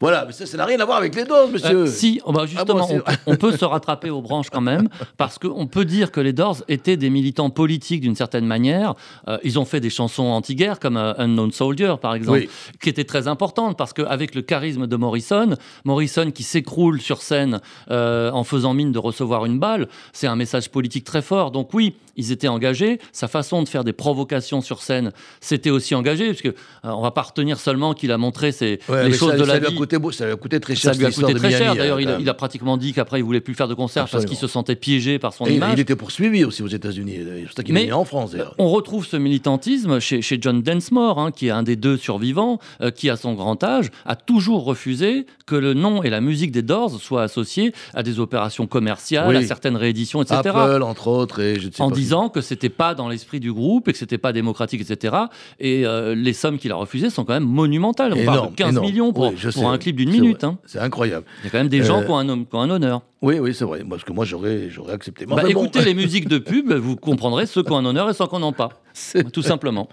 Voilà, 0.00 0.24
mais 0.26 0.32
ça, 0.32 0.46
ça 0.46 0.56
n'a 0.56 0.64
rien 0.64 0.78
à 0.78 0.84
voir 0.84 0.98
avec 0.98 1.14
les 1.16 1.24
doses, 1.24 1.50
monsieur. 1.50 1.76
Euh, 1.78 1.86
si, 1.86 2.20
oh 2.24 2.30
bah, 2.32 2.46
justement, 2.46 2.86
Ah 2.88 2.92
bon, 2.92 2.94
on, 2.94 3.00
peut- 3.00 3.12
on 3.26 3.36
peut 3.36 3.56
se 3.56 3.64
rattraper 3.64 4.10
aux 4.10 4.22
branches 4.22 4.48
quand 4.48 4.60
même, 4.60 4.88
parce 5.16 5.38
qu'on 5.40 5.66
peut 5.66 5.84
dire 5.84 6.12
que 6.12 6.20
les 6.20 6.32
Doors 6.32 6.58
étaient 6.68 6.96
des 6.96 7.10
militants 7.10 7.50
politiques 7.50 8.00
d'une 8.02 8.14
certaine 8.14 8.46
manière. 8.46 8.94
Euh, 9.26 9.38
ils 9.42 9.58
ont 9.58 9.64
fait 9.64 9.80
des 9.80 9.90
chansons 9.90 10.24
anti-guerre, 10.26 10.78
comme 10.78 10.96
euh, 10.96 11.14
Unknown 11.18 11.50
Soldier, 11.50 11.94
par 12.00 12.14
exemple, 12.14 12.38
Oui. 12.38 12.48
qui 12.80 12.88
étaient 12.88 13.04
très 13.04 13.26
importantes, 13.26 13.76
parce 13.76 13.92
qu'avec 13.92 14.36
le 14.36 14.42
charisme 14.42 14.86
de 14.86 14.96
Morrison, 14.96 15.56
Morrison 15.84 16.30
qui 16.30 16.44
s'écroule 16.44 17.00
sur 17.00 17.20
scène 17.22 17.60
en 17.90 18.44
faisant 18.44 18.74
mine 18.74 18.92
de 18.92 18.98
recevoir 19.00 19.46
une 19.46 19.58
balle, 19.58 19.88
c'est 20.12 20.26
un 20.28 20.36
message 20.36 20.70
politique 20.70 21.04
très 21.04 21.22
fort. 21.22 21.50
Donc 21.50 21.74
oui, 21.74 21.94
ils 22.16 22.30
étaient 22.32 22.48
engagés. 22.48 23.00
Sa 23.12 23.26
façon 23.28 23.62
de 23.62 23.68
faire 23.68 23.84
des 23.84 23.92
provocations 23.92 24.60
sur 24.60 24.82
scène, 24.82 25.12
c'était 25.40 25.70
aussi 25.70 25.94
engagé, 25.94 26.28
parce 26.28 26.42
que 26.42 26.48
euh, 26.48 26.52
on 26.84 27.00
va 27.02 27.10
pas 27.10 27.22
retenir 27.22 27.58
seulement 27.58 27.94
qu'il 27.94 28.12
a 28.12 28.18
montré 28.18 28.52
ses, 28.52 28.78
Ouais, 28.88 29.08
les 29.08 29.12
choses 29.12 29.32
ça, 29.32 29.38
de 29.38 29.44
ça 29.44 29.52
la 29.54 29.58
vie. 29.58 29.66
Coûté 29.96 30.16
ça 30.16 30.24
lui 30.26 30.32
a 30.32 30.36
coûté 30.36 30.60
très 30.60 30.74
cher. 30.74 30.92
Ça 30.94 30.98
lui 30.98 31.06
a 31.06 31.10
coûté 31.10 31.34
très 31.34 31.50
cher. 31.50 31.74
D'ailleurs, 31.74 31.96
hein, 31.98 32.00
il, 32.02 32.08
a- 32.08 32.12
même. 32.12 32.20
il 32.20 32.28
a 32.28 32.34
pratiquement 32.34 32.76
dit 32.76 32.92
qu'après, 32.92 33.18
il 33.20 33.22
voulait 33.24 33.40
plus 33.40 33.54
faire 33.54 33.68
de 33.68 33.74
concerts 33.74 34.06
parce 34.10 34.24
qu'il 34.24 34.36
se 34.36 34.46
sentait 34.46 34.76
piégé 34.76 35.18
par 35.18 35.32
son 35.32 35.46
Et 35.46 35.54
image. 35.54 35.72
il 35.74 35.80
était 35.80 35.96
poursuivi 35.96 36.44
aussi 36.44 36.62
aux 36.62 36.68
États-Unis. 36.68 37.14
C'est 37.18 37.42
pour 37.44 37.52
ça 37.54 37.62
qu'il 37.62 37.76
est 37.76 37.92
en 37.92 38.04
France, 38.04 38.32
d'ailleurs. 38.32 38.54
On 38.58 38.68
retrouve 38.68 39.06
ce 39.06 39.16
militantisme 39.16 40.00
chez, 40.00 40.22
chez 40.22 40.38
John 40.40 40.62
Densmore, 40.62 41.18
hein, 41.18 41.30
qui 41.30 41.46
est 41.46 41.50
un 41.50 41.62
des 41.62 41.76
deux 41.76 41.96
survivants, 41.96 42.58
euh, 42.80 42.90
qui, 42.90 43.08
à 43.10 43.16
son 43.16 43.34
grand 43.34 43.62
âge, 43.64 43.90
a 44.04 44.16
toujours 44.16 44.64
refusé 44.64 45.26
que 45.46 45.54
le 45.54 45.74
nom 45.74 46.02
et 46.02 46.10
la 46.10 46.20
musique 46.20 46.52
des 46.52 46.62
Doors 46.62 47.00
soient 47.00 47.22
associés 47.22 47.72
à 47.94 48.02
des 48.02 48.18
opérations 48.20 48.66
commerciales, 48.66 49.28
Oui. 49.28 49.36
à 49.36 49.42
certaines 49.46 49.76
rééditions, 49.76 50.22
etc. 50.22 50.40
Apple, 50.44 50.82
entre 50.82 51.08
autres, 51.08 51.40
et 51.40 51.58
je 51.60 51.68
ne 51.68 51.72
sais 51.72 51.82
en 51.82 51.88
pas 51.88 51.94
qui. 51.94 52.00
disant 52.02 52.28
que 52.28 52.40
c'était 52.40 52.68
pas 52.68 52.94
dans 52.94 53.08
l'esprit 53.08 53.40
du 53.40 53.52
groupe 53.52 53.88
et 53.88 53.92
que 53.92 53.98
c'était 53.98 54.18
pas 54.18 54.32
démocratique, 54.32 54.80
etc. 54.80 55.14
Et 55.60 55.86
euh, 55.86 56.14
les 56.14 56.32
sommes 56.32 56.58
qu'il 56.58 56.72
a 56.72 56.74
refusées 56.76 57.10
sont 57.10 57.24
quand 57.24 57.32
même 57.32 57.44
monumentales. 57.46 58.12
On 58.14 58.24
parle 58.24 58.50
de 58.50 58.54
15 58.56 58.68
énorme. 58.70 58.86
millions 58.86 59.12
pour, 59.12 59.28
Oui, 59.28 59.36
pour 59.40 59.52
sais, 59.52 59.64
un 59.64 59.77
clip 59.78 59.96
d'une 59.96 60.10
minute. 60.10 60.44
hein. 60.44 60.58
C'est 60.66 60.78
incroyable. 60.78 61.24
Il 61.40 61.44
y 61.44 61.48
a 61.48 61.50
quand 61.50 61.58
même 61.58 61.68
des 61.68 61.82
gens 61.82 62.00
Euh, 62.00 62.04
qui, 62.04 62.10
ont 62.10 62.18
un, 62.18 62.26
qui 62.44 62.54
ont 62.54 62.60
un 62.60 62.70
honneur. 62.70 63.02
Oui, 63.22 63.38
oui, 63.38 63.54
c'est 63.54 63.64
vrai. 63.64 63.82
Parce 63.88 64.04
que 64.04 64.12
moi, 64.12 64.24
j'aurais, 64.24 64.68
j'aurais 64.70 64.92
accepté. 64.92 65.24
Bah, 65.26 65.36
bon. 65.42 65.46
écoutez 65.48 65.82
les 65.84 65.94
musiques 66.02 66.28
de 66.28 66.38
pub, 66.38 66.72
vous 66.72 66.96
comprendrez 66.96 67.46
ceux 67.46 67.62
qui 67.62 67.72
ont 67.72 67.78
un 67.78 67.84
honneur 67.84 68.08
et 68.10 68.14
ceux 68.14 68.26
qui 68.26 68.34
n'en 68.34 68.48
ont 68.48 68.52
pas. 68.52 68.70
Tout 69.32 69.42
simplement. 69.42 69.88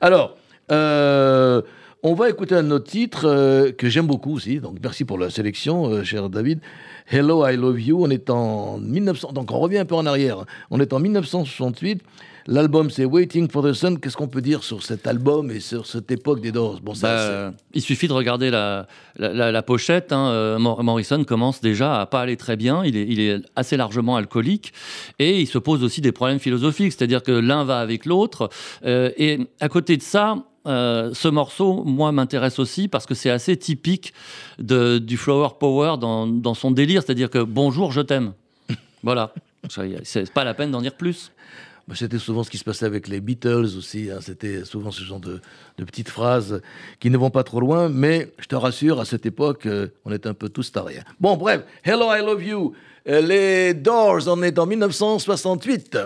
Alors, 0.00 0.36
euh, 0.70 1.62
on 2.02 2.14
va 2.14 2.28
écouter 2.30 2.54
un 2.54 2.70
autre 2.70 2.84
titre 2.90 3.22
euh, 3.26 3.72
que 3.72 3.88
j'aime 3.88 4.06
beaucoup 4.06 4.34
aussi. 4.36 4.60
Donc, 4.60 4.76
merci 4.82 5.04
pour 5.04 5.18
la 5.18 5.30
sélection, 5.30 5.86
euh, 5.90 6.04
cher 6.04 6.28
David. 6.30 6.60
Hello, 7.10 7.46
I 7.46 7.56
Love 7.56 7.80
You. 7.80 8.04
On 8.04 8.10
est 8.10 8.30
en 8.30 8.78
1900. 8.78 9.32
Donc, 9.32 9.50
on 9.50 9.58
revient 9.58 9.78
un 9.78 9.84
peu 9.84 9.94
en 9.96 10.06
arrière. 10.06 10.44
On 10.70 10.78
est 10.78 10.92
en 10.92 11.00
1968. 11.00 12.00
L'album, 12.50 12.88
c'est 12.88 13.04
Waiting 13.04 13.50
for 13.50 13.62
the 13.62 13.74
Sun. 13.74 14.00
Qu'est-ce 14.00 14.16
qu'on 14.16 14.26
peut 14.26 14.40
dire 14.40 14.64
sur 14.64 14.82
cet 14.82 15.06
album 15.06 15.50
et 15.50 15.60
sur 15.60 15.84
cette 15.84 16.10
époque 16.10 16.40
des 16.40 16.50
Doors? 16.50 16.80
Bon, 16.82 16.94
ça, 16.94 17.50
Bah, 17.50 17.56
il 17.74 17.82
suffit 17.82 18.08
de 18.08 18.14
regarder 18.14 18.48
la, 18.48 18.86
la, 19.18 19.34
la- 19.34 19.52
la 19.52 19.62
pochette. 19.62 20.12
hein. 20.14 20.28
Euh, 20.30 20.58
Mor- 20.58 20.82
Morrison 20.82 21.22
commence 21.24 21.60
déjà 21.60 22.00
à 22.00 22.06
pas 22.06 22.22
aller 22.22 22.38
très 22.38 22.56
bien. 22.56 22.82
Il 22.86 22.96
est, 22.96 23.06
il 23.06 23.20
est 23.20 23.42
assez 23.54 23.76
largement 23.76 24.16
alcoolique 24.16 24.72
et 25.18 25.42
il 25.42 25.46
se 25.46 25.58
pose 25.58 25.84
aussi 25.84 26.00
des 26.00 26.10
problèmes 26.10 26.38
philosophiques, 26.38 26.92
c'est-à-dire 26.92 27.22
que 27.22 27.32
l'un 27.32 27.64
va 27.64 27.80
avec 27.80 28.06
l'autre. 28.06 28.48
Euh, 28.86 29.10
et 29.18 29.40
à 29.60 29.68
côté 29.68 29.98
de 29.98 30.02
ça, 30.02 30.36
euh, 30.66 31.10
ce 31.12 31.28
morceau, 31.28 31.84
moi, 31.84 32.12
m'intéresse 32.12 32.58
aussi 32.58 32.88
parce 32.88 33.04
que 33.04 33.14
c'est 33.14 33.28
assez 33.30 33.58
typique 33.58 34.14
de, 34.58 34.96
du 34.96 35.18
Flower 35.18 35.50
Power 35.60 35.96
dans, 36.00 36.26
dans 36.26 36.54
son 36.54 36.70
délire, 36.70 37.02
c'est-à-dire 37.04 37.28
que 37.28 37.42
bonjour, 37.42 37.92
je 37.92 38.00
t'aime. 38.00 38.32
Voilà. 39.02 39.34
C'est 40.02 40.32
pas 40.32 40.44
la 40.44 40.54
peine 40.54 40.70
d'en 40.70 40.80
dire 40.80 40.94
plus. 40.96 41.30
Bah, 41.88 41.94
C'était 41.96 42.18
souvent 42.18 42.44
ce 42.44 42.50
qui 42.50 42.58
se 42.58 42.64
passait 42.64 42.84
avec 42.84 43.08
les 43.08 43.20
Beatles 43.20 43.76
aussi. 43.78 44.10
hein. 44.10 44.18
C'était 44.20 44.64
souvent 44.64 44.90
ce 44.90 45.02
genre 45.02 45.20
de, 45.20 45.40
de 45.78 45.84
petites 45.84 46.10
phrases 46.10 46.60
qui 47.00 47.08
ne 47.10 47.16
vont 47.16 47.30
pas 47.30 47.42
trop 47.44 47.60
loin. 47.60 47.88
Mais 47.88 48.30
je 48.38 48.46
te 48.46 48.54
rassure, 48.54 49.00
à 49.00 49.06
cette 49.06 49.24
époque, 49.26 49.64
euh, 49.66 49.88
on 50.04 50.12
était 50.12 50.28
un 50.28 50.34
peu 50.34 50.50
tous 50.50 50.70
tarés. 50.70 51.00
Bon, 51.18 51.36
bref, 51.36 51.62
Hello, 51.82 52.08
I 52.14 52.20
Love 52.20 52.44
You. 52.44 52.74
Euh, 53.08 53.22
les 53.22 53.72
Doors, 53.72 54.28
on 54.28 54.42
est 54.42 54.58
en 54.58 54.66
1968. 54.66 55.96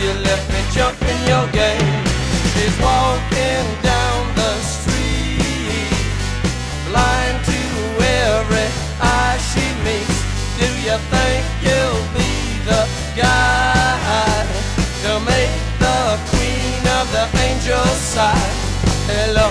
You, 0.00 0.12
left 0.22 0.46
me 0.52 0.60
jump 0.72 1.00
in 1.02 1.18
your 1.26 1.46
game. 1.50 2.04
She's 2.52 2.76
walking 2.80 3.66
down 3.82 4.20
the 4.34 4.54
street, 4.62 5.90
blind 6.88 7.38
to 7.50 7.60
every 8.30 8.68
eye 9.00 9.38
she 9.50 9.66
meets. 9.84 10.18
Do 10.60 10.68
you 10.86 10.96
think 11.12 11.44
you'll 11.66 12.06
be 12.14 12.32
the 12.70 12.82
guy 13.16 14.46
to 15.04 15.12
make 15.32 15.54
the 15.84 15.98
queen 16.30 16.82
of 16.98 17.06
the 17.16 17.26
angels 17.46 17.98
sigh? 18.14 18.50
Hello, 19.10 19.50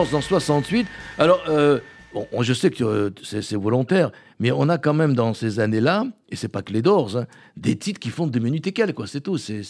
14, 0.00 0.14
en 0.14 0.20
68. 0.22 0.86
Alors, 1.18 1.42
euh, 1.48 1.78
bon, 2.14 2.26
je 2.40 2.54
sais 2.54 2.70
que 2.70 2.84
euh, 2.84 3.10
c'est 3.22 3.54
volontaire, 3.54 4.10
mais 4.38 4.50
on 4.50 4.68
a 4.70 4.78
quand 4.78 4.94
même 4.94 5.14
dans 5.14 5.34
ces 5.34 5.60
années-là, 5.60 6.06
et 6.30 6.36
c'est 6.36 6.48
pas 6.48 6.62
que 6.62 6.72
les 6.72 6.80
Doors, 6.80 7.18
hein, 7.18 7.26
des 7.56 7.76
titres 7.76 8.00
qui 8.00 8.08
font 8.08 8.26
deux 8.26 8.40
minutes 8.40 8.66
et 8.66 8.72
quelques, 8.72 8.94
quoi. 8.94 9.06
C'est 9.06 9.20
tout. 9.20 9.36
C'est 9.36 9.62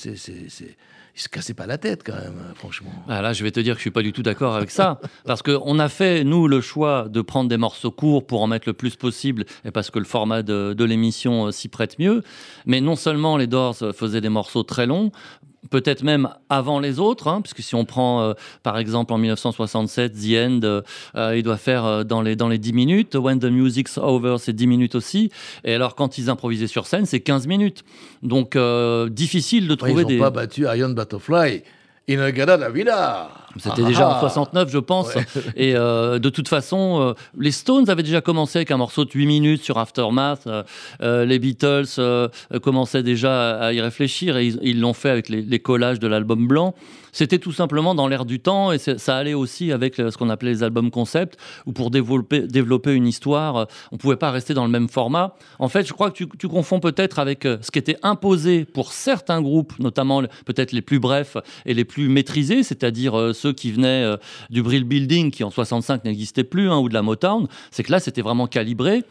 ils 1.17 1.21
se 1.21 1.29
cassaient 1.29 1.55
pas 1.55 1.67
la 1.67 1.77
tête 1.77 2.03
quand 2.05 2.15
même, 2.15 2.37
hein, 2.41 2.53
franchement. 2.55 2.93
Ah 3.09 3.21
là, 3.21 3.33
je 3.33 3.43
vais 3.43 3.51
te 3.51 3.59
dire 3.59 3.75
que 3.75 3.79
je 3.79 3.83
suis 3.83 3.91
pas 3.91 4.03
du 4.03 4.13
tout 4.13 4.23
d'accord 4.23 4.55
avec 4.55 4.71
ça, 4.71 5.01
parce 5.25 5.43
que 5.43 5.59
on 5.65 5.81
a 5.81 5.89
fait 5.89 6.23
nous 6.23 6.47
le 6.47 6.61
choix 6.61 7.09
de 7.09 7.21
prendre 7.21 7.49
des 7.49 7.57
morceaux 7.57 7.91
courts 7.91 8.25
pour 8.25 8.43
en 8.43 8.47
mettre 8.47 8.69
le 8.69 8.75
plus 8.75 8.95
possible, 8.95 9.45
et 9.65 9.73
parce 9.73 9.91
que 9.91 9.99
le 9.99 10.05
format 10.05 10.43
de, 10.43 10.73
de 10.73 10.85
l'émission 10.85 11.47
euh, 11.47 11.51
s'y 11.51 11.69
prête 11.69 11.99
mieux. 11.99 12.23
Mais 12.65 12.81
non 12.81 12.95
seulement 12.95 13.37
les 13.37 13.49
Doors 13.49 13.83
euh, 13.83 13.93
faisaient 13.93 14.21
des 14.21 14.29
morceaux 14.29 14.63
très 14.63 14.87
longs, 14.87 15.11
peut-être 15.69 16.03
même 16.03 16.29
avant 16.49 16.81
les 16.81 16.99
autres, 16.99 17.29
hein, 17.29 17.43
puisque 17.43 17.61
si 17.63 17.75
on 17.75 17.85
prend 17.85 18.23
euh, 18.23 18.33
par 18.63 18.79
exemple 18.79 19.13
en 19.13 19.19
1967 19.19 20.13
The 20.13 20.17
End, 20.37 20.61
euh, 20.65 21.37
il 21.37 21.43
doit 21.43 21.59
faire 21.59 21.85
euh, 21.85 22.05
dans, 22.05 22.23
les, 22.23 22.37
dans 22.37 22.49
les 22.49 22.59
10 22.59 22.73
minutes, 22.73 23.15
When 23.15 23.39
the 23.39 23.45
Music's 23.45 23.99
Over, 23.99 24.37
c'est 24.39 24.55
10 24.55 24.67
minutes 24.67 24.95
aussi, 24.95 25.31
et 25.65 25.75
alors 25.75 25.95
quand 25.95 26.17
ils 26.17 26.31
improvisaient 26.31 26.67
sur 26.67 26.87
scène, 26.87 27.05
c'est 27.05 27.21
15 27.21 27.47
minutes. 27.47 27.85
Donc 28.23 28.57
difficile 29.11 29.67
de 29.67 29.73
Ouais, 29.73 29.77
trouver 29.77 29.93
ils 29.93 30.03
n'ont 30.03 30.09
des... 30.09 30.19
pas 30.19 30.31
battu 30.31 30.63
Iron 30.63 30.91
Butterfly. 30.91 31.63
Inagada 32.09 32.57
la 32.57 32.71
vida. 32.71 33.31
C'était 33.57 33.83
Ah, 33.83 33.87
déjà 33.87 34.09
ah. 34.09 34.17
en 34.17 34.21
69, 34.21 34.71
je 34.71 34.79
pense. 34.79 35.09
Et 35.57 35.75
euh, 35.75 36.19
de 36.19 36.29
toute 36.29 36.49
façon, 36.49 37.01
euh, 37.01 37.15
les 37.39 37.51
Stones 37.51 37.89
avaient 37.91 38.03
déjà 38.03 38.21
commencé 38.21 38.59
avec 38.59 38.71
un 38.71 38.77
morceau 38.77 39.05
de 39.05 39.11
8 39.13 39.27
minutes 39.27 39.63
sur 39.63 39.79
Aftermath. 39.79 40.47
Euh, 41.01 41.25
les 41.25 41.39
Beatles 41.39 41.87
commençaient 42.63 43.03
déjà 43.03 43.59
à 43.59 43.73
y 43.73 43.81
réfléchir 43.81 44.37
et 44.37 44.47
ils 44.63 44.81
l'ont 44.81 44.93
fait 44.93 45.11
avec 45.11 45.29
les, 45.29 45.43
les 45.43 45.59
collages 45.59 45.99
de 45.99 46.07
l'album 46.07 46.47
blanc. 46.47 46.75
C'était 47.13 47.39
tout 47.39 47.51
simplement 47.51 47.97
dans 47.97 48.07
l'air 48.07 48.25
du 48.25 48.39
temps 48.39 48.71
et 48.71 48.79
ça 48.79 49.17
allait 49.17 49.35
aussi 49.35 49.73
avec 49.73 49.97
ce 49.97 50.17
qu'on 50.17 50.31
appelait 50.31 50.51
les 50.53 50.63
albums 50.63 50.93
concept 50.93 51.39
où 51.67 51.73
pour 51.73 51.91
développer, 51.91 52.43
développer 52.43 52.95
une 52.95 53.09
histoire, 53.09 53.67
on 53.91 53.97
pouvait 53.97 54.15
pas 54.15 54.31
rester 54.31 54.55
dans 54.55 54.65
le 54.65 54.71
même 54.71 54.89
format. 54.89 55.35
En 55.59 55.69
fait, 55.69 55.89
je 55.89 55.93
crois 55.93 56.13
que 56.13 56.17
tu, 56.17 56.29
tu 56.39 56.47
confonds 56.47 56.79
peut-être 56.79 57.19
avec 57.19 57.43
ce 57.43 57.71
qui 57.73 57.81
était 57.81 57.97
imposé 58.05 58.65
pour 58.65 58.93
certains 58.93 59.43
groupes, 59.43 59.77
notamment 59.81 60.23
peut-être 60.45 60.71
les 60.71 60.83
plus 60.83 61.01
brefs 61.01 61.37
et 61.67 61.75
les 61.75 61.85
plus 61.85 62.09
maîtrisés, 62.09 62.63
c'est-à-dire 62.63 63.35
ceux 63.41 63.53
qui 63.53 63.73
venaient 63.73 64.05
euh, 64.05 64.17
du 64.51 64.63
Brill 64.63 64.85
Building 64.85 65.31
qui 65.31 65.45
en 65.45 65.51
65 65.51 66.05
n'existait 66.05 66.45
plus, 66.45 66.71
hein, 66.71 66.79
ou 66.79 66.89
de 66.89 66.95
la 66.95 67.03
Motown. 67.03 67.49
C'est 67.71 67.83
que 67.83 67.93
là, 67.93 68.01
c'était 68.01 68.23
vraiment 68.23 68.47
calibré 68.47 69.03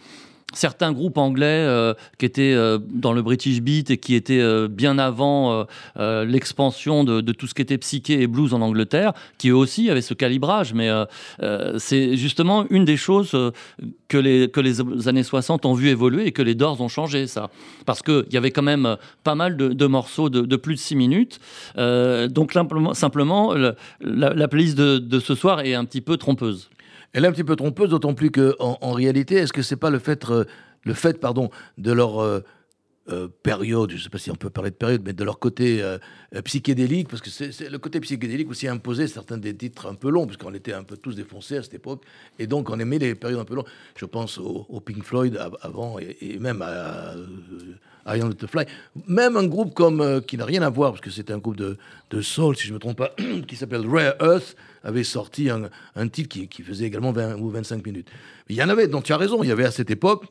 certains 0.53 0.91
groupes 0.91 1.17
anglais 1.17 1.45
euh, 1.45 1.93
qui 2.17 2.25
étaient 2.25 2.53
euh, 2.53 2.79
dans 2.91 3.13
le 3.13 3.21
British 3.21 3.61
Beat 3.61 3.91
et 3.91 3.97
qui 3.97 4.15
étaient 4.15 4.41
euh, 4.41 4.67
bien 4.67 4.97
avant 4.97 5.65
l'expansion 5.95 7.03
de, 7.03 7.31
tout 7.31 7.47
ce 7.47 7.53
qui 7.53 7.61
était 7.61 7.77
psyché 7.77 8.21
et 8.21 8.27
blues 8.27 8.53
en 8.53 8.61
Angleterre, 8.61 9.13
qui 9.37 9.49
eux 9.49 9.55
aussi 9.55 9.89
avaient 9.89 10.01
ce 10.01 10.13
calibrage. 10.13 10.73
Mais 10.73 10.89
c'est 11.77 12.15
justement 12.15 12.65
une 12.69 12.85
des 12.85 12.97
choses 12.97 13.35
que, 14.07 14.17
les, 14.17 15.07
années 15.07 15.23
60 15.23 15.65
ont 15.65 15.73
vu 15.73 15.89
évoluer 15.89 16.27
et 16.27 16.31
que 16.31 16.41
les 16.41 16.55
Doors 16.55 16.81
ont 16.81 16.87
changé, 16.87 17.27
ça. 17.27 17.49
Parce 17.85 18.01
qu'il 18.01 18.25
y 18.31 18.37
avait 18.37 18.51
quand 18.51 18.63
même 18.63 18.97
pas 19.23 19.35
mal 19.35 19.57
de, 19.57 19.85
morceaux 19.85 20.29
de, 20.29 20.55
plus 20.55 20.75
de 20.75 20.79
6 20.79 20.95
minutes. 20.95 21.39
Donc 21.75 22.53
simplement, 22.53 22.93
simplement 22.93 23.53
le- 23.53 23.75
la, 24.01 24.33
la 24.33 24.47
playlist 24.47 24.77
de 24.77 25.19
ce 25.19 25.35
soir 25.35 25.61
est 25.61 25.73
un 25.73 25.85
petit 25.85 26.01
peu 26.01 26.17
trompeuse. 26.17 26.69
Elle 27.13 27.25
est 27.25 27.27
un 27.27 27.31
petit 27.31 27.43
peu 27.43 27.55
trompeuse, 27.55 27.89
d'autant 27.89 28.13
plus 28.13 28.31
que 28.31 28.55
en, 28.59 28.77
en 28.81 28.91
réalité, 28.91 29.35
est-ce 29.35 29.53
que 29.53 29.61
c'est 29.61 29.75
pas 29.77 29.89
le 29.89 29.99
fait, 29.99 30.29
euh, 30.29 30.45
le 30.83 30.93
fait, 30.93 31.19
pardon, 31.19 31.49
de 31.77 31.91
leur 31.91 32.19
euh, 32.21 32.41
euh, 33.09 33.27
période, 33.41 33.89
je 33.89 33.95
ne 33.95 34.01
sais 34.01 34.09
pas 34.09 34.19
si 34.19 34.29
on 34.29 34.35
peut 34.35 34.51
parler 34.51 34.69
de 34.69 34.75
période, 34.75 35.01
mais 35.03 35.13
de 35.13 35.23
leur 35.23 35.39
côté 35.39 35.83
psychédélique, 36.43 37.07
parce 37.07 37.21
que 37.23 37.31
c'est 37.31 37.69
le 37.69 37.79
côté 37.79 37.99
psychédélique 37.99 38.49
aussi 38.51 38.67
imposait 38.67 39.07
certains 39.07 39.39
des 39.39 39.55
titres 39.55 39.87
un 39.87 39.95
peu 39.95 40.11
longs, 40.11 40.27
parce 40.27 40.37
qu'on 40.37 40.53
était 40.53 40.73
un 40.73 40.83
peu 40.83 40.95
tous 40.95 41.15
défoncés 41.15 41.57
à 41.57 41.63
cette 41.63 41.73
époque, 41.73 42.03
et 42.37 42.45
donc 42.45 42.69
on 42.69 42.79
aimait 42.79 42.99
les 42.99 43.15
périodes 43.15 43.39
un 43.39 43.45
peu 43.45 43.55
longues. 43.55 43.67
Je 43.95 44.05
pense 44.05 44.37
au, 44.37 44.79
Pink 44.79 45.03
Floyd 45.03 45.35
av- 45.37 45.57
avant, 45.61 45.97
et, 45.97 46.37
même 46.39 46.61
à, 46.61 47.15
à 48.05 48.17
Iron 48.17 48.27
Butterfly. 48.27 48.65
Même 49.07 49.37
un 49.37 49.47
groupe 49.47 49.73
comme 49.73 50.21
qui 50.27 50.37
n'a 50.37 50.45
rien 50.45 50.61
à 50.61 50.69
voir, 50.69 50.91
parce 50.91 51.01
que 51.01 51.09
c'était 51.09 51.33
un 51.33 51.39
groupe 51.39 51.57
de, 51.57 51.77
de 52.11 52.21
soul, 52.21 52.55
si 52.55 52.65
je 52.67 52.69
ne 52.69 52.75
me 52.75 52.79
trompe 52.79 52.97
pas, 52.97 53.15
qui 53.47 53.55
s'appelle 53.55 53.87
Rare 53.87 54.13
Earth, 54.21 54.55
avait 54.83 55.03
sorti 55.03 55.49
un, 55.49 55.69
un 55.95 56.07
titre 56.07 56.29
qui, 56.29 56.47
qui 56.47 56.63
faisait 56.63 56.85
également 56.85 57.11
20 57.11 57.35
ou 57.35 57.49
25 57.49 57.85
minutes. 57.85 58.09
Il 58.47 58.55
y 58.55 58.63
en 58.63 58.69
avait, 58.69 58.87
donc 58.87 59.03
tu 59.03 59.13
as 59.13 59.17
raison, 59.17 59.43
il 59.43 59.47
y 59.49 59.51
avait 59.51 59.65
à 59.65 59.71
cette 59.71 59.91
époque, 59.91 60.25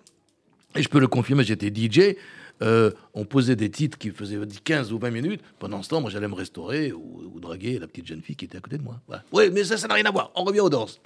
et 0.77 0.83
je 0.83 0.89
peux 0.89 1.01
le 1.01 1.09
confirmer, 1.09 1.45
j'étais 1.45 1.73
DJ. 1.75 2.17
euh, 2.63 2.91
on 3.15 3.25
posait 3.25 3.57
des 3.57 3.71
titres 3.71 3.97
qui 3.99 4.11
faisaient 4.11 4.39
15 4.65 4.93
ou 4.93 4.99
20 4.99 5.11
minutes. 5.11 5.41
Pendant 5.59 5.83
ce 5.83 5.89
temps, 5.89 6.01
moi, 6.01 6.11
j'allais 6.11 6.29
me 6.29 6.35
restaurer 6.35 6.93
ou, 6.93 7.39
draguer 7.41 7.79
la 7.79 7.87
petite 7.87 8.07
jeune 8.07 8.21
fille 8.21 8.35
qui 8.35 8.47
était 8.47 8.59
à 8.59 8.61
côté 8.61 8.79
de 8.79 8.83
moi. 8.83 9.01
Oui, 9.33 9.45
mais 9.53 9.63
ça, 9.63 9.77
ça 9.77 9.87
n'a 9.87 9.95
rien 9.95 10.05
à 10.07 10.11
voir. 10.11 10.33
On 10.35 10.43
revient 10.43 10.61
aux 10.61 10.69
danses. 10.69 11.01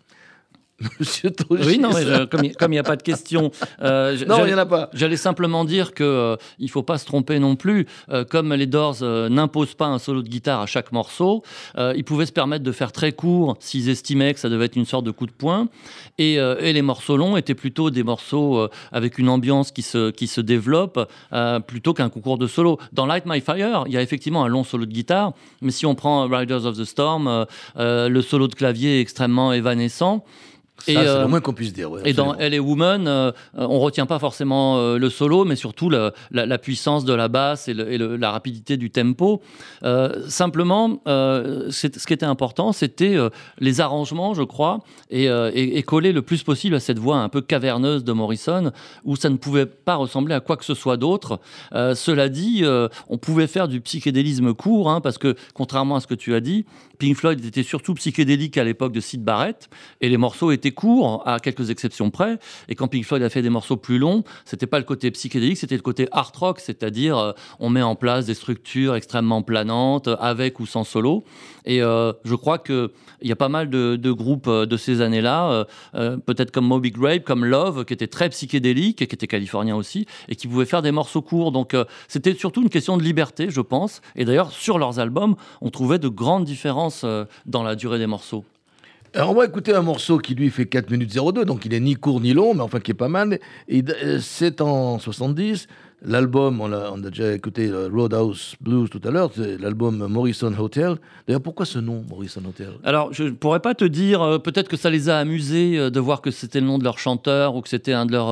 Monsieur 0.99 1.31
Togis. 1.31 1.63
Oui, 1.65 1.79
non, 1.79 1.91
mais 1.95 2.03
je- 2.03 2.25
comme 2.25 2.73
il 2.73 2.77
n'y 2.77 2.79
a 2.79 2.83
pas 2.83 2.97
de 2.97 3.03
question. 3.03 3.53
euh, 3.83 4.17
j- 4.17 4.27
Non, 4.27 4.45
il 4.45 4.51
y 4.51 4.55
en 4.55 4.59
a 4.59 4.67
pas. 4.67 4.91
J'allais 4.93 5.17
simplement 5.17 5.65
dire 5.65 5.95
que 5.95 6.03
euh, 6.03 6.37
il 6.59 6.69
faut 6.71 6.83
pas 6.83 6.99
se 6.99 7.07
tromper 7.07 7.39
non 7.39 7.55
plus. 7.55 7.87
Euh, 8.11 8.25
comme 8.25 8.53
les 8.53 8.67
Doors 8.67 8.97
euh, 9.03 9.29
n'imposent 9.29 9.75
pas 9.75 9.87
un 9.87 9.99
solo 10.01 10.23
de 10.23 10.29
guitare 10.29 10.61
à 10.61 10.67
chaque 10.67 10.91
morceau, 10.91 11.43
euh, 11.79 11.93
ils 11.97 12.03
pouvaient 12.05 12.27
se 12.27 12.33
permettre 12.33 12.65
de 12.65 12.73
faire 12.73 12.91
très 12.91 13.13
court 13.13 13.57
s'ils 13.61 13.89
estimaient 13.91 14.35
que 14.35 14.41
ça 14.41 14.49
devait 14.49 14.65
être 14.65 14.75
une 14.77 14.85
sorte 14.85 15.05
de 15.07 15.13
coup 15.13 15.27
de 15.27 15.33
poing. 15.33 15.69
Et, 16.19 16.35
et 16.35 16.73
les 16.73 16.83
morceaux 16.83 17.17
longs 17.17 17.37
étaient 17.37 17.55
plutôt 17.55 17.91
des 17.91 18.03
morceaux 18.03 18.69
avec 18.93 19.19
une 19.19 19.29
ambiance 19.29 19.73
qui 19.73 19.83
se, 19.83 20.11
qui 20.11 20.27
se 20.27 20.41
développe 20.41 21.09
plutôt 21.67 21.95
qu'un 21.95 22.09
concours 22.11 22.39
de 22.39 22.47
solo. 22.47 22.79
Dans 22.93 23.07
Light 23.07 23.25
My 23.27 23.41
Fire, 23.41 23.85
il 23.87 23.93
y 23.93 23.97
a 23.97 24.03
effectivement 24.03 24.45
un 24.45 24.49
long 24.49 24.63
solo 24.65 24.85
de 24.87 24.93
guitare, 24.93 25.33
mais 25.63 25.71
si 25.71 25.87
on 25.87 25.95
prend 25.95 26.27
Riders 26.29 26.67
of 26.67 26.77
the 26.77 26.85
Storm, 26.85 27.47
le 27.77 28.21
solo 28.21 28.47
de 28.49 28.55
clavier 28.55 28.99
est 28.99 29.01
extrêmement 29.01 29.53
évanescent. 29.53 30.25
Ça, 30.85 30.93
Et, 30.93 30.95
c'est 30.95 31.07
euh, 31.07 31.23
le 31.23 31.29
moins 31.29 31.41
qu'on 31.41 31.53
puisse 31.53 31.73
dire. 31.73 31.91
ouais, 31.91 32.01
et 32.05 32.13
dans. 32.13 32.35
Elle 32.35 32.55
et 32.55 32.59
Woman, 32.59 33.07
euh, 33.07 33.31
on 33.55 33.79
retient 33.79 34.07
pas 34.07 34.19
forcément 34.19 34.79
euh, 34.79 34.99
le 34.99 35.11
solo, 35.11 35.45
mais 35.45 35.57
surtout 35.57 35.89
la, 35.91 36.13
la 36.33 36.59
puissance 36.59 37.05
de 37.05 37.13
la 37.15 37.29
basse 37.29 37.69
et, 37.69 37.75
le- 37.75 37.93
et 37.93 37.99
le- 37.99 38.17
la 38.17 38.31
rapidité 38.33 38.77
du 38.77 38.91
tempo. 38.91 39.41
Simplement, 40.29 41.01
ce 41.07 42.07
qui 42.07 42.13
était 42.13 42.27
important, 42.27 42.73
c'était 42.73 43.17
les 43.59 43.81
arrangements, 43.81 44.35
je 44.35 44.43
crois, 44.43 44.81
et, 45.11 45.25
et- 45.27 45.79
et 45.79 45.83
coller 45.83 46.13
le 46.13 46.23
plus 46.23 46.43
possible 46.43 46.75
à 46.75 46.81
cette 46.81 46.99
voix 46.99 47.17
un 47.19 47.29
peu 47.29 47.41
caverneuse 47.41 48.05
de 48.05 48.13
Morrison, 48.13 48.73
où 49.05 49.17
ça 49.17 49.29
ne 49.31 49.37
pouvait 49.37 49.67
pas 49.67 49.95
ressembler 49.97 50.35
à 50.35 50.41
quoi 50.41 50.57
que 50.57 50.65
ce 50.65 50.75
soit 50.75 50.97
d'autre. 50.97 51.41
Euh, 51.75 51.95
cela 51.95 52.29
dit, 52.29 52.61
euh, 52.63 52.89
on 53.09 53.19
pouvait 53.19 53.47
faire 53.47 53.69
du 53.69 53.81
psychédélisme 53.81 54.55
court, 54.55 54.91
hein, 54.91 55.01
parce 55.01 55.19
que 55.19 55.35
contrairement 55.55 55.97
à 55.97 56.01
ce 56.01 56.07
que 56.07 56.15
tu 56.15 56.35
as 56.35 56.41
dit, 56.41 56.65
Pink 57.03 57.17
Floyd 57.17 57.45
était 57.45 57.65
surtout 57.65 57.95
psychédélique 57.95 58.57
à 58.59 58.63
l'époque 58.63 58.93
de 58.93 59.01
Sid 59.01 59.25
Barrett, 59.25 59.69
et 60.01 60.09
les 60.09 60.19
morceaux 60.19 60.53
étaient 60.53 60.71
courts, 60.71 61.27
à 61.27 61.41
quelques 61.41 61.69
exceptions 61.69 62.13
près. 62.13 62.39
Et 62.69 62.77
quand 62.77 62.87
Pink 62.87 63.05
Floyd 63.05 63.25
a 63.25 63.29
fait 63.29 63.43
des 63.43 63.51
morceaux 63.51 63.77
plus 63.77 63.99
longs, 63.99 64.23
c'était 64.45 64.69
pas 64.69 64.79
le 64.79 64.85
côté 64.85 65.11
psychédélique, 65.11 65.57
c'était 65.57 65.75
le 65.75 65.83
côté 65.83 66.07
art 66.13 66.31
rock, 66.39 66.61
c'est-à-dire 66.61 67.19
euh, 67.19 67.33
on 67.59 67.71
met 67.71 67.83
en 67.83 67.97
place 67.97 68.27
des 68.27 68.35
structures 68.35 68.95
extrêmement 68.95 69.43
planantes, 69.43 70.09
avec 70.21 70.61
ou 70.61 70.67
sans 70.67 70.85
solo. 70.85 71.25
Et 71.65 71.83
euh, 71.83 72.13
je 72.25 72.37
crois 72.37 72.59
que 72.59 72.93
il 73.21 73.29
y 73.29 73.33
a 73.33 73.37
pas 73.37 73.49
mal 73.49 73.69
de, 73.69 74.13
groupes 74.13 74.47
euh, 74.47 74.65
de 74.65 74.77
ces 74.77 75.01
années-là, 75.01 75.67
peut-être 75.93 76.53
comme 76.53 76.67
Moby 76.67 76.93
Grape, 76.93 77.25
comme 77.25 77.45
Love, 77.45 77.85
qui 77.85 77.95
était 77.95 78.07
très 78.07 78.29
psychédélique 78.29 79.03
et 79.03 79.09
qui 79.09 79.17
était 79.17 79.27
californien 79.27 79.75
aussi, 79.75 80.07
et 80.29 80.37
qui 80.37 80.47
pouvaient 80.47 80.67
faire 80.67 80.83
des 80.83 80.93
morceaux 80.93 81.23
courts. 81.23 81.51
Donc 81.51 81.75
c'était 82.07 82.35
surtout 82.35 82.63
une 82.63 82.71
question 82.71 82.97
de 82.97 83.03
liberté, 83.03 83.51
je 83.51 83.61
pense. 83.61 84.03
Et 84.15 84.25
d'ailleurs, 84.25 84.53
sur 84.53 84.79
leurs 84.79 85.01
albums, 85.01 85.35
on 85.61 85.71
trouvait 85.71 85.99
de 85.99 86.09
grandes 86.09 86.45
différences 86.45 86.92
euh, 87.05 87.25
dans 87.47 87.63
la 87.63 87.75
durée 87.75 87.99
des 87.99 88.07
morceaux. 88.07 88.45
Alors, 89.15 89.31
on 89.31 89.35
va 89.35 89.45
écouter 89.45 89.75
un 89.75 89.83
morceau 89.83 90.19
qui 90.19 90.35
lui 90.35 90.49
fait 90.51 90.67
4 90.67 90.91
minutes 90.91 91.15
02, 91.15 91.45
donc 91.45 91.67
il 91.67 91.75
est 91.75 91.81
ni 91.81 91.97
court 91.97 92.21
ni 92.21 92.33
long, 92.33 92.55
mais 92.55 92.63
enfin 92.63 92.81
qui 92.81 92.93
est 92.93 92.95
pas 92.95 93.09
mal. 93.09 93.39
Et 93.69 93.85
euh, 94.03 94.19
c'est 94.21 94.61
en 94.63 94.99
70. 94.99 95.69
L'album, 96.05 96.61
on, 96.61 96.73
a- 96.73 96.91
on 96.93 97.03
a 97.05 97.09
déjà 97.11 97.33
écouté 97.33 97.69
euh, 97.69 97.89
Roadhouse 97.93 98.55
Blues 98.61 98.89
tout 98.91 99.01
à 99.05 99.11
l'heure, 99.11 99.31
c'est 99.35 99.59
l'album 99.61 100.07
Morrison 100.09 100.53
Hotel. 100.59 100.97
D'ailleurs, 101.27 101.41
pourquoi 101.43 101.65
ce 101.67 101.79
nom, 101.79 102.05
Morrison 102.09 102.43
Hotel? 102.49 102.71
Alors, 102.85 103.13
je 103.13 103.25
ne 103.25 103.31
pourrais 103.31 103.61
pas 103.61 103.75
te 103.75 103.85
dire, 103.85 104.21
euh, 104.23 104.39
peut-être 104.39 104.69
que 104.69 104.77
ça 104.77 104.91
les 104.91 105.09
a 105.09 105.19
amusés 105.19 105.79
euh, 105.79 105.91
de 105.91 106.01
voir 106.01 106.21
que 106.21 106.31
c'était 106.31 106.61
le 106.61 106.67
nom 106.67 106.79
de 106.79 106.85
leur 106.85 106.99
chanteur 106.99 107.55
ou 107.55 107.61
que 107.63 107.69
c'était 107.69 107.93
un 107.93 108.07
de 108.07 108.13
leurs 108.13 108.23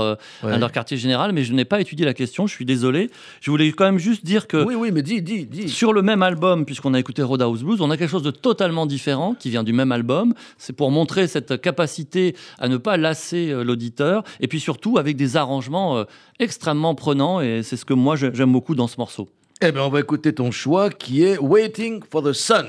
Ouais. 0.42 0.52
un 0.52 0.56
de 0.56 0.60
leur 0.60 0.72
quartier 0.72 0.96
général, 0.96 1.32
mais 1.32 1.44
je 1.44 1.52
n'ai 1.52 1.64
pas 1.64 1.80
étudié 1.80 2.04
la 2.06 2.14
question, 2.14 2.46
je 2.46 2.54
suis 2.54 2.64
désolé. 2.64 3.10
Je 3.40 3.50
voulais 3.50 3.70
quand 3.72 3.84
même 3.84 3.98
juste 3.98 4.24
dire 4.24 4.46
que 4.46 4.64
Oui, 4.64 4.74
oui, 4.74 4.90
mais 4.92 5.02
dis, 5.02 5.22
dis, 5.22 5.46
dis. 5.46 5.68
sur 5.68 5.92
le 5.92 6.02
même 6.02 6.22
album, 6.22 6.64
puisqu'on 6.64 6.94
a 6.94 6.98
écouté 6.98 7.22
Roadhouse 7.22 7.62
Blues, 7.62 7.80
on 7.80 7.90
a 7.90 7.96
quelque 7.96 8.10
chose 8.10 8.22
de 8.22 8.30
totalement 8.30 8.86
différent 8.86 9.34
qui 9.34 9.50
vient 9.50 9.62
du 9.64 9.72
même 9.72 9.92
album. 9.92 10.34
C'est 10.58 10.72
pour 10.72 10.90
montrer 10.90 11.26
cette 11.26 11.60
capacité 11.60 12.34
à 12.58 12.68
ne 12.68 12.76
pas 12.76 12.96
lasser 12.96 13.52
l'auditeur, 13.64 14.24
et 14.40 14.48
puis 14.48 14.60
surtout 14.60 14.98
avec 14.98 15.16
des 15.16 15.36
arrangements 15.36 16.04
extrêmement 16.40 16.94
prenants, 16.96 17.40
et 17.40 17.62
c'est 17.62 17.76
ce 17.76 17.84
que 17.84 17.94
moi 17.94 18.16
j'ai- 18.16 18.30
j'aime 18.34 18.52
beaucoup 18.52 18.74
dans 18.74 18.88
ce 18.88 18.96
morceau. 18.98 19.28
Eh 19.60 19.70
bien, 19.72 19.82
on 19.82 19.90
va 19.90 20.00
écouter 20.00 20.32
ton 20.34 20.50
choix 20.50 20.90
qui 20.90 21.22
est 21.22 21.38
Waiting 21.38 22.02
for 22.10 22.22
the 22.22 22.32
Sun. 22.32 22.66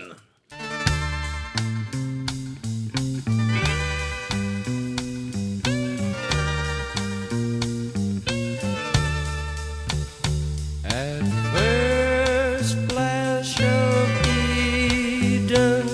At 10.83 11.21
first 11.53 12.77
flash 12.89 13.59
of 13.61 14.09
Eden, 14.27 15.85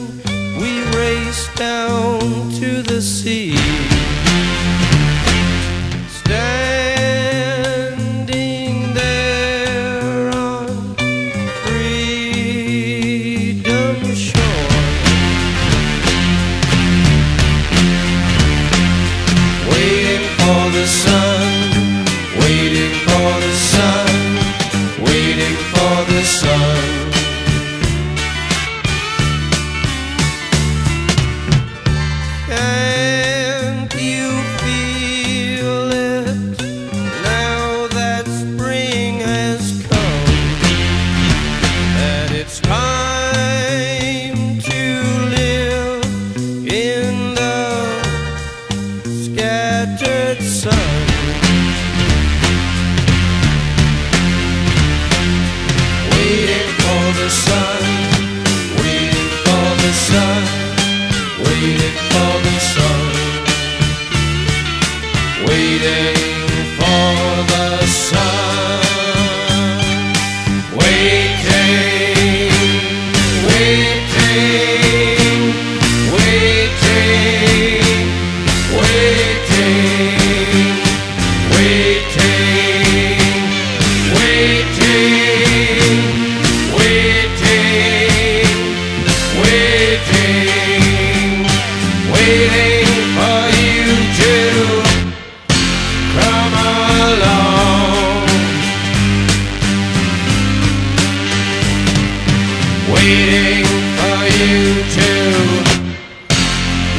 we 0.60 0.82
raced 0.96 1.56
down 1.56 2.20
to 2.60 2.82
the 2.82 3.02
sea. 3.02 3.47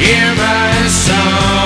Hear 0.09 0.33
my 0.35 0.87
song. 0.87 1.58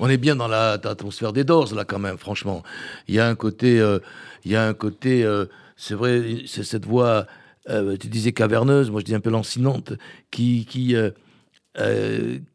On 0.00 0.08
est 0.08 0.16
bien 0.16 0.36
dans 0.36 0.48
la- 0.48 0.78
l'atmosphère 0.82 1.32
des 1.32 1.44
Doors, 1.44 1.74
là, 1.74 1.84
quand 1.84 1.98
même, 1.98 2.18
franchement. 2.18 2.62
Il 3.08 3.14
y 3.14 3.20
a 3.20 3.28
un 3.28 3.34
côté, 3.34 3.80
euh, 3.80 3.98
y 4.44 4.56
a 4.56 4.66
un 4.66 4.74
côté, 4.74 5.24
euh, 5.24 5.46
c'est 5.76 5.94
vrai, 5.94 6.42
c'est 6.46 6.62
cette 6.62 6.86
voix, 6.86 7.26
euh, 7.68 7.96
tu 7.96 8.08
disais 8.08 8.32
caverneuse, 8.32 8.90
moi 8.90 9.00
je 9.00 9.04
dis 9.04 9.14
un 9.14 9.20
peu 9.20 9.30
lancinante, 9.30 9.92
qui, 10.30 10.66
qui, 10.66 10.94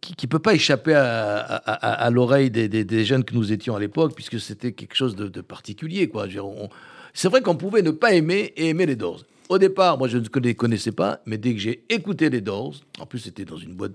qui, 0.02 0.16
qui 0.16 0.28
peut 0.28 0.40
pas 0.40 0.54
échapper 0.54 0.94
à, 0.96 2.10
l'oreille 2.12 2.50
des, 2.50 3.06
jeunes 3.06 3.24
que 3.24 3.34
nous 3.34 3.52
étions 3.52 3.76
à 3.76 3.80
l'époque, 3.80 4.14
puisque 4.16 4.40
c'était 4.40 4.72
quelque 4.72 4.96
chose 4.96 5.16
de, 5.16 5.28
de 5.28 5.42
particulier, 5.42 6.12
c'est 7.14 7.30
vrai 7.30 7.42
qu'on 7.42 7.56
pouvait 7.56 7.82
ne 7.84 7.92
pas 7.92 8.14
aimer 8.14 8.54
et 8.58 8.70
aimer 8.70 8.86
les 8.86 8.96
Doors. 8.96 9.24
au 9.50 9.58
départ, 9.60 9.98
moi 9.98 10.08
je 10.08 10.18
ne 10.18 10.40
les 10.42 10.56
connaissais 10.56 10.92
pas, 10.92 11.20
mais 11.26 11.38
dès 11.38 11.54
que 11.54 11.60
j'ai 11.60 11.86
écouté 11.90 12.30
les 12.30 12.42
Doors, 12.42 12.76
en 13.00 13.06
plus 13.06 13.20
c'était 13.20 13.46
dans 13.46 13.58
une 13.58 13.76
boîte, 13.76 13.94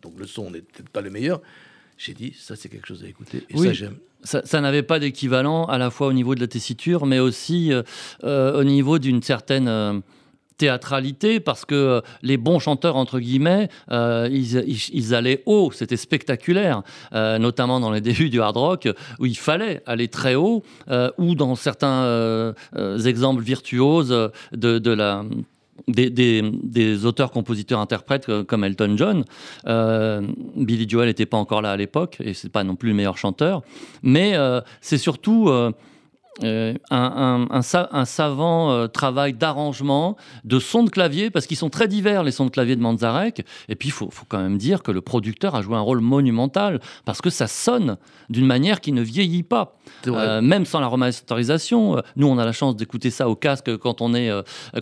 donc 0.00 0.14
le 0.18 0.26
son 0.26 0.50
peut-être 0.50 0.88
pas 0.90 1.00
le 1.00 1.10
meilleur, 1.10 1.42
j'ai 1.98 2.14
dit 2.14 2.32
ça 2.38 2.56
c'est 2.56 2.68
quelque 2.68 2.86
chose 2.88 3.02
à 3.04 3.08
écouter 3.08 3.38
et 3.50 3.54
Oui. 3.56 3.66
ça 3.68 3.72
j'aime. 3.72 3.96
Ça, 4.24 4.40
ça 4.44 4.60
n'avait 4.60 4.84
pas 4.84 5.00
d'équivalent 5.00 5.64
à 5.64 5.78
la 5.78 5.90
fois 5.90 6.06
au 6.06 6.12
niveau 6.12 6.36
de 6.36 6.40
la 6.40 6.46
tessiture, 6.46 7.06
mais 7.06 7.18
aussi 7.18 7.72
euh, 7.72 7.82
euh, 8.22 8.60
au 8.60 8.62
niveau 8.62 9.00
d'une 9.00 9.20
certaine 9.20 9.66
euh, 9.66 9.98
théâtralité, 10.58 11.40
parce 11.40 11.64
que 11.64 11.74
euh, 11.74 12.00
les 12.22 12.36
bons 12.36 12.60
chanteurs, 12.60 12.94
entre 12.94 13.18
guillemets, 13.18 13.68
euh, 13.90 14.28
ils, 14.30 14.58
ils- 14.68 14.90
ils 14.92 15.14
allaient 15.14 15.42
haut, 15.46 15.72
c'était 15.72 15.96
spectaculaire, 15.96 16.82
euh, 17.14 17.38
notamment 17.38 17.80
dans 17.80 17.90
les 17.90 18.00
débuts 18.08 18.30
du 18.30 18.40
hard 18.40 18.56
rock, 18.56 18.88
où 19.18 19.26
il 19.26 19.36
fallait 19.36 19.82
aller 19.86 20.06
très 20.06 20.36
haut, 20.36 20.62
ou 21.18 21.34
dans 21.34 21.56
certains 21.56 22.54
exemples 23.04 23.42
virtuoses 23.42 24.10
de, 24.52 24.78
de 24.78 24.90
la... 24.92 25.24
Des, 25.88 26.10
des- 26.10 26.42
des 26.62 27.04
auteurs-compositeurs-interprètes 27.06 28.28
euh, 28.28 28.44
comme 28.44 28.62
Elton 28.62 28.94
John. 28.96 29.24
Euh, 29.66 30.22
Billy 30.56 30.88
Joel 30.88 31.08
n'était 31.08 31.26
pas 31.26 31.36
encore 31.38 31.60
là 31.60 31.72
à 31.72 31.76
l'époque 31.76 32.18
et 32.22 32.34
c'est 32.34 32.52
pas 32.52 32.62
non 32.62 32.76
plus 32.76 32.90
le 32.90 32.94
meilleur 32.94 33.18
chanteur, 33.18 33.62
mais 34.02 34.36
euh, 34.36 34.60
c'est 34.80 34.98
surtout 34.98 35.50
euh, 36.42 36.74
un, 36.90 37.46
un- 37.50 37.54
un 37.56 37.62
sa- 37.62 37.88
un 37.92 38.04
savant 38.06 38.70
euh, 38.70 38.86
travail 38.86 39.34
d'arrangement, 39.34 40.16
de 40.44 40.58
sons 40.58 40.82
de 40.82 40.90
clavier, 40.90 41.30
parce 41.30 41.46
qu'ils 41.46 41.58
sont 41.58 41.68
très 41.70 41.88
divers, 41.88 42.22
les 42.22 42.30
sons 42.32 42.46
de 42.46 42.50
clavier 42.50 42.74
de 42.74 42.80
Manzarek. 42.80 43.44
Et 43.68 43.74
puis, 43.76 43.88
il 43.90 43.92
faut, 43.92 44.08
faut 44.10 44.24
quand 44.28 44.38
même 44.40 44.56
dire 44.56 44.82
que 44.82 44.90
le 44.90 45.02
producteur 45.02 45.54
a 45.54 45.62
joué 45.62 45.76
un 45.76 45.80
rôle 45.80 46.00
monumental, 46.00 46.80
parce 47.04 47.20
que 47.20 47.28
ça 47.30 47.46
sonne 47.46 47.98
d'une 48.30 48.46
manière 48.46 48.80
qui 48.80 48.92
ne 48.92 49.02
vieillit 49.02 49.42
pas. 49.42 49.76
Euh, 50.06 50.40
même 50.40 50.64
sans 50.64 50.80
la 50.80 50.86
remasterisation, 50.86 52.02
nous 52.16 52.26
on 52.26 52.38
a 52.38 52.44
la 52.44 52.52
chance 52.52 52.76
d'écouter 52.76 53.10
ça 53.10 53.28
au 53.28 53.36
casque 53.36 53.76
quand 53.76 54.00
on 54.00 54.14
est, 54.14 54.30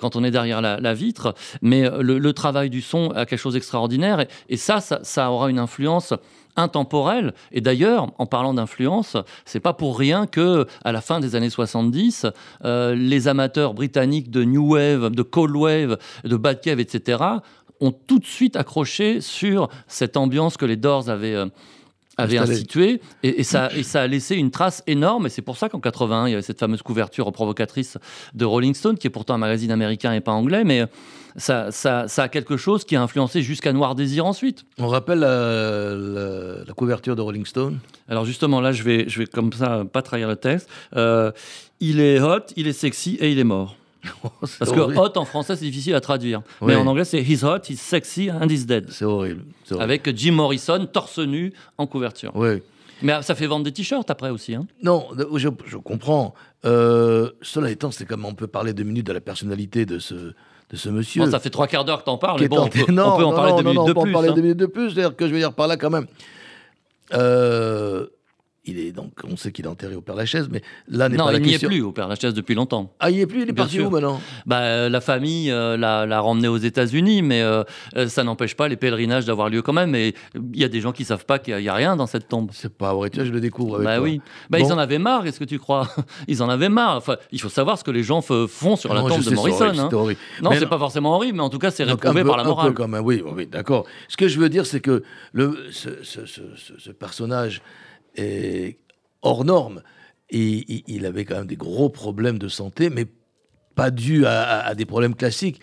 quand 0.00 0.14
on 0.16 0.22
est 0.24 0.30
derrière 0.30 0.60
la, 0.60 0.78
la 0.78 0.94
vitre, 0.94 1.34
mais 1.62 1.88
le, 2.00 2.18
le 2.18 2.32
travail 2.32 2.70
du 2.70 2.80
son 2.80 3.10
a 3.10 3.26
quelque 3.26 3.38
chose 3.38 3.54
d'extraordinaire 3.54 4.20
et, 4.20 4.28
et 4.48 4.56
ça, 4.56 4.80
ça, 4.80 5.00
ça 5.02 5.30
aura 5.30 5.50
une 5.50 5.58
influence 5.58 6.14
intemporelle. 6.56 7.34
Et 7.52 7.60
d'ailleurs, 7.60 8.12
en 8.18 8.26
parlant 8.26 8.54
d'influence, 8.54 9.16
c'est 9.44 9.60
pas 9.60 9.72
pour 9.72 9.98
rien 9.98 10.26
que 10.26 10.66
à 10.84 10.92
la 10.92 11.00
fin 11.00 11.20
des 11.20 11.36
années 11.36 11.50
70, 11.50 12.26
euh, 12.64 12.94
les 12.94 13.28
amateurs 13.28 13.74
britanniques 13.74 14.30
de 14.30 14.44
New 14.44 14.74
Wave, 14.74 15.10
de 15.10 15.22
Cold 15.22 15.56
Wave, 15.56 15.98
de 16.24 16.36
Bad 16.36 16.60
Cave, 16.60 16.80
etc., 16.80 17.22
ont 17.80 17.92
tout 17.92 18.18
de 18.18 18.26
suite 18.26 18.56
accroché 18.56 19.20
sur 19.20 19.68
cette 19.86 20.16
ambiance 20.16 20.56
que 20.56 20.66
les 20.66 20.76
Doors 20.76 21.08
avaient. 21.08 21.34
euh, 21.34 21.46
avaient 22.22 22.38
Installé. 22.38 22.52
instituée 22.58 23.00
et, 23.22 23.40
et 23.40 23.42
ça, 23.42 23.70
et 23.76 23.82
ça 23.82 24.02
a 24.02 24.06
laissé 24.06 24.36
une 24.36 24.50
trace 24.50 24.82
énorme 24.86 25.26
et 25.26 25.28
c'est 25.28 25.42
pour 25.42 25.56
ça 25.56 25.68
qu'en 25.68 25.80
81 25.80 26.26
il 26.26 26.30
y 26.30 26.34
avait 26.34 26.42
cette 26.42 26.58
fameuse 26.60 26.82
couverture 26.82 27.30
provocatrice 27.32 27.98
de 28.34 28.44
Rolling 28.44 28.74
Stone 28.74 28.96
qui 28.98 29.06
est 29.06 29.10
pourtant 29.10 29.34
un 29.34 29.38
magazine 29.38 29.70
américain 29.70 30.12
et 30.12 30.20
pas 30.20 30.32
anglais 30.32 30.64
mais 30.64 30.84
ça, 31.36 31.70
ça, 31.70 32.08
ça 32.08 32.24
a 32.24 32.28
quelque 32.28 32.56
chose 32.56 32.84
qui 32.84 32.96
a 32.96 33.02
influencé 33.02 33.40
jusqu'à 33.42 33.72
Noir 33.72 33.94
Désir 33.94 34.26
ensuite 34.26 34.64
On 34.78 34.88
rappelle 34.88 35.20
la, 35.20 35.94
la- 35.94 36.64
la 36.66 36.74
couverture 36.74 37.14
de 37.16 37.22
Rolling 37.22 37.46
Stone? 37.46 37.78
alors 38.08 38.24
justement 38.24 38.60
là 38.60 38.72
je 38.72 38.82
vais, 38.82 39.04
je 39.08 39.18
vais 39.20 39.26
comme 39.26 39.52
ça 39.52 39.84
pas 39.90 40.02
trahir 40.02 40.28
le 40.28 40.36
texte 40.36 40.68
Euh, 40.96 41.30
il 41.80 41.98
est 42.00 42.20
hot, 42.20 42.40
il 42.56 42.66
est 42.66 42.72
sexy 42.74 43.16
et 43.20 43.30
il 43.32 43.38
est 43.38 43.44
mort 43.44 43.76
Parce 44.58 44.72
que 44.72 44.80
hot 44.80 45.16
en 45.18 45.24
français 45.24 45.56
c'est 45.56 45.64
difficile 45.64 45.94
à 45.94 46.00
traduire 46.00 46.42
Oui. 46.60 46.68
mais 46.68 46.76
en 46.76 46.86
anglais 46.86 47.04
c'est 47.04 47.20
he's 47.22 47.42
hot, 47.44 47.58
he's 47.68 47.80
sexy 47.80 48.30
and 48.30 48.48
he's 48.48 48.66
dead 48.66 48.86
C'est 48.90 49.04
horrible. 49.04 49.44
avec 49.78 50.14
Jim 50.16 50.32
Morrison 50.32 50.86
torse 50.86 51.18
nu 51.18 51.52
en 51.78 51.86
couverture 51.86 52.32
Oui. 52.34 52.62
mais 53.02 53.12
ah, 53.12 53.22
ça 53.22 53.34
fait 53.34 53.46
vendre 53.46 53.64
des 53.64 53.72
t-shirts 53.72 54.10
après 54.10 54.30
aussi 54.30 54.54
hein. 54.54 54.66
Non, 54.82 55.08
je, 55.36 55.48
je 55.66 55.76
comprends. 55.76 56.34
Euh, 56.64 57.30
cela 57.42 57.70
étant, 57.70 57.90
c'est 57.90 58.04
comme 58.06 58.24
on 58.24 58.34
peut 58.34 58.46
parler 58.46 58.72
deux 58.74 58.84
minutes 58.84 59.06
de 59.06 59.12
la 59.12 59.20
personnalité 59.20 59.86
de 59.86 59.98
ce, 59.98 60.14
de 60.14 60.76
ce 60.76 60.88
monsieur. 60.88 61.24
Bon, 61.24 61.30
ça 61.30 61.38
fait 61.40 61.50
trois 61.50 61.66
quarts 61.66 61.84
d'heure 61.84 62.00
que 62.00 62.04
t'en 62.04 62.18
parles 62.18 62.40
mais 62.40 62.48
bon 62.48 62.64
on 62.64 62.68
peut, 62.68 62.92
non, 62.92 63.14
on 63.14 63.16
peut 63.18 63.24
en 63.24 63.30
non, 63.30 63.36
parler 63.36 63.50
non, 63.52 63.56
deux 63.58 63.62
minutes 63.70 63.86
de 63.86 63.90
on 63.90 63.94
peut 63.94 64.00
en 64.00 64.02
plus 64.02 64.12
parler 64.12 64.28
hein. 64.28 64.34
deux 64.34 64.42
minutes 64.42 64.56
de 64.58 64.66
plus. 64.66 64.90
C'est-à-dire 64.90 65.16
que 65.16 65.26
je 65.26 65.32
veux 65.32 65.38
dire 65.38 65.52
par 65.54 65.66
là 65.68 65.76
quand 65.76 65.90
même. 65.90 66.06
Euh, 67.12 68.06
il 68.70 68.78
est 68.78 68.92
donc, 68.92 69.12
on 69.24 69.36
sait 69.36 69.52
qu'il 69.52 69.64
est 69.64 69.68
enterré 69.68 69.94
au 69.94 70.00
Père 70.00 70.14
Lachaise, 70.14 70.48
mais 70.50 70.62
là 70.88 71.08
n'est 71.08 71.16
Non, 71.16 71.24
pas 71.26 71.32
la 71.32 71.38
il 71.38 71.42
n'y 71.42 71.48
est 71.48 71.52
question. 71.52 71.68
plus 71.68 71.82
au 71.82 71.92
Père 71.92 72.08
Lachaise 72.08 72.34
depuis 72.34 72.54
longtemps. 72.54 72.92
Ah, 73.00 73.10
il 73.10 73.16
n'y 73.16 73.20
est 73.22 73.26
plus. 73.26 73.42
Il 73.42 73.48
est 73.48 73.52
Bien 73.52 73.64
parti 73.64 73.76
sûr. 73.76 73.86
où 73.86 73.90
maintenant? 73.90 74.20
Bah, 74.46 74.60
euh, 74.60 74.88
la 74.88 75.00
famille 75.00 75.50
euh, 75.50 75.76
l'a 75.76 76.20
remmené 76.20 76.48
aux 76.48 76.56
États-Unis, 76.56 77.22
mais 77.22 77.42
euh, 77.42 77.62
ça 78.08 78.24
n'empêche 78.24 78.54
pas 78.56 78.68
les 78.68 78.76
pèlerinages 78.76 79.24
d'avoir 79.24 79.48
lieu 79.48 79.62
quand 79.62 79.72
même. 79.72 79.94
Et 79.94 80.14
il 80.34 80.58
y 80.60 80.64
a 80.64 80.68
des 80.68 80.80
gens 80.80 80.92
qui 80.92 81.04
savent 81.04 81.24
pas 81.26 81.38
qu'il 81.38 81.56
n'y 81.56 81.68
a 81.68 81.74
rien 81.74 81.96
dans 81.96 82.06
cette 82.06 82.28
tombe. 82.28 82.50
C'est 82.52 82.72
pas 82.72 82.94
vrai. 82.94 83.10
Tu 83.10 83.16
vois, 83.18 83.26
je 83.26 83.32
le 83.32 83.40
découvre. 83.40 83.76
Avec 83.76 83.86
Bah 83.86 83.96
toi. 83.96 84.04
oui. 84.04 84.20
Bah, 84.48 84.58
Bon. 84.58 84.66
Ils 84.66 84.72
en 84.72 84.78
avaient 84.78 84.98
marre, 84.98 85.26
est-ce 85.26 85.38
que 85.40 85.44
tu 85.44 85.58
crois? 85.58 85.88
Ils 86.28 86.42
en 86.42 86.48
avaient 86.48 86.68
marre. 86.68 86.96
Enfin, 86.96 87.16
il 87.32 87.40
faut 87.40 87.48
savoir 87.48 87.78
ce 87.78 87.84
que 87.84 87.90
les 87.90 88.02
gens 88.02 88.20
font 88.22 88.76
sur 88.76 88.92
la 88.94 89.00
Non, 89.02 89.08
tombe 89.08 89.22
de 89.22 89.30
Morrison. 89.34 89.64
horrible, 89.66 89.80
hein. 89.80 90.16
Non, 90.42 90.50
c'est 90.58 90.66
pas 90.68 90.78
forcément 90.78 91.14
horrible, 91.14 91.36
mais 91.38 91.42
en 91.42 91.48
tout 91.50 91.58
cas, 91.58 91.70
c'est 91.70 91.84
réprouvé 91.84 92.22
peu- 92.22 92.28
par 92.28 92.36
la 92.36 92.42
un 92.42 92.44
peu 92.44 92.50
morale. 92.50 92.74
quand 92.74 92.88
même, 92.88 93.04
oui, 93.04 93.22
oui, 93.34 93.46
d'accord. 93.46 93.84
Ce 94.08 94.16
que 94.16 94.28
je 94.28 94.38
veux 94.38 94.48
dire, 94.48 94.66
c'est 94.66 94.80
que 94.80 95.02
le, 95.32 95.56
ce, 95.72 95.88
ce- 96.02 96.26
ce- 96.26 96.40
ce- 96.56 96.78
ce 96.78 96.90
personnage 96.90 97.62
hors 99.22 99.44
norme. 99.44 99.82
Et 100.30 100.84
il, 100.86 101.06
avait 101.06 101.24
quand 101.24 101.36
même 101.36 101.46
des 101.46 101.56
gros 101.56 101.88
problèmes 101.88 102.38
de 102.38 102.48
santé, 102.48 102.88
mais 102.88 103.06
pas 103.74 103.90
dû 103.90 104.26
à, 104.26 104.74
des 104.76 104.86
problèmes 104.86 105.16
classiques. 105.16 105.60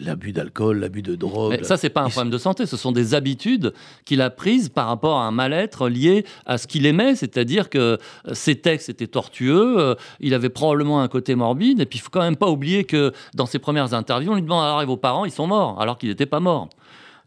L'abus 0.00 0.32
d'alcool, 0.32 0.78
l'abus 0.78 1.02
de 1.02 1.14
drogue. 1.14 1.56
Mais 1.58 1.64
ça, 1.64 1.76
c'est 1.76 1.90
pas 1.90 2.00
un 2.00 2.08
problème 2.08 2.30
de 2.30 2.38
santé, 2.38 2.64
ce 2.64 2.76
sont 2.76 2.90
des 2.90 3.14
habitudes 3.14 3.74
qu'il 4.04 4.22
a 4.22 4.30
prises 4.30 4.68
par 4.68 4.86
rapport 4.86 5.18
à 5.18 5.26
un 5.26 5.30
mal-être 5.30 5.88
lié 5.88 6.24
à 6.46 6.58
ce 6.58 6.66
qu'il 6.66 6.86
aimait, 6.86 7.16
c'est-à-dire 7.16 7.68
que 7.68 7.78
euh, 7.78 7.96
ses 8.32 8.56
textes 8.56 8.88
étaient 8.88 9.08
tortueux, 9.08 9.78
euh, 9.78 9.94
il 10.20 10.32
avait 10.32 10.48
probablement 10.48 11.02
un 11.02 11.08
côté 11.08 11.34
morbide, 11.34 11.80
et 11.80 11.86
puis 11.86 11.98
il 11.98 12.02
faut 12.02 12.10
quand 12.10 12.22
même 12.22 12.36
pas 12.36 12.48
oublier 12.48 12.84
que 12.84 13.12
dans 13.34 13.46
ses 13.46 13.58
premières 13.58 13.92
interviews, 13.92 14.32
on 14.32 14.36
lui 14.36 14.42
demande 14.42 14.64
alors 14.64 14.80
et 14.80 14.86
vos 14.86 14.96
parents, 14.96 15.26
ils 15.26 15.32
sont 15.32 15.48
morts, 15.48 15.80
alors 15.82 15.98
qu'il 15.98 16.08
n'était 16.08 16.24
pas 16.24 16.40
mort. 16.40 16.70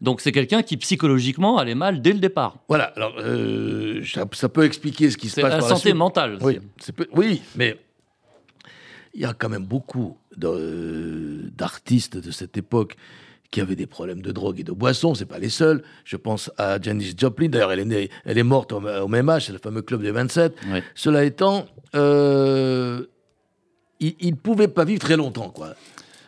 Donc 0.04 0.20
c'est 0.20 0.32
quelqu'un 0.32 0.62
qui 0.62 0.76
psychologiquement 0.76 1.56
allait 1.58 1.74
mal 1.74 2.02
dès 2.02 2.12
le 2.12 2.18
départ. 2.18 2.58
Voilà, 2.68 2.84
alors 2.96 3.14
euh, 3.18 4.04
ça, 4.04 4.26
ça 4.32 4.48
peut 4.50 4.64
expliquer 4.64 5.10
ce 5.10 5.16
qui 5.16 5.28
se 5.30 5.36
C'est 5.36 5.40
passe 5.40 5.52
la 5.54 5.58
par 5.60 5.68
santé 5.68 5.94
mentale. 5.94 6.38
Oui, 6.42 6.60
peu- 6.94 7.08
oui, 7.14 7.40
mais 7.56 7.76
il 9.14 9.22
y 9.22 9.24
a 9.24 9.32
quand 9.32 9.48
même 9.48 9.64
beaucoup 9.64 10.18
de- 10.36 11.50
d'artistes 11.56 12.18
de 12.18 12.30
cette 12.30 12.56
époque 12.58 12.96
qui 13.50 13.60
avaient 13.62 13.76
des 13.76 13.86
problèmes 13.86 14.20
de 14.20 14.30
drogue 14.30 14.60
et 14.60 14.64
de 14.64 14.72
boisson. 14.72 15.14
C'est 15.14 15.24
pas 15.26 15.38
les 15.38 15.48
seuls. 15.48 15.82
Je 16.04 16.16
pense 16.16 16.50
à 16.58 16.78
Janis 16.80 17.14
Joplin. 17.16 17.48
D'ailleurs, 17.48 17.72
elle 17.72 17.80
est 17.80 17.84
née- 17.84 18.10
elle 18.26 18.36
est 18.36 18.42
morte 18.42 18.72
au, 18.72 18.82
au 18.86 19.08
même 19.08 19.28
âge. 19.30 19.46
C'est 19.46 19.52
le 19.52 19.58
fameux 19.58 19.82
club 19.82 20.02
des 20.02 20.10
27. 20.10 20.54
Ouais. 20.70 20.82
Cela 20.94 21.24
étant, 21.24 21.64
euh, 21.94 23.04
il 24.00 24.30
ne 24.32 24.36
pouvait 24.36 24.68
pas 24.68 24.84
vivre 24.84 25.00
très 25.00 25.16
longtemps, 25.16 25.48
quoi. 25.50 25.74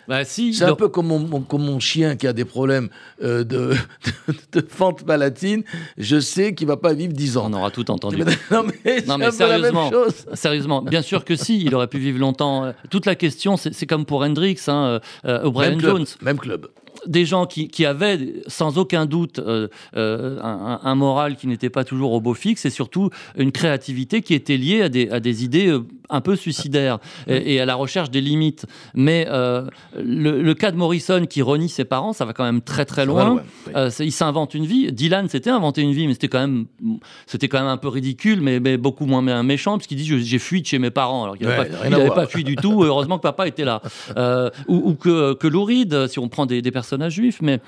Bah, 0.09 0.25
si, 0.25 0.55
C'est 0.55 0.65
un 0.65 0.75
peu 0.75 0.89
comme 0.89 1.07
mon, 1.09 1.19
mon- 1.19 1.41
comme 1.41 1.65
mon 1.65 1.81
chien 1.81 2.17
qui 2.17 2.27
a 2.27 2.33
des 2.33 2.45
problèmes 2.45 2.89
euh, 3.23 3.45
de, 3.45 3.75
de, 4.53 4.65
fente 4.69 5.05
palatine. 5.05 5.63
Je 5.99 6.21
sais 6.21 6.55
qu'il 6.55 6.67
va 6.67 6.77
pas 6.77 6.93
vivre 6.93 7.13
10 7.13 7.37
ans. 7.37 7.49
on 7.51 7.53
aura 7.55 7.71
tout 7.71 7.91
entendu. 7.91 8.19
Non, 8.51 8.65
mais, 8.85 9.03
Non, 9.07 9.31
sérieusement, 9.31 9.91
chose. 9.91 10.27
sérieusement, 10.35 10.83
bien 10.83 11.03
sûr 11.03 11.25
que 11.25 11.35
si, 11.37 11.63
il 11.63 11.75
aurait 11.75 11.89
pu 11.89 11.99
vivre 11.99 12.19
longtemps. 12.19 12.73
Toute 12.91 13.07
la 13.07 13.15
question, 13.15 13.57
c'est 13.57 13.87
comme 13.87 14.05
pour 14.05 14.23
Hendrix, 14.23 14.59
hein, 14.69 15.01
euh, 15.25 15.45
euh, 15.45 15.51
club, 15.51 15.81
Jones. 15.81 16.07
Même 16.23 16.39
club. 16.39 16.69
Des 17.07 17.25
gens 17.25 17.47
qui, 17.47 17.69
qui 17.69 17.85
avaient 17.87 18.43
sans 18.47 18.79
aucun 18.79 19.07
doute 19.07 19.39
euh, 19.39 19.69
euh, 19.97 20.39
un, 20.43 20.81
un 20.83 20.95
moral 20.95 21.37
qui 21.37 21.47
n'était 21.47 21.71
pas 21.71 21.85
toujours 21.85 22.13
au 22.13 22.21
beau 22.21 22.35
fixe 22.35 22.65
et 22.65 22.71
surtout 22.71 23.11
une 23.37 23.53
créativité 23.53 24.23
qui 24.23 24.35
était 24.35 24.57
liée 24.57 24.83
à 24.83 24.89
des, 24.89 25.09
à 25.11 25.21
des 25.21 25.45
idées 25.45 25.69
euh, 25.69 25.81
un 26.09 26.21
peu 26.21 26.37
suicidaires 26.37 26.99
et, 27.27 27.55
et 27.55 27.61
à 27.61 27.67
la 27.67 27.75
recherche 27.75 28.11
des 28.11 28.21
limites. 28.21 28.65
Mais 28.95 29.27
euh, 29.29 29.67
le, 29.97 30.41
le 30.41 30.55
cas 30.55 30.71
de 30.71 30.77
Morrison 30.77 31.27
qui 31.27 31.43
renie 31.43 31.69
ses 31.69 31.85
parents, 31.85 32.13
ça 32.13 32.25
va 32.25 32.33
quand 32.33 32.45
même 32.45 32.61
très 32.61 32.85
très 32.85 33.05
loin. 33.07 33.43
il 34.01 34.13
s'invente 34.13 34.55
une 34.55 34.67
vie. 34.67 34.93
Dylan 34.93 35.29
s'était 35.29 35.51
inventé 35.51 35.83
une 35.83 35.93
vie, 35.93 36.07
mais 36.07 36.13
c'était 36.13 36.29
quand 36.29 36.41
même, 36.41 36.67
c'était 37.27 37.49
quand 37.49 37.59
même 37.59 37.69
un 37.69 37.77
peu 37.77 37.89
ridicule, 37.89 38.41
mais, 38.41 38.61
mais 38.61 38.77
beaucoup 38.77 39.07
moins 39.07 39.23
mé- 39.23 39.43
méchant, 39.43 39.79
parce 39.79 39.87
qu'il 39.89 39.97
dit 39.97 40.05
j'ai 40.25 40.39
fui 40.39 40.63
de 40.63 40.67
chez 40.67 40.79
mes 40.79 40.91
parents, 40.91 41.25
alors 41.25 41.37
qu'il 41.37 41.49
n'avait 41.49 42.09
pas, 42.11 42.27
fui 42.27 42.45
du 42.45 42.57
tout. 42.57 42.85
Heureusement 42.85 43.19
que 43.19 43.23
papa 43.23 43.49
était 43.49 43.65
là, 43.65 43.83
ou, 44.69 44.91
ou 44.91 44.95
que, 44.95 45.35
que 45.35 45.49
Lou 45.49 45.65
Reed, 45.65 46.07
si 46.07 46.19
on 46.21 46.29
prend 46.29 46.47
des, 46.47 46.63
des 46.63 46.71
juifs, 47.09 47.41
mais 47.43 47.61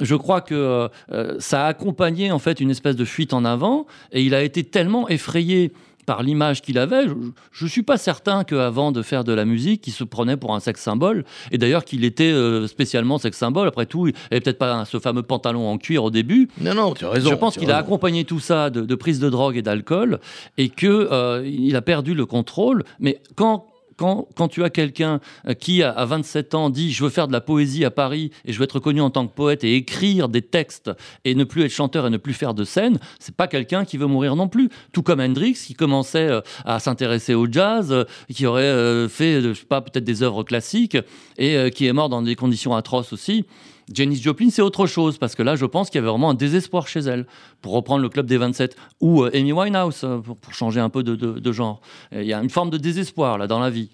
je 0.00 0.14
crois 0.14 0.40
que 0.40 0.88
euh, 1.12 1.38
ça 1.38 1.64
a 1.64 1.68
accompagné 1.68 2.30
en 2.30 2.38
fait 2.38 2.60
une 2.60 2.70
espèce 2.70 2.96
de 2.96 3.04
fuite 3.04 3.32
en 3.32 3.44
avant, 3.44 3.86
et 4.12 4.22
il 4.22 4.34
a 4.34 4.42
été 4.42 4.64
tellement 4.64 5.08
effrayé 5.08 5.72
par 6.06 6.22
l'image 6.22 6.62
qu'il 6.62 6.78
avait, 6.78 7.06
je 7.50 7.64
ne 7.64 7.68
suis 7.68 7.82
pas 7.82 7.98
certain 7.98 8.44
qu'avant 8.44 8.92
de 8.92 9.02
faire 9.02 9.24
de 9.24 9.32
la 9.32 9.44
musique, 9.44 9.86
il 9.86 9.90
se 9.90 10.04
prenait 10.04 10.36
pour 10.36 10.54
un 10.54 10.60
sexe 10.60 10.80
symbole. 10.80 11.24
Et 11.50 11.58
d'ailleurs 11.58 11.84
qu'il 11.84 12.04
était 12.04 12.30
euh, 12.30 12.66
spécialement 12.68 13.18
sexe 13.18 13.36
symbole. 13.36 13.68
Après 13.68 13.86
tout, 13.86 14.06
il 14.06 14.14
n'avait 14.30 14.40
peut-être 14.40 14.58
pas 14.58 14.84
ce 14.84 15.00
fameux 15.00 15.24
pantalon 15.24 15.68
en 15.68 15.76
cuir 15.76 16.04
au 16.04 16.10
début. 16.10 16.48
Non, 16.60 16.74
non, 16.74 16.94
tu 16.94 17.04
as 17.04 17.10
raison. 17.10 17.30
je 17.30 17.34
pense 17.34 17.58
qu'il 17.58 17.72
a 17.72 17.76
accompagné 17.76 18.24
tout 18.24 18.38
ça 18.40 18.70
de, 18.70 18.82
de 18.82 18.94
prise 18.94 19.18
de 19.18 19.28
drogue 19.28 19.56
et 19.56 19.62
d'alcool 19.62 20.20
et 20.56 20.68
que 20.68 20.86
euh, 20.86 21.44
il 21.44 21.74
a 21.74 21.82
perdu 21.82 22.14
le 22.14 22.24
contrôle. 22.24 22.84
Mais 23.00 23.20
quand 23.34 23.66
quand, 23.96 24.48
tu 24.50 24.62
as 24.62 24.70
quelqu'un 24.70 25.20
euh, 25.46 25.54
qui, 25.54 25.82
à- 25.82 25.90
à 25.90 26.04
27 26.04 26.54
ans, 26.54 26.70
dit 26.70 26.92
Je 26.92 27.02
veux 27.04 27.10
faire 27.10 27.28
de 27.28 27.32
la 27.32 27.40
poésie 27.40 27.84
à 27.84 27.90
Paris 27.90 28.30
et 28.44 28.52
je 28.52 28.58
veux 28.58 28.64
être 28.64 28.78
connu 28.78 29.00
en 29.00 29.10
tant 29.10 29.26
que 29.26 29.34
poète 29.34 29.64
et 29.64 29.74
écrire 29.76 30.28
des 30.28 30.42
textes 30.42 30.90
et 31.24 31.34
ne 31.34 31.44
plus 31.44 31.62
être 31.64 31.70
chanteur 31.70 32.06
et 32.06 32.10
ne 32.10 32.16
plus 32.16 32.34
faire 32.34 32.54
de 32.54 32.64
scène, 32.64 32.98
c'est 33.18 33.34
pas 33.34 33.46
quelqu'un 33.48 33.84
qui 33.84 33.96
veut 33.96 34.06
mourir 34.06 34.36
non 34.36 34.48
plus. 34.48 34.68
Tout 34.92 35.02
comme 35.02 35.20
Hendrix, 35.20 35.54
qui 35.54 35.74
commençait 35.74 36.28
euh, 36.28 36.40
à 36.64 36.78
s'intéresser 36.78 37.34
au 37.34 37.46
jazz, 37.50 37.90
euh, 37.90 38.04
qui 38.32 38.46
aurait 38.46 39.08
fait, 39.08 39.40
je 39.40 39.52
sais 39.54 39.64
pas, 39.64 39.80
peut-être 39.80 40.04
des 40.04 40.22
œuvres 40.22 40.42
classiques 40.42 40.96
et 41.38 41.70
qui 41.70 41.86
est 41.86 41.92
mort 41.92 42.08
dans 42.08 42.22
des 42.22 42.34
conditions 42.36 42.74
atroces 42.74 43.12
aussi. 43.12 43.44
Janis 43.92 44.16
Joplin, 44.20 44.50
c'est 44.50 44.62
autre 44.62 44.86
chose, 44.86 45.16
parce 45.18 45.34
que 45.34 45.42
là, 45.42 45.54
je 45.56 45.64
pense 45.64 45.90
qu'il 45.90 45.98
y 45.98 46.00
avait 46.00 46.08
vraiment 46.10 46.30
un 46.30 46.34
désespoir 46.34 46.88
chez 46.88 47.00
elle, 47.00 47.24
pour 47.62 47.72
reprendre 47.72 48.02
le 48.02 48.08
club 48.08 48.26
des 48.26 48.36
27, 48.36 48.76
ou 49.00 49.22
euh, 49.22 49.30
Amy 49.32 49.52
Winehouse, 49.52 50.00
euh, 50.04 50.18
pour, 50.18 50.36
pour 50.36 50.52
changer 50.54 50.80
un 50.80 50.88
peu 50.88 51.02
de, 51.04 51.14
de- 51.14 51.38
de 51.38 51.52
genre. 51.52 51.80
Il 52.12 52.24
y 52.24 52.32
a 52.32 52.42
une 52.42 52.50
forme 52.50 52.70
de 52.70 52.78
désespoir, 52.78 53.38
là, 53.38 53.46
dans 53.46 53.60
la 53.60 53.70
vie. 53.70 53.90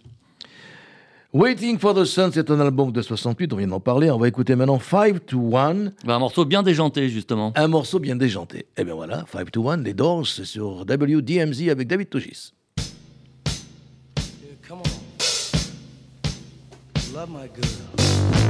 Waiting 1.34 1.78
for 1.78 1.94
the 1.94 2.04
Sun, 2.04 2.30
c'est 2.32 2.50
un 2.50 2.60
album 2.60 2.92
de 2.92 3.00
68, 3.00 3.52
on 3.54 3.56
vient 3.56 3.66
d'en 3.66 3.80
parler. 3.80 4.10
On 4.10 4.18
va 4.18 4.28
écouter 4.28 4.54
maintenant 4.54 4.78
5 4.78 5.24
to 5.26 5.56
1, 5.56 5.86
Un 6.06 6.18
morceau 6.18 6.44
bien 6.44 6.62
déjanté, 6.62 7.08
justement. 7.08 7.52
un 7.56 7.68
morceau 7.68 7.98
bien 7.98 8.16
déjanté. 8.16 8.66
Et 8.76 8.84
bien 8.84 8.94
voilà, 8.94 9.24
5 9.32 9.50
to 9.50 9.68
1, 9.70 9.78
les 9.78 9.94
Doors, 9.94 10.26
c'est 10.26 10.44
sur 10.44 10.80
WDMZ 10.86 11.68
avec 11.70 11.88
David 11.88 12.10
Togis. 12.10 12.52
Come 14.68 14.78
on. 14.80 14.90
Love 17.14 17.28
my 17.30 17.48
girl. 17.54 18.01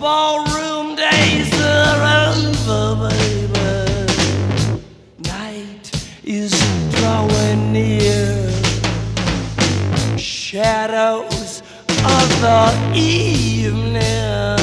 ballroom 0.00 0.96
days 0.96 1.52
are 1.60 2.32
over, 2.32 3.08
baby. 3.10 4.06
Night 5.28 5.92
is 6.24 6.52
drawing 6.96 7.72
near. 7.74 8.50
Shadows 10.16 11.62
of 12.16 12.28
the 12.40 12.92
evening 12.94 14.56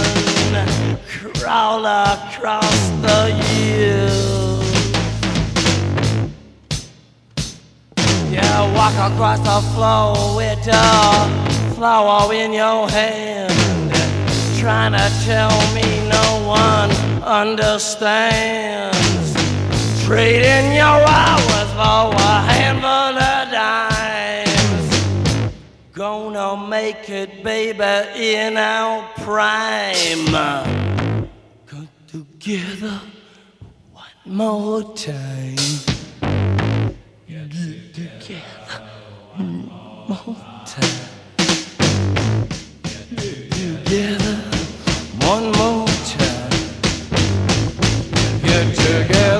crawl 1.08 1.86
across 1.86 2.90
the 3.06 3.22
years. 3.54 4.18
Yeah, 8.34 8.74
walk 8.74 8.98
across 9.12 9.40
the 9.52 9.62
floor 9.76 10.36
with 10.36 10.68
a 10.68 11.74
flower 11.76 12.34
in 12.34 12.54
your 12.54 12.90
hand. 12.90 13.47
Trying 14.60 14.94
to 14.94 15.10
tell 15.24 15.56
me 15.74 16.10
no 16.10 16.28
one 16.48 16.92
understands. 17.22 18.98
Trading 20.04 20.74
your 20.74 21.06
hours 21.08 21.70
for 21.78 22.16
a 22.16 22.42
handful 22.50 23.18
of 23.18 23.52
dimes. 23.52 24.90
Gonna 25.94 26.68
make 26.68 27.08
it, 27.10 27.44
baby, 27.44 28.34
in 28.36 28.58
our 28.58 29.08
prime. 29.18 30.26
Come 31.68 31.90
together 32.08 33.00
one 33.94 34.06
more 34.26 34.96
time. 34.96 35.56
Get 37.28 37.52
together 37.52 38.57
one 45.28 45.52
more 45.52 45.86
time. 46.06 46.52
Get 48.42 48.76
together. 48.76 49.37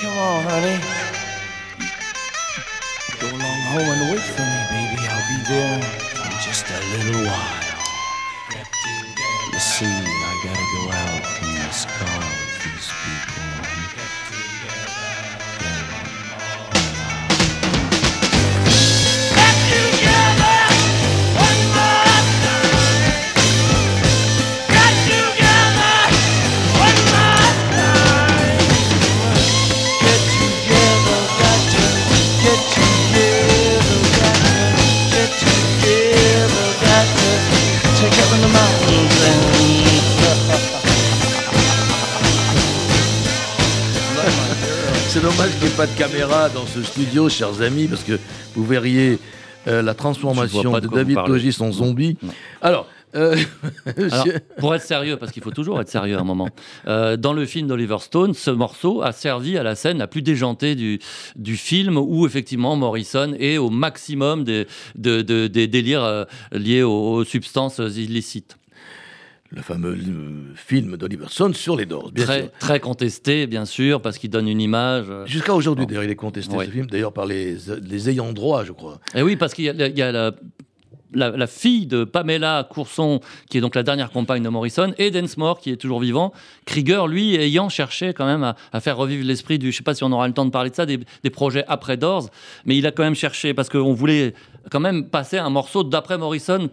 Come 0.00 0.16
on, 0.18 0.44
honey. 0.44 0.78
Go 3.20 3.26
along 3.28 3.60
home 3.72 3.88
and 3.92 4.12
wait 4.12 4.26
for 4.34 4.42
me, 4.42 4.60
baby. 4.70 5.02
I'll 5.08 5.26
be 5.28 5.38
there 5.48 5.78
in 6.24 6.32
just 6.40 6.66
a 6.70 6.78
little 6.96 7.22
while. 7.26 7.62
You 9.52 9.58
see, 9.58 9.86
I 9.86 10.32
gotta 10.44 10.66
go 10.74 10.82
out 10.90 11.22
in 11.42 11.54
this 11.66 11.84
car 11.84 12.18
with 12.18 12.64
these 12.64 12.88
people. 12.88 13.31
Pas 45.76 45.86
de 45.86 45.96
caméra 45.96 46.48
dans 46.50 46.66
ce 46.66 46.82
studio, 46.82 47.28
chers 47.28 47.62
amis, 47.62 47.86
parce 47.88 48.02
que 48.04 48.18
vous 48.54 48.64
verriez 48.64 49.18
euh, 49.66 49.80
la 49.82 49.94
transformation 49.94 50.72
de, 50.72 50.80
de 50.80 50.94
David. 50.94 51.16
Logis 51.28 51.56
en 51.60 51.72
zombie. 51.72 52.16
Alors, 52.60 52.86
euh, 53.14 53.36
Alors, 54.10 54.26
pour 54.58 54.74
être 54.74 54.82
sérieux, 54.82 55.16
parce 55.16 55.32
qu'il 55.32 55.42
faut 55.42 55.50
toujours 55.50 55.80
être 55.80 55.88
sérieux 55.88 56.16
à 56.16 56.20
un 56.20 56.24
moment, 56.24 56.48
euh, 56.88 57.16
dans 57.16 57.32
le 57.32 57.46
film 57.46 57.68
d'Oliver 57.68 57.98
Stone, 58.00 58.34
ce 58.34 58.50
morceau 58.50 59.02
a 59.02 59.12
servi 59.12 59.56
à 59.56 59.62
la 59.62 59.74
scène 59.74 59.98
la 59.98 60.06
plus 60.06 60.22
déjantée 60.22 60.74
du, 60.74 60.98
du 61.36 61.56
film, 61.56 61.96
où 61.96 62.26
effectivement 62.26 62.76
Morrison 62.76 63.34
est 63.38 63.58
au 63.58 63.70
maximum 63.70 64.44
des, 64.44 64.66
de- 64.96 65.22
de- 65.22 65.46
des 65.46 65.68
délires 65.68 66.04
euh, 66.04 66.24
liés 66.52 66.82
aux, 66.82 67.14
aux 67.14 67.24
substances 67.24 67.78
illicites. 67.78 68.56
Le 69.54 69.60
fameux 69.62 69.92
euh, 69.94 70.54
film 70.54 70.96
d'Oliver 70.96 71.26
Stone 71.28 71.52
sur 71.54 71.76
les 71.76 71.84
Doors, 71.86 72.10
bien 72.10 72.24
Très, 72.24 72.40
sûr. 72.42 72.50
très 72.58 72.80
contesté, 72.80 73.46
bien 73.46 73.64
sûr, 73.66 74.00
parce 74.00 74.16
qu'il 74.18 74.30
donne 74.30 74.48
une 74.48 74.60
image. 74.60 75.06
euh, 75.10 75.26
Jusqu'à 75.26 75.54
aujourd'hui, 75.54 75.84
Bon. 75.84 75.88
d'ailleurs, 75.90 76.04
il 76.04 76.10
est 76.10 76.16
contesté 76.16 76.56
Oui. 76.56 76.64
ce 76.66 76.70
film, 76.70 76.86
d'ailleurs 76.86 77.12
par 77.12 77.26
les, 77.26 77.56
les 77.82 78.10
ayants 78.10 78.32
droit, 78.32 78.64
je 78.64 78.72
crois. 78.72 78.98
Et 79.14 79.22
oui, 79.22 79.36
parce 79.36 79.52
qu'il 79.52 79.64
y 79.66 79.68
a, 79.70 79.86
il 79.88 79.98
y 79.98 80.02
a 80.02 80.10
la, 80.10 80.32
la- 81.14 81.36
la 81.36 81.46
fille 81.46 81.84
de 81.86 82.04
Pamela 82.04 82.66
Courson, 82.70 83.20
qui 83.50 83.58
est 83.58 83.60
donc 83.60 83.74
la 83.74 83.82
dernière 83.82 84.10
compagne 84.10 84.42
de 84.42 84.48
Morrison, 84.48 84.94
et 84.96 85.10
Densmore, 85.10 85.60
qui 85.60 85.70
est 85.70 85.76
toujours 85.76 86.00
vivant. 86.00 86.32
Krieger, 86.64 87.06
lui, 87.06 87.34
ayant 87.34 87.68
cherché 87.68 88.14
quand 88.14 88.24
même 88.24 88.44
à, 88.44 88.56
à 88.72 88.80
faire 88.80 88.96
revivre 88.96 89.26
l'esprit 89.26 89.58
du. 89.58 89.70
Je 89.70 89.76
sais 89.76 89.82
pas 89.82 89.94
si 89.94 90.02
on 90.04 90.12
aura 90.12 90.26
le 90.26 90.32
temps 90.32 90.46
de 90.46 90.50
parler 90.50 90.70
de 90.70 90.74
ça, 90.74 90.86
des, 90.86 90.98
des 91.22 91.30
projets 91.30 91.64
après 91.68 91.98
Doors, 91.98 92.30
mais 92.64 92.78
il 92.78 92.86
a 92.86 92.90
quand 92.90 93.02
même 93.02 93.14
cherché, 93.14 93.52
parce 93.52 93.68
qu'on 93.68 93.92
voulait 93.92 94.32
quand 94.70 94.80
même 94.80 95.04
passer 95.04 95.36
un 95.36 95.50
morceau 95.50 95.84
d'après 95.84 96.16
Morrison. 96.16 96.70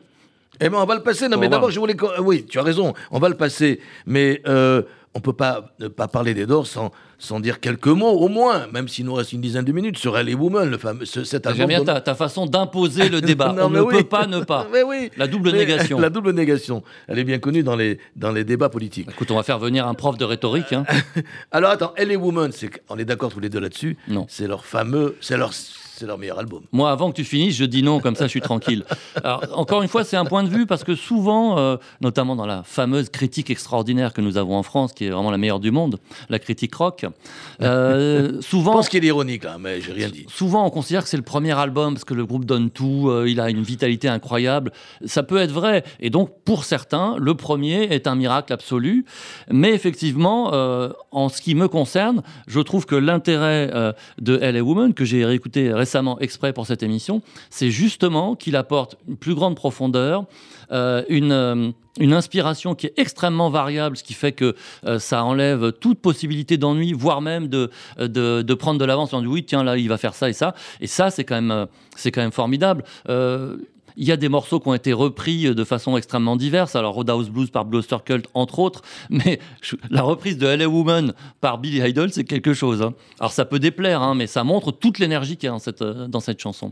Eh 0.62 0.70
ben, 0.70 0.78
on 0.78 0.86
va 0.86 0.96
le 0.96 1.04
passer. 1.04 1.28
Non, 1.30 1.38
mais 1.38 1.50
d'abord, 1.50 1.72
je 1.72 1.80
voulais. 1.80 1.96
Oui, 2.20 2.46
tu 2.48 2.60
as 2.60 2.64
raison. 2.64 2.94
On 3.12 3.20
va 3.20 3.30
le 3.30 3.36
passer. 3.36 3.80
Mais 4.06 4.42
euh, 4.48 4.82
on 5.14 5.20
peut 5.22 5.34
pas 5.34 5.72
ne 5.80 5.88
pas 5.88 6.08
parler 6.08 6.34
des 6.34 6.46
Doors 6.46 6.68
sans, 6.68 6.92
sans 7.18 7.40
dire 7.40 7.60
quelques 7.60 7.88
mots, 7.88 8.12
au 8.12 8.28
moins, 8.28 8.68
même 8.72 8.88
s'il 8.88 9.06
nous 9.06 9.14
reste 9.14 9.34
une 9.34 9.42
dizaine 9.42 9.66
de 9.66 9.72
minutes, 9.72 9.98
sur 9.98 10.18
Elle 10.18 10.30
et 10.30 10.36
Woman, 10.36 10.70
le 10.70 10.78
fameux, 10.78 11.06
ce- 11.06 11.24
cet 11.24 11.48
album. 11.48 11.58
J'aime 11.58 11.68
bien 11.68 11.80
dont- 11.80 11.86
ta, 11.86 12.02
ta 12.02 12.14
façon 12.16 12.46
d'imposer 12.46 13.10
le 13.10 13.20
débat. 13.30 13.52
Non, 13.54 13.66
on 13.66 13.70
ne 13.70 13.80
oui. 13.82 13.98
peut 13.98 14.04
pas 14.04 14.28
ne 14.28 14.42
pas. 14.42 14.68
Mais 14.74 14.84
oui. 14.84 15.10
La 15.18 15.28
double 15.28 15.52
Mais- 15.52 15.60
négation. 15.60 16.00
La 16.02 16.10
double 16.10 16.32
négation. 16.32 16.84
Elle 17.08 17.20
est 17.20 17.24
bien 17.24 17.40
connue 17.40 17.64
dans 17.64 17.76
les, 17.76 17.98
dans 18.16 18.32
les 18.32 18.44
débats 18.44 18.70
politiques. 18.70 19.08
Écoute, 19.10 19.32
on 19.32 19.36
va 19.36 19.44
faire 19.44 19.60
venir 19.60 19.88
un 19.88 19.94
prof 19.96 20.18
de 20.18 20.26
rhétorique. 20.26 20.74
hein. 20.74 20.86
Alors 21.52 21.72
attends, 21.72 21.94
Elle 21.96 22.12
et 22.12 22.16
Woman, 22.18 22.52
c'est, 22.52 22.70
on 22.90 22.98
est 23.00 23.06
d'accord 23.06 23.32
tous 23.32 23.40
les 23.40 23.50
deux 23.50 23.60
là-dessus. 23.60 23.98
Non. 24.08 24.26
C'est 24.30 24.48
leur 24.48 24.64
fameux, 24.66 25.16
c'est 25.22 25.38
leur, 25.38 25.52
c'est 26.00 26.06
leur 26.06 26.18
meilleur 26.18 26.40
album. 26.40 26.62
Moi, 26.72 26.90
avant 26.90 27.12
que 27.12 27.16
tu 27.18 27.26
finisses, 27.26 27.56
je 27.58 27.66
dis 27.66 27.84
non, 27.84 28.00
comme 28.00 28.16
ça 28.16 28.24
je 28.24 28.30
suis 28.30 28.40
tranquille. 28.42 28.86
Alors, 29.22 29.44
encore 29.54 29.82
une 29.82 29.90
fois, 29.90 30.06
c'est 30.06 30.16
un 30.16 30.24
point 30.24 30.44
de 30.44 30.50
vue 30.50 30.66
parce 30.66 30.86
que 30.86 30.96
souvent, 30.96 31.60
euh, 31.60 31.76
notamment 32.00 32.38
dans 32.38 32.46
la 32.46 32.64
fameuse 32.64 33.10
critique 33.10 33.50
extraordinaire 33.50 34.14
que 34.14 34.22
nous 34.22 34.38
avons 34.38 34.56
en 34.56 34.64
France, 34.64 34.94
qui 34.94 35.06
est 35.06 35.10
vraiment 35.10 35.30
la 35.30 35.38
meilleure 35.38 35.60
du 35.60 35.72
monde, 35.72 36.00
la 36.30 36.40
critique 36.40 36.74
rock, 36.74 37.06
euh, 37.62 38.32
Je 38.38 38.42
souvent. 38.42 38.72
pense 38.72 38.88
qu'il 38.88 39.04
est 39.04 39.08
ironique 39.08 39.44
là, 39.44 39.58
mais 39.60 39.82
j'ai 39.82 39.92
rien 39.92 40.08
dit. 40.08 40.26
Souvent, 40.30 40.66
on 40.66 40.70
considère 40.70 41.04
que 41.04 41.10
c'est 41.10 41.18
le 41.18 41.24
premier 41.24 41.52
album 41.52 41.96
parce 41.96 42.06
que 42.06 42.14
le 42.14 42.26
groupe 42.26 42.46
donne 42.46 42.70
tout, 42.70 43.10
euh, 43.10 43.30
il 43.30 43.42
a 43.42 43.50
une 43.50 43.62
vitalité 43.62 44.08
incroyable. 44.08 44.72
Ça 45.06 45.24
peut 45.24 45.38
être 45.38 45.52
vrai. 45.52 45.84
Et 46.00 46.10
donc, 46.10 46.32
pour 46.46 46.64
certains, 46.64 47.16
le 47.18 47.34
premier 47.36 47.94
est 47.94 48.08
un 48.08 48.16
miracle 48.16 48.54
absolu. 48.54 49.06
Mais 49.52 49.74
effectivement, 49.74 50.52
en 51.12 51.30
ce 51.30 51.42
qui 51.42 51.56
me 51.56 51.68
concerne, 51.68 52.22
je 52.48 52.62
trouve 52.62 52.86
que 52.86 52.96
l'intérêt 52.96 53.94
de 54.20 54.38
LA 54.38 54.62
Woman, 54.62 54.94
que 54.94 55.04
j'ai 55.04 55.26
réécouté 55.26 55.74
récemment 55.74 55.89
exprès 56.20 56.54
pour 56.54 56.66
cette 56.66 56.84
émission, 56.84 57.22
c'est 57.50 57.72
justement 57.72 58.36
qu'il 58.36 58.56
apporte 58.56 58.98
une 59.08 59.18
plus 59.18 59.36
grande 59.36 59.56
profondeur, 59.56 60.26
euh, 60.72 61.04
une. 61.10 61.32
euh, 61.32 61.72
une 62.00 62.14
inspiration 62.14 62.76
qui 62.76 62.88
est 62.88 62.94
extrêmement 62.96 63.50
variable, 63.50 63.98
ce 63.98 64.04
qui 64.06 64.14
fait 64.14 64.32
que 64.32 64.56
euh, 64.86 65.00
ça 65.00 65.26
enlève 65.26 65.74
toute 65.82 66.00
possibilité 66.00 66.56
d'ennui, 66.56 66.94
voire 66.94 67.20
même 67.20 67.50
de, 67.50 67.70
de, 67.98 68.54
prendre 68.54 68.80
de 68.80 68.86
l'avance 68.86 69.14
en 69.14 69.20
disant 69.20 69.34
oui, 69.34 69.44
tiens, 69.44 69.66
là, 69.66 69.76
il 69.76 69.90
va 69.90 69.98
faire 69.98 70.14
ça 70.16 70.30
et 70.30 70.34
ça. 70.34 70.56
Et 70.80 70.88
ça, 70.88 71.10
c'est 71.10 71.26
quand 71.26 71.36
même, 71.36 71.68
c'est 71.98 72.12
quand 72.12 72.22
même 72.22 72.32
formidable. 72.32 72.86
Il 74.00 74.08
y 74.08 74.12
a 74.12 74.18
des 74.18 74.30
morceaux 74.30 74.60
qui 74.60 74.68
ont 74.70 74.74
été 74.74 74.94
repris 74.94 75.54
de 75.54 75.64
façon 75.64 75.96
extrêmement 75.98 76.36
diverse. 76.36 76.76
Alors, 76.76 76.96
Roadhouse 76.96 77.30
Blues 77.30 77.50
par 77.52 77.66
Bluster 77.66 77.98
Cult, 78.04 78.26
entre 78.34 78.60
autres. 78.60 78.82
Mais 79.12 79.40
la 79.92 80.02
reprise 80.02 80.38
de 80.38 80.48
LA 80.48 80.68
Woman 80.68 81.14
par 81.42 81.58
Billy 81.60 81.88
Idol, 81.88 82.10
c'est 82.12 82.24
quelque 82.24 82.54
chose. 82.54 82.82
hein. 82.82 82.94
Alors, 83.20 83.32
ça 83.34 83.46
peut 83.46 83.60
déplaire, 83.60 84.02
hein, 84.02 84.16
mais 84.16 84.26
ça 84.28 84.44
montre 84.44 84.72
toute 84.72 84.98
l'énergie 85.00 85.36
qu'il 85.38 85.46
y 85.46 85.50
a 85.50 85.52
dans 85.52 85.60
cette, 85.60 85.82
euh, 85.84 86.08
dans 86.08 86.20
cette 86.22 86.40
chanson. 86.42 86.72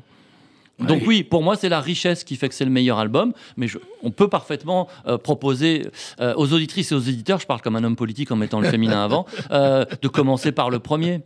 Donc 0.79 1.01
oui, 1.07 1.23
pour 1.23 1.41
moi, 1.41 1.55
c'est 1.55 1.69
la 1.69 1.81
richesse 1.81 2.23
qui 2.23 2.35
fait 2.35 2.47
que 2.49 2.53
c'est 2.53 2.63
le 2.63 2.69
meilleur 2.69 2.99
album, 2.99 3.33
mais 3.57 3.67
je- 3.67 3.79
on 4.03 4.11
peut 4.11 4.27
parfaitement 4.27 4.87
euh, 5.07 5.17
proposer 5.17 5.87
euh, 6.19 6.35
aux 6.37 6.53
auditrices 6.53 6.91
et 6.91 6.95
aux 6.95 6.99
éditeurs, 6.99 7.39
je 7.39 7.47
parle 7.47 7.61
comme 7.61 7.75
un 7.75 7.83
homme 7.83 7.95
politique 7.95 8.31
en 8.31 8.35
mettant 8.35 8.59
le 8.61 8.69
féminin 8.69 9.03
avant, 9.03 9.25
euh, 9.51 9.85
de 10.03 10.07
commencer 10.07 10.51
par 10.51 10.69
le 10.69 10.77
premier. 10.77 11.21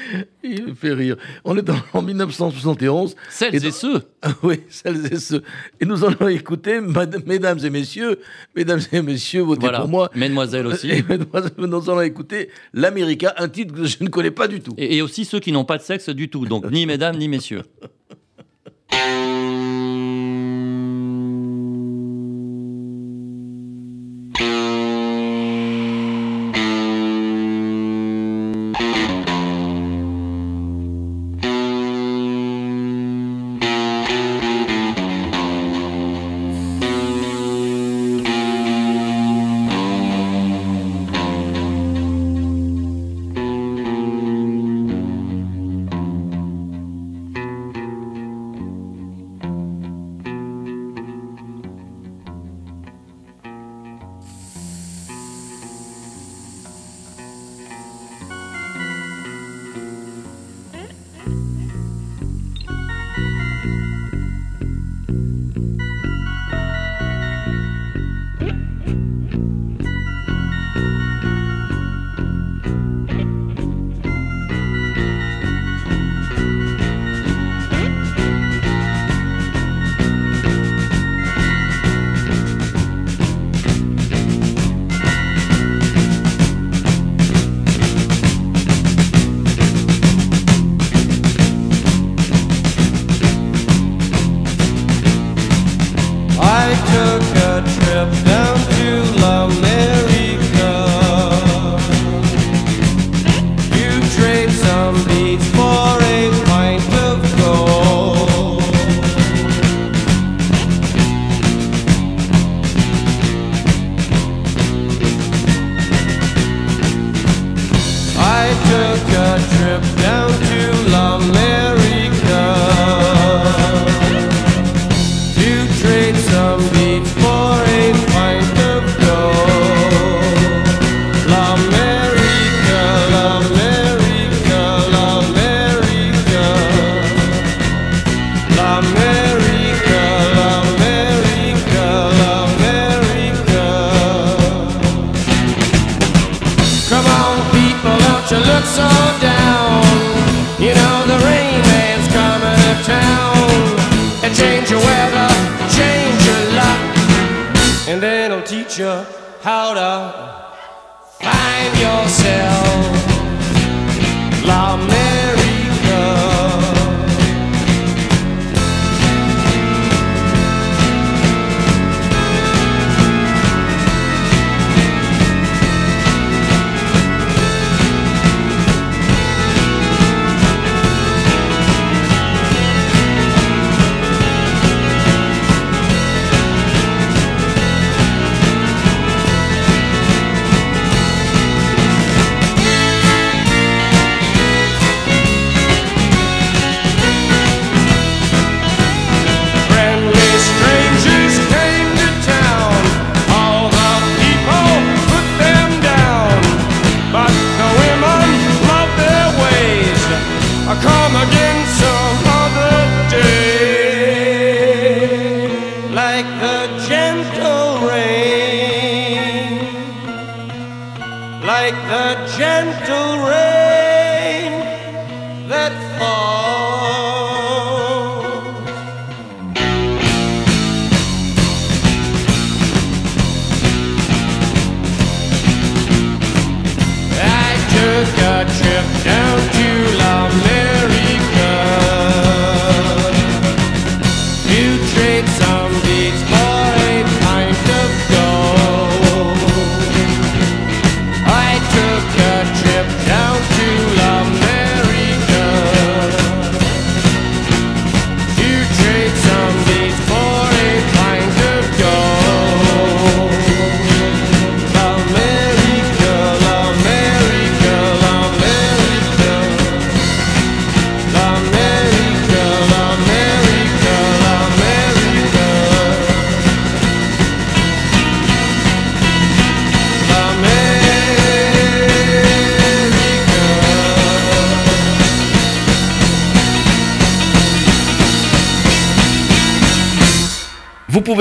Il 0.44 0.66
me 0.68 0.74
fait 0.74 0.92
rire. 0.92 1.16
On 1.44 1.56
est 1.56 1.68
en, 1.70 1.76
en 1.92 2.02
1971. 2.02 3.14
Celles 3.30 3.54
Et 3.54 3.58
et, 3.58 3.60
dans- 3.60 3.70
ceux. 3.72 4.02
Ah 4.22 4.32
oui, 4.42 4.60
celles 4.68 5.12
et 5.12 5.16
ceux. 5.18 5.42
Et 5.80 5.84
nous 5.84 6.04
allons 6.04 6.28
écouter, 6.28 6.80
mesdames 7.26 7.58
et 7.64 7.70
messieurs, 7.70 8.18
mesdames 8.56 8.80
et 8.92 9.02
messieurs, 9.02 9.42
votez 9.42 9.60
Voilà, 9.60 9.80
pour 9.80 9.88
moi. 9.88 10.10
mesdemoiselles 10.14 10.66
aussi. 10.66 10.90
Et 10.92 11.02
mesdemoiselles, 11.02 11.52
nous 11.58 11.90
allons 11.90 12.00
écouter 12.02 12.48
l'América, 12.74 13.34
un 13.38 13.48
titre 13.48 13.74
que 13.74 13.84
je 13.84 13.96
ne 14.00 14.08
connais 14.08 14.30
pas 14.30 14.48
du 14.48 14.60
tout. 14.60 14.74
Et, 14.78 14.96
et 14.96 15.02
aussi 15.02 15.24
ceux 15.24 15.40
qui 15.40 15.52
n'ont 15.52 15.64
pas 15.64 15.78
de 15.78 15.82
sexe 15.82 16.08
du 16.10 16.28
tout, 16.28 16.46
donc 16.46 16.70
ni 16.70 16.86
mesdames 16.86 17.16
ni 17.16 17.28
messieurs. 17.28 17.62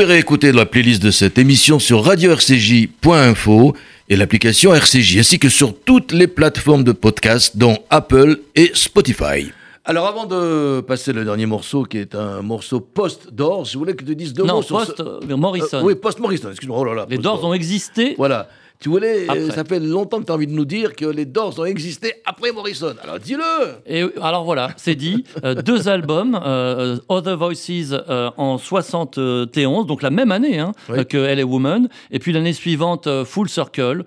Pouvez 0.01 0.13
réécouter 0.15 0.51
la 0.51 0.65
playlist 0.65 1.03
de 1.03 1.11
cette 1.11 1.37
émission 1.37 1.77
sur 1.77 2.03
radio-rcj.info 2.03 3.75
et 4.09 4.15
l'application 4.15 4.73
RCJ, 4.73 5.19
ainsi 5.19 5.37
que 5.37 5.47
sur 5.47 5.75
toutes 5.77 6.11
les 6.11 6.25
plateformes 6.25 6.83
de 6.83 6.91
podcast, 6.91 7.55
dont 7.55 7.77
Apple 7.91 8.39
et 8.55 8.71
Spotify. 8.73 9.51
Alors 9.85 10.07
avant 10.07 10.25
de 10.25 10.81
passer 10.81 11.13
le 11.13 11.23
dernier 11.23 11.45
morceau, 11.45 11.83
qui 11.83 11.99
est 11.99 12.15
un 12.15 12.41
morceau 12.41 12.79
post-Doors, 12.79 13.65
je 13.65 13.77
voulais 13.77 13.93
que 13.93 14.03
tu 14.03 14.15
dises 14.15 14.33
deux 14.33 14.43
Non, 14.43 14.55
mots 14.55 14.61
sur 14.63 14.77
post 14.79 14.93
ce- 14.97 15.03
euh, 15.31 15.37
Morrison. 15.37 15.77
Euh, 15.77 15.83
oui, 15.83 15.93
post-Morrison, 15.95 16.49
excuse-moi. 16.49 16.77
Oh 16.79 16.83
là 16.83 16.93
là, 16.95 17.05
Les 17.07 17.19
Doors 17.19 17.43
ont 17.45 17.53
existé. 17.53 18.15
Voilà. 18.17 18.49
Tu 18.81 18.89
voulais, 18.89 19.25
euh, 19.29 19.31
Après. 19.47 19.51
ça 19.51 19.63
fait 19.63 19.79
longtemps 19.79 20.19
que 20.19 20.25
tu 20.25 20.31
as 20.31 20.35
envie 20.35 20.47
de 20.47 20.53
nous 20.53 20.65
dire 20.65 20.95
que 20.95 21.05
les 21.05 21.25
Doors 21.25 21.59
ont 21.59 21.65
existé 21.65 22.13
après 22.25 22.51
Morrison. 22.51 22.95
Alors 23.03 23.19
dis-le 23.19 23.43
Et 23.85 24.03
alors 24.21 24.43
voilà, 24.43 24.71
c'est 24.75 24.95
dit. 24.95 25.23
Euh, 25.45 25.53
deux 25.53 25.87
albums, 25.87 26.39
euh, 26.43 26.97
Other 27.07 27.37
Voices 27.37 27.69
euh, 28.09 28.31
en 28.37 28.57
71, 28.57 29.85
donc 29.85 30.01
la 30.01 30.09
même 30.09 30.31
année 30.31 30.57
hein, 30.57 30.71
Oui. 30.89 31.05
que 31.05 31.17
LA 31.17 31.45
Woman, 31.45 31.89
et 32.09 32.17
puis 32.17 32.33
l'année 32.33 32.53
suivante 32.53 33.07
Full 33.23 33.49
Circle. 33.49 34.03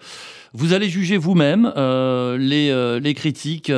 Vous 0.52 0.72
allez 0.72 0.88
juger 0.88 1.16
vous-même. 1.16 1.72
les, 2.38 2.98
les 3.00 3.14
critiques 3.14 3.72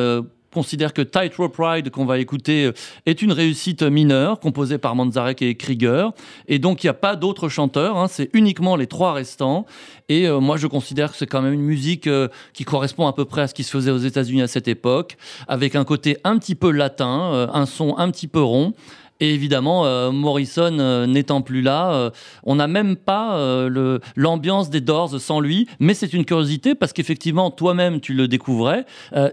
euh, 0.57 0.67
considèrent 0.67 0.95
que 0.95 1.03
Tightrope 1.03 1.57
Ride, 1.59 1.91
qu'on 1.91 2.07
va 2.07 2.19
écouter, 2.19 2.65
euh, 2.65 2.73
est 3.05 3.23
une 3.23 3.33
réussite 3.33 3.83
mineure, 3.83 4.41
composée 4.41 4.79
par 4.79 4.95
Manzarek 4.95 5.43
et 5.43 5.55
Krieger. 5.55 6.11
Et 6.49 6.59
donc, 6.59 6.83
il 6.83 6.87
n'y 6.87 6.91
a 6.91 6.95
pas 6.95 7.15
d'autres 7.15 7.49
chanteurs, 7.49 7.97
hein, 7.97 8.09
c'est 8.09 8.31
uniquement 8.33 8.77
les 8.77 8.87
trois 8.87 9.13
restants. 9.13 9.67
Et 10.09 10.27
euh, 10.27 10.41
moi, 10.41 10.57
je 10.57 10.67
considère 10.67 11.13
que 11.13 11.19
c'est 11.19 11.27
quand 11.27 11.43
même 11.43 11.53
une 11.53 11.63
musique 11.63 12.07
euh, 12.07 12.29
qui 12.53 12.65
correspond 12.65 13.07
à 13.07 13.13
peu 13.13 13.25
près 13.25 13.43
à 13.43 13.49
ce 13.49 13.55
qui 13.55 13.65
se 13.65 13.71
faisait 13.71 13.91
aux 13.91 13.99
États-Unis 13.99 14.43
à 14.43 14.49
cette 14.49 14.69
époque, 14.69 15.17
avec 15.47 15.77
un 15.77 15.85
côté 15.85 16.17
un 16.25 16.39
petit 16.39 16.55
peu 16.55 16.71
latin, 16.71 17.49
un 17.53 17.67
son 17.67 17.97
un 17.99 18.11
petit 18.11 18.29
peu 18.29 18.41
rond. 18.41 18.73
Et 19.21 19.33
évidemment, 19.33 19.87
euh, 19.87 20.11
Morrison 20.11 20.79
euh, 20.79 21.07
n'étant 21.07 21.41
plus 21.41 21.63
là, 21.63 21.93
euh, 21.93 22.11
on 22.45 22.57
n'a 22.57 22.67
même 22.67 22.97
pas 22.97 23.17
l'ambiance 24.17 24.71
des 24.71 24.81
Doors 24.81 25.21
sans 25.21 25.41
lui. 25.41 25.69
Mais 25.81 25.95
c'est 25.95 26.13
une 26.13 26.25
curiosité 26.25 26.75
parce 26.75 26.93
qu'effectivement, 26.93 27.51
toi-même, 27.51 28.01
tu 28.01 28.13
le 28.13 28.29
découvrais. 28.29 28.85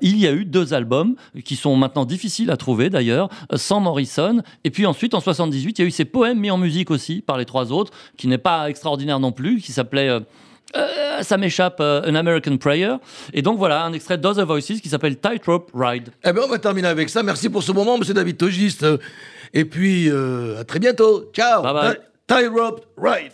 il 0.02 0.18
y 0.18 0.28
a 0.28 0.32
eu 0.32 0.46
deux 0.46 0.74
albums 0.74 1.16
qui 1.44 1.56
sont 1.56 1.76
maintenant 1.76 2.06
difficiles 2.06 2.52
à 2.52 2.58
trouver 2.58 2.90
d'ailleurs, 2.90 3.30
sans 3.56 3.80
Morrison. 3.80 4.42
Et 4.64 4.70
puis 4.70 4.86
ensuite, 4.86 5.14
en 5.14 5.20
78, 5.20 5.80
il 5.80 5.82
y 5.82 5.86
a 5.86 5.88
eu 5.88 5.92
ces 5.92 6.06
poèmes 6.06 6.40
mis 6.40 6.52
en 6.52 6.58
musique 6.58 6.92
aussi 6.92 7.22
par 7.22 7.38
les 7.38 7.46
trois 7.46 7.72
autres, 7.72 7.92
qui 8.18 8.28
n'est 8.28 8.38
pas 8.38 8.70
extraordinaire 8.70 9.20
non 9.20 9.32
plus, 9.32 9.60
qui 9.60 9.72
s'appelait. 9.72 10.20
ça 11.22 11.38
m'échappe, 11.38 11.80
An 11.80 12.16
American 12.16 12.58
Prayer. 12.58 12.96
Et 13.34 13.42
donc 13.42 13.58
voilà, 13.58 13.84
un 13.84 13.94
extrait 13.94 14.18
d'Other 14.18 14.46
Voices 14.46 14.82
qui 14.82 14.90
s'appelle 14.90 15.18
Tightrope 15.18 15.72
Ride. 15.74 16.10
Eh 16.24 16.32
bien, 16.32 16.44
on 16.46 16.50
va 16.50 16.60
terminer 16.60 16.88
avec 16.88 17.10
ça. 17.10 17.24
Merci 17.24 17.50
pour 17.50 17.64
ce 17.64 17.72
moment, 17.72 17.98
monsieur 17.98 18.14
David 18.14 18.38
Togiste. 18.38 18.86
Et 19.54 19.66
puis, 19.66 20.10
euh, 20.10 20.60
à 20.60 20.64
très 20.64 20.80
bientôt. 20.80 21.32
Ciao. 21.34 21.62
Bye 21.62 21.74
bye. 21.74 21.98
Tie 22.28 22.48
rope 22.48 22.86
ride. 22.98 23.34